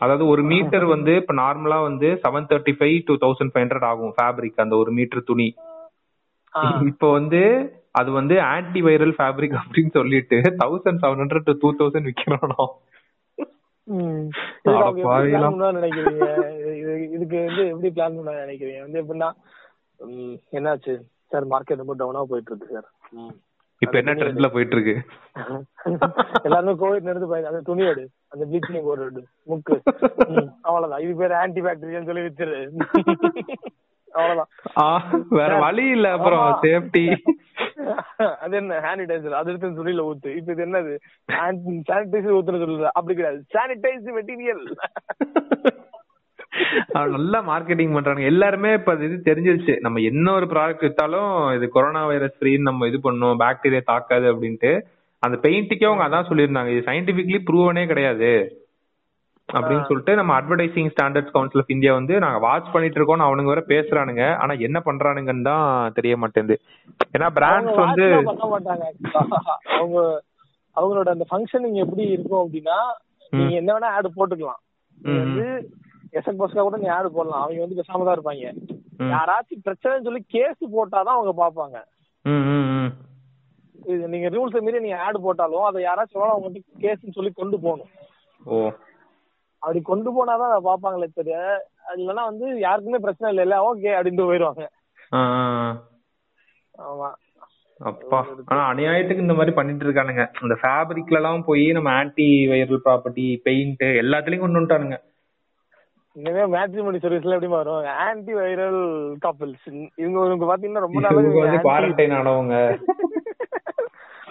அதாவது 0.00 0.26
ஒரு 0.26 0.42
மீட்டர் 0.42 0.84
வந்து 0.86 1.14
இப்ப 1.16 1.34
நார்மலா 1.34 1.78
வந்து 1.82 2.20
seven 2.22 2.48
thirty 2.48 2.72
five 2.76 2.96
two 3.04 3.14
thousand 3.16 3.50
five 3.50 3.64
hundred 3.64 3.84
ஆகும் 3.84 4.14
ஃபேப்ரிக் 4.16 4.60
அந்த 4.60 4.76
ஒரு 4.76 4.90
மீட்டர் 4.90 5.24
துணி. 5.24 5.48
இப்போ 6.86 7.12
வந்து 7.12 7.40
அது 7.92 8.10
வந்து 8.10 8.40
ஆன்டி 8.48 8.82
வைரல் 8.82 9.14
ஃபேப்ரிக் 9.16 9.56
அப்படின்னு 9.60 9.90
சொல்லிட்டு 9.90 10.36
thousand 10.60 11.02
seven 11.02 11.22
hundred 11.22 11.44
to 11.44 11.54
two 11.60 11.74
thousand 11.74 12.08
விற்கிறானோ 12.08 12.64
ம். 13.88 14.26
இதுக்கு 14.56 14.70
அட 14.70 14.80
அவங்க 14.80 15.00
எப்படி 15.00 15.12
பாவிகளா. 15.12 15.38
plan 15.38 15.52
பண்ணுவான்னு 15.52 15.78
நினைக்கிறீங்க? 15.78 16.26
இது- 16.58 16.76
இது- 16.82 17.08
இதுக்கு 17.12 17.38
வந்து 17.44 17.62
எப்படி 17.68 17.88
பிளான் 17.90 18.16
பண்ண 18.16 18.36
நினைக்கிறீங்க? 18.42 18.80
வந்து 18.80 19.00
எப்படின்னா 19.02 19.30
என்னாச்சு? 20.52 20.94
சார் 21.30 21.46
மார்க்கெட் 21.52 21.82
ரொம்ப 21.82 21.94
டவுனா 22.00 22.22
போயிட்டு 22.30 22.52
இருக்கு 22.52 22.74
சார். 22.74 22.88
இப்ப 23.82 23.96
என்ன 23.98 24.12
ட்ரெண்ட்ல 24.16 24.48
போயிட்டு 24.52 24.74
இருக்கு 24.76 24.94
எல்லாருமே 26.46 26.72
கோவிட் 26.80 27.06
நடந்து 27.08 27.28
போய் 27.28 27.48
அந்த 27.50 27.60
துணி 27.68 27.84
எடு 27.86 28.02
அந்த 28.32 28.42
ப்ளீச்சிங் 28.48 28.80
பவுடர் 28.80 29.06
எடு 29.06 29.22
முக்கு. 29.48 29.76
அவ்வளவுதான். 30.66 31.02
இது 31.04 31.12
பேர் 31.20 31.40
ஆன்டி 31.40 31.62
பாக்டீரியான்னு 31.66 32.10
சொல்லி 32.10 32.26
வித்துரு 32.26 32.58
அவ்வளவுதான். 34.14 34.50
ஆ, 34.78 34.84
வேற 35.36 35.50
வழி 35.64 35.84
இல்ல 35.90 36.06
அப்புறம். 36.16 36.44
சேஃப்டி 36.64 37.04
அது 38.42 38.54
என்ன 38.56 38.78
சானிடைசர் 38.84 39.38
அது 39.38 39.50
எடுத்து 39.50 39.68
துணியில 39.76 40.06
ஊத்து. 40.08 40.30
இப்ப 40.38 40.52
இது 40.54 40.64
என்னது? 40.66 40.94
சானிடைசர் 41.28 42.36
ஊத்துன்னு 42.36 42.62
சொல்லுது 42.64 42.90
அப்படி 42.92 43.14
கிடையாது. 43.14 43.40
சானிடைஸ் 43.54 44.10
மெட்டீரியல் 44.18 44.64
நல்லா 47.14 47.38
மார்க்கெட்டிங் 47.50 47.92
பண்றாங்க 47.92 48.22
எல்லாருமே 48.30 48.70
இப்ப 48.78 48.94
இது 49.06 49.16
தெரிஞ்சிருச்சு. 49.28 49.74
நம்ம 49.80 50.00
என்ன 50.10 50.32
ஒரு 50.32 50.46
ப்ராடக்ட் 50.46 50.86
வித்தாலும் 50.86 51.28
இது 51.56 51.66
கொரோனா 51.68 52.02
வைரஸ் 52.06 52.38
ஃப்ரீன்னு 52.38 52.68
நம்ம 52.68 52.86
இது 52.90 52.98
பண்ணோம் 53.06 53.40
பாக்டீரியா 53.42 53.82
தாக்காது 53.92 54.26
அப்படின்ட்டு. 54.32 54.72
அந்த 55.22 55.36
பெயிண்ட்டுக்கே 55.44 55.88
அவங்க 55.90 56.04
அதான் 56.06 56.28
சொல்லியிருந்தாங்க. 56.30 56.72
இது 56.74 56.88
சயின்டிபிக்லி 56.88 57.40
ப்ரூவனே 57.48 57.84
கிடையாது. 57.86 58.32
அப்படின்னு 59.48 59.86
சொல்லிட்டு 59.86 60.12
நம்ம 60.18 60.32
advertising 60.40 60.90
standards 60.94 61.32
council 61.34 61.62
of 61.62 61.72
India 61.74 61.92
வந்து 61.94 62.14
நாங்க 62.24 62.38
வாட்ச் 62.46 62.72
பண்ணிட்டு 62.72 62.98
இருக்கோம்னு 62.98 63.26
அவனுங்க 63.28 63.52
வேற 63.52 63.62
பேசுறானுங்க. 63.72 64.24
ஆனா 64.36 64.52
என்ன 64.66 64.78
பண்றானுங்கன்னு 64.84 65.48
தான் 65.50 65.92
தெரிய 65.92 66.16
மாட்டேங்குது. 66.16 66.56
ஏன்னா 67.16 67.28
பிராண்ட்ஸ் 67.38 67.80
வந்து 67.84 68.06
அவங்க 69.78 69.98
அவங்களோட 70.76 71.08
அந்த 71.14 71.26
ஃபங்க்ஷனிங் 71.30 71.78
எப்படி 71.84 72.04
இருக்கும் 72.16 72.42
அப்படின்னா 72.44 72.78
நீங்க 73.30 73.54
என்ன 73.60 73.70
வேணா 73.76 73.90
ஆட் 73.96 74.16
போட்டுக்கலாம். 74.18 74.60
வந்து 75.20 75.46
எஸ்என் 76.12 76.38
போஸ்ட்ல 76.38 76.60
கூட 76.60 76.76
நீ 76.76 76.86
ஆட் 76.86 77.12
போடலாம்? 77.12 77.42
அவங்க 77.42 77.60
வந்து 77.60 77.82
பேசாம 77.82 78.04
தான் 78.04 78.20
இருப்பாங்க. 78.20 78.52
யாராச்சும் 78.98 79.64
பிரச்சனைன்னு 79.64 80.02
சொல்லி 80.02 80.24
கேஸ் 80.26 80.64
போட்டாதான் 80.76 81.02
அவங்க 81.02 81.32
பாப்பாங்க. 81.44 81.84
இது 83.86 84.08
நீங்க 84.08 84.28
ரூல்ஸ் 84.28 84.60
மீறி 84.60 84.80
நீங்க 84.80 84.98
ஆட் 84.98 85.22
போட்டாலும் 85.22 85.62
அதை 85.62 85.84
யாராச்சும் 85.84 86.18
அவங்க 86.18 86.40
வந்து 86.40 86.62
கேஸ்ன்னு 86.80 87.12
சொல்லி 87.12 87.30
கொண்டு 87.30 87.60
போகணும். 87.60 87.86
ஓ. 88.44 88.70
அப்படி 89.58 89.80
கொண்டு 89.80 90.10
போனாதான் 90.10 90.50
அதை 90.50 90.72
பாப்பாங்களே 90.72 91.06
தெரிய 91.14 91.66
அது 91.88 92.02
இல்லைன்னா 92.02 92.24
வந்து 92.24 92.58
யாருக்குமே 92.58 92.98
பிரச்சனை 92.98 93.34
இல்லை. 93.34 93.58
இல்ல 93.58 93.74
ஓகே 93.74 94.02
அப்படின்ட்டு 94.02 94.30
போயிடுவாங்க. 94.30 94.66
ஆ. 95.12 95.20
ஆமா. 96.78 97.14
அப்பா. 97.78 98.26
ஆனா 98.44 98.72
அநியாயத்துக்கு 98.72 99.16
இந்த 99.16 99.32
மாதிரி 99.32 99.50
பண்ணிட்டு 99.50 99.84
இருக்கானுங்க. 99.84 100.28
இந்த 100.42 100.58
ஃபேப்ரிக்ல 100.62 101.12
எல்லாம் 101.12 101.44
போய் 101.44 101.72
நம்ம 101.72 101.90
ஆன்டி 101.90 102.46
வைரல் 102.46 102.78
ப்ராப்பர்ட்டி 102.84 103.36
பெயிண்ட் 103.42 103.80
எல்லாத்துலயும் 103.80 104.38
கொண்டு 104.38 104.60
வந்துட்டானுங்க. 104.60 105.08
இனிமே 106.12 106.40
மேட்ரிமோனி 106.40 106.94
சர்வீஸ்ல 106.94 107.12
எப்படி 107.12 107.46
வரும்? 107.46 107.86
ஆன்டி 107.86 108.34
வைரல் 108.34 109.14
கப்பல்ஸ் 109.26 109.90
இவங்க 109.96 109.96
இவங்க 109.96 110.44
பாத்தீங்கன்னா 110.44 110.72
ரொம்ப 110.72 111.00
நாளாவே 111.00 111.60
குவாரண்டைன் 111.64 112.14
ஆனவங்க. 112.14 112.80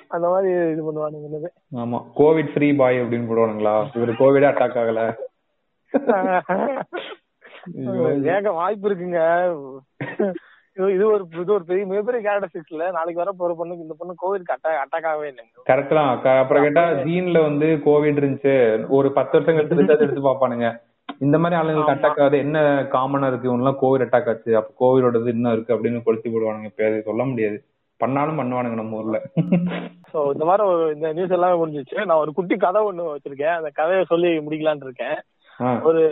அந்த 0.08 0.28
மாதிரி 0.28 0.72
இது 0.72 0.84
பண்ணுவானுங்க. 0.84 1.48
ஆமா. 1.76 2.06
கோவிட் 2.16 2.54
ஃப்ரீ 2.54 2.74
பாய் 2.74 3.02
அப்படின்னு 3.02 3.16
போடுவானுங்களா? 3.16 3.88
இவரு 3.94 4.14
கோவிட் 4.20 4.50
அட்டாக் 4.50 4.76
ஆகல. 4.76 5.18
வேக 8.20 8.52
வாய்ப்பு 8.52 8.90
இருக்குங்க. 8.90 9.20
இது- 10.76 11.04
ஒரு 11.04 11.28
இது 11.32 11.54
ஒரு 11.54 11.66
பெரிய 11.66 11.86
மிகப்பெரிய 11.86 12.30
கேரக்டரிஸ்டிக்ஸ்ல 12.30 12.92
நாளைக்கு 12.92 13.14
வர 13.14 13.32
போற 13.32 13.54
பொண்ணுக்கு 13.54 13.74
இந்த 13.74 13.96
பொண்ணு 13.98 14.16
கோவிட் 14.16 14.52
அட்டாக் 14.52 14.68
அட்டாக் 14.68 14.86
ஆகவே 14.92 15.30
இல்லைங்க. 15.30 15.70
கரெக்ட் 15.70 15.88
தான். 15.88 16.40
அப்புறம் 16.40 16.64
கேட்டா 16.64 16.90
ஜீன்ல 16.90 17.42
வந்து 17.42 17.66
கோவிட் 17.66 18.20
இருந்துச்சு. 18.20 18.86
ஒரு 18.88 19.12
பத்து 19.12 19.42
வருஷம் 19.42 19.56
கழிச்சு 19.56 19.82
ரிசர்ச் 19.82 20.00
எடுத்து 20.00 20.22
பாப்பானுங்க 20.22 20.88
இந்த 21.20 21.38
மாதிரி 21.38 21.60
ஆளுங்களுக்கு 21.60 22.08
அட்டாக் 22.08 22.22
ஆகுது. 22.22 22.38
என்ன 22.38 22.60
காமனா 22.92 23.28
இருக்கு? 23.28 23.48
இவங்கலாம் 23.50 23.78
கோவிட் 23.82 24.06
அட்டாக் 24.06 24.30
ஆச்சு. 24.30 24.58
அப்ப 24.58 24.72
கோவிடோடது 24.80 25.28
இன்னும் 25.28 25.52
இருக்கு? 25.52 25.74
அப்படின்னு 25.74 26.04
கொளுத்தி 26.04 26.30
போடுவானுங்க. 26.30 26.86
அது 26.88 27.02
சொல்ல 27.02 27.24
முடியாது. 27.26 27.64
பண்ணாலும் 27.98 28.38
பண்ணுவானுங்க 28.40 28.74
நம்ம 28.74 28.98
ஊர்ல. 28.98 29.22
சோ 30.14 30.26
இந்த 30.32 30.46
மாதிரி 30.46 30.68
ஒரு 30.68 30.94
இந்த 30.96 31.14
நியூஸ் 31.14 31.30
எல்லாமே 31.30 31.58
முடிஞ்சிச்சு. 31.64 32.06
நான் 32.06 32.18
ஒரு 32.18 32.34
குட்டி 32.34 32.56
கதை 32.56 32.82
ஒண்ணு 32.82 33.16
வச்சிருக்கேன். 33.16 33.56
அந்த 33.56 33.70
கதையை 33.74 34.04
சொல்லி 34.08 34.38
முடிக்கலாம்னு 34.38 34.84
இருக்கேன். 34.84 35.18
ஒரு 35.82 36.04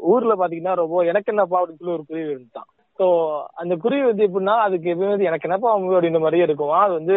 ஊர்ல 0.00 0.34
பாத்தீங்கன்னா 0.34 0.74
ரொம்ப 0.74 1.02
எனக்கு 1.02 1.32
என்னப்பா 1.34 1.62
அப்படின்னு 1.62 1.78
சொல்லி 1.78 1.94
ஒரு 1.94 2.04
குருவி 2.08 2.32
இருந்துச்சான் 2.34 2.70
சோ 2.98 3.06
அந்த 3.54 3.74
குருவி 3.76 4.04
வந்து 4.04 4.24
எப்படின்னா 4.26 4.54
அதுக்கு 4.66 4.94
எப்பயுமே 4.94 5.08
வந்து 5.08 5.24
எனக்கு 5.24 5.48
என்னப்பா 5.48 5.70
அவங்க 5.70 6.00
அப்படின்ற 6.00 6.18
மாதிரியே 6.18 6.42
இருக்கும். 6.42 6.70
அது 6.70 6.92
வந்து 6.92 7.16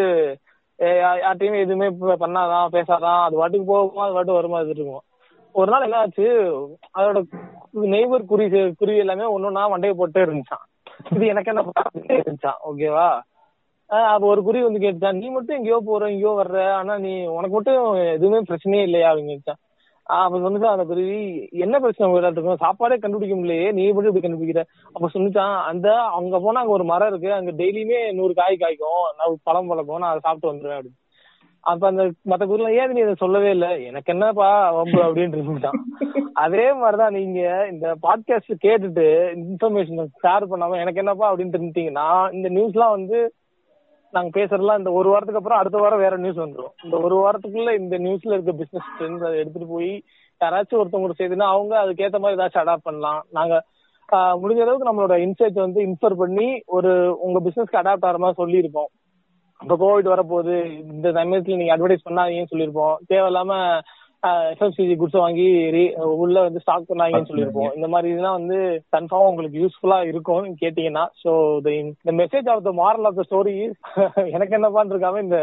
யார்ட்டையுமே 0.78 1.60
எதுவுமே 1.60 1.88
பண்ணாதான் 2.16 2.68
பேசாதான் 2.72 3.24
அது 3.24 3.36
வாட்டுக்கு 3.40 3.68
போகுமா 3.74 4.04
அது 4.06 4.14
வாட்டு 4.14 4.34
வருமா 4.34 4.58
அது 4.58 4.70
இருக்கும். 4.70 5.02
ஒரு 5.56 5.72
நாள் 5.72 5.86
என்ன 5.86 6.02
ஆச்சு 6.02 6.28
அதோட 6.96 7.20
நெய்பர் 7.94 8.30
குருவி 8.30 8.50
குருவி 8.80 9.02
எல்லாமே 9.04 9.26
ஒன்னொன்னா 9.34 9.64
வண்டைய 9.72 9.94
போட்டு 9.96 10.26
இருந்துச்சான் 10.26 10.66
இது 11.12 11.32
எனக்கு 11.34 11.52
என்ன 11.52 11.64
இருந்துச்சான் 12.18 12.60
ஓகேவா 12.70 13.08
ஆஹ் 13.90 14.10
அப்ப 14.10 14.26
ஒரு 14.28 14.42
குருவி 14.46 14.66
வந்து 14.66 14.82
கேட்டுச்சான் 14.82 15.20
நீ 15.20 15.28
மட்டும் 15.30 15.58
எங்கேயோ 15.58 15.80
போற 15.86 16.10
எங்கேயோ 16.12 16.34
வர்ற 16.40 16.58
ஆனா 16.76 16.96
நீ 17.06 17.14
உனக்கு 17.36 17.56
மட்டும் 17.56 17.80
எதுவுமே 18.12 18.40
பிரச்சனையே 18.50 18.84
இல்லையா? 18.88 19.10
அப்படின்னு 19.10 19.32
கேட்டுச்சான் 19.32 19.62
ஆஹ் 20.08 20.26
அப்ப 20.26 20.38
சொன்னுச்சான் 20.44 20.76
அந்த 20.76 20.86
குருவி 20.86 21.18
என்ன 21.60 21.76
பிரச்சனை 21.80 22.08
உங்க 22.08 22.20
எல்லாத்துக்கும் 22.22 22.64
சாப்பாடே 22.64 22.96
கண்டுபிடிக்க 22.98 23.36
முடியலையே 23.36 23.72
நீ 23.72 23.84
மட்டும் 23.90 24.12
இப்படி 24.12 24.26
கண்டுபிடிக்கிற? 24.26 24.64
அப்ப 24.96 25.10
சொன்னுச்சான் 25.16 25.56
அந்த 25.70 25.88
அங்க 26.18 26.40
போனா 26.40 26.62
அங்க 26.62 26.76
ஒரு 26.78 26.86
மரம் 26.86 27.12
இருக்கு 27.12 27.30
அங்க 27.34 27.54
டெய்லியுமே 27.60 28.00
நூறு 28.18 28.34
காய் 28.34 28.62
காய்க்கும் 28.64 29.04
நான் 29.18 29.44
பழம் 29.44 29.70
பழக்கம் 29.72 30.02
நான் 30.04 30.14
அதை 30.14 30.24
சாப்பிட்டு 30.26 30.52
வந்துருவேன் 30.52 30.80
அப்படின்னு. 30.80 30.99
அப்ப 31.70 31.88
அந்த 31.88 32.04
மத்த 32.04 32.48
குருல 32.50 32.80
ஏன் 32.80 32.92
நீ 32.92 33.00
இதை 33.00 33.14
சொல்லவே 33.18 33.50
இல்ல? 33.50 33.78
எனக்கு 33.78 34.14
என்னப்பா 34.14 34.72
வம்பு 34.72 35.04
அப்படின்னு 35.04 35.40
இருந்துட்டான். 35.40 35.78
அதே 36.34 36.74
மாதிரிதான் 36.74 37.14
நீங்க 37.14 37.68
இந்த 37.72 37.96
பாட்காஸ்ட் 38.02 38.54
கேட்டுட்டு 38.64 39.06
இன்ஃபர்மேஷன் 39.36 40.06
ஷேர் 40.24 40.46
பண்ணாம 40.50 40.72
எனக்கு 40.72 40.96
என்னப்பா 40.96 41.34
அப்படின்னு 41.34 41.58
இருந்துட்டீங்கன்னா 41.58 42.34
இந்த 42.34 42.50
நியூஸ்லாம் 42.50 42.90
வந்து 42.90 43.34
நாங்க 44.12 44.40
பேசுறதுலாம் 44.40 44.78
இந்த 44.78 44.92
ஒரு 44.92 45.10
வாரத்துக்கு 45.10 45.38
அப்புறம் 45.38 45.60
அடுத்த 45.60 45.78
வாரம் 45.78 46.00
வேற 46.00 46.18
நியூஸ் 46.18 46.40
வந்துரும். 46.40 46.74
இந்த 46.84 46.98
ஒரு 46.98 47.16
வாரத்துக்குள்ள 47.16 47.80
இந்த 47.80 47.98
நியூஸ்ல 47.98 48.32
இருக்க 48.32 48.52
பிசினஸ் 48.52 48.88
ட்ரெண்ட்ஸ் 49.00 49.26
அதை 49.26 49.38
எடுத்துட்டு 49.38 49.68
போய் 49.68 50.04
யாராச்சும் 50.46 50.82
ஒருத்தவங்க 50.82 51.10
செய்துன்னா 51.18 51.48
அவங்க 51.54 51.86
அதுக்கேத்த 51.86 52.20
மாதிரி 52.20 52.42
ஏதாச்சும் 52.42 52.64
அடாப்ட் 52.64 52.84
பண்ணலாம். 52.84 53.24
நாங்க 53.32 53.64
முடிஞ்ச 54.12 54.62
அளவுக்கு 54.62 54.92
நம்மளோட 54.92 55.12
இன்சைட் 55.12 55.54
வந்து 55.54 55.82
இன்ஃபர் 55.82 56.16
பண்ணி 56.18 56.62
ஒரு 56.66 57.18
உங்க 57.22 57.40
பிசினஸ்க்கு 57.40 57.76
அடாப்ட் 57.76 58.06
ஆகிற 58.06 58.18
மாதிரி 58.18 58.38
சொல்லியிருப்போம். 58.38 58.92
இப்ப 59.62 59.76
கோவிட் 59.78 60.14
வரப்போகுது. 60.14 60.58
இந்த 60.94 61.08
சமயத்துல 61.18 61.60
நீங்க 61.62 61.74
அட்வர்டைஸ் 61.76 62.08
பண்ணாதீங்கன்னு 62.08 62.52
சொல்லியிருப்போம். 62.54 62.96
தேவையில்லாம 63.08 63.54
எஃப்எம்சிஜி 64.54 64.96
குட்ஸ் 64.98 65.22
வாங்கி 65.22 65.46
உள்ள 66.24 66.38
வந்து 66.42 66.62
ஸ்டாக் 66.64 66.90
பண்ணாங்கன்னு 66.90 67.30
சொல்லியிருப்போம். 67.30 67.72
இந்த 67.76 67.88
மாதிரி 67.88 68.08
இதெல்லாம் 68.12 68.38
வந்து 68.40 68.58
கன்ஃபார்ம் 68.96 69.30
உங்களுக்கு 69.30 69.62
யூஸ்ஃபுல்லா 69.62 70.00
இருக்கும் 70.12 70.48
கேட்டீங்கன்னா 70.64 71.06
ஸோ 71.24 71.32
இந்த 71.84 72.14
message 72.22 72.50
of 72.54 72.66
the 72.68 72.74
moral 72.82 73.08
of 73.10 73.20
the 73.20 73.26
story 73.30 73.56
எனக்கு 74.36 74.58
என்னப்பான்னு 74.60 74.94
இருக்காம 74.96 75.24
இந்த 75.28 75.40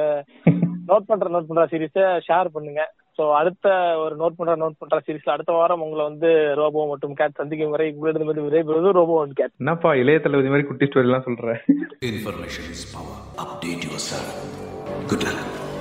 நோட் 0.90 1.08
பண்ற 1.08 1.28
நோட் 1.28 1.48
பண்ற 1.48 1.62
சீரிஸ 1.66 2.00
ஷேர் 2.26 2.48
பண்ணுங்க. 2.52 2.82
ஸோ 3.18 3.24
அடுத்த 3.32 3.66
ஒரு 3.98 4.14
நோட் 4.16 4.38
பண்ற 4.38 4.54
நோட் 4.56 4.78
பண்ற 4.78 4.98
சீரிஸ்ல 5.06 5.34
அடுத்த 5.34 5.52
வாரம் 5.52 5.84
உங்களை 5.84 6.04
வந்து 6.04 6.30
ரோபோ 6.54 6.86
மற்றும் 6.86 7.14
கேட் 7.14 7.38
சந்திக்கும் 7.38 7.74
வரை 7.74 7.86
உங்களிடம் 7.92 8.48
விரைபெறுவது 8.48 8.92
ரோபோ 8.92 9.16
அண்ட் 9.22 9.36
கேட் 9.36 9.54
என்னப்பா 9.60 9.92
இளைய 9.94 10.18
தளபதி 10.18 10.52
மாதிரி 10.54 10.68
குட்டி 10.68 10.88
ஸ்டோரி 10.88 11.08
எல்லாம் 11.10 11.28
சொல்ற 11.28 11.56
Information 12.02 12.64
is 12.68 12.84
power. 12.86 13.16
Update 13.38 13.84
yourself. 13.84 14.28
Good 15.06 15.24
luck. 15.26 15.75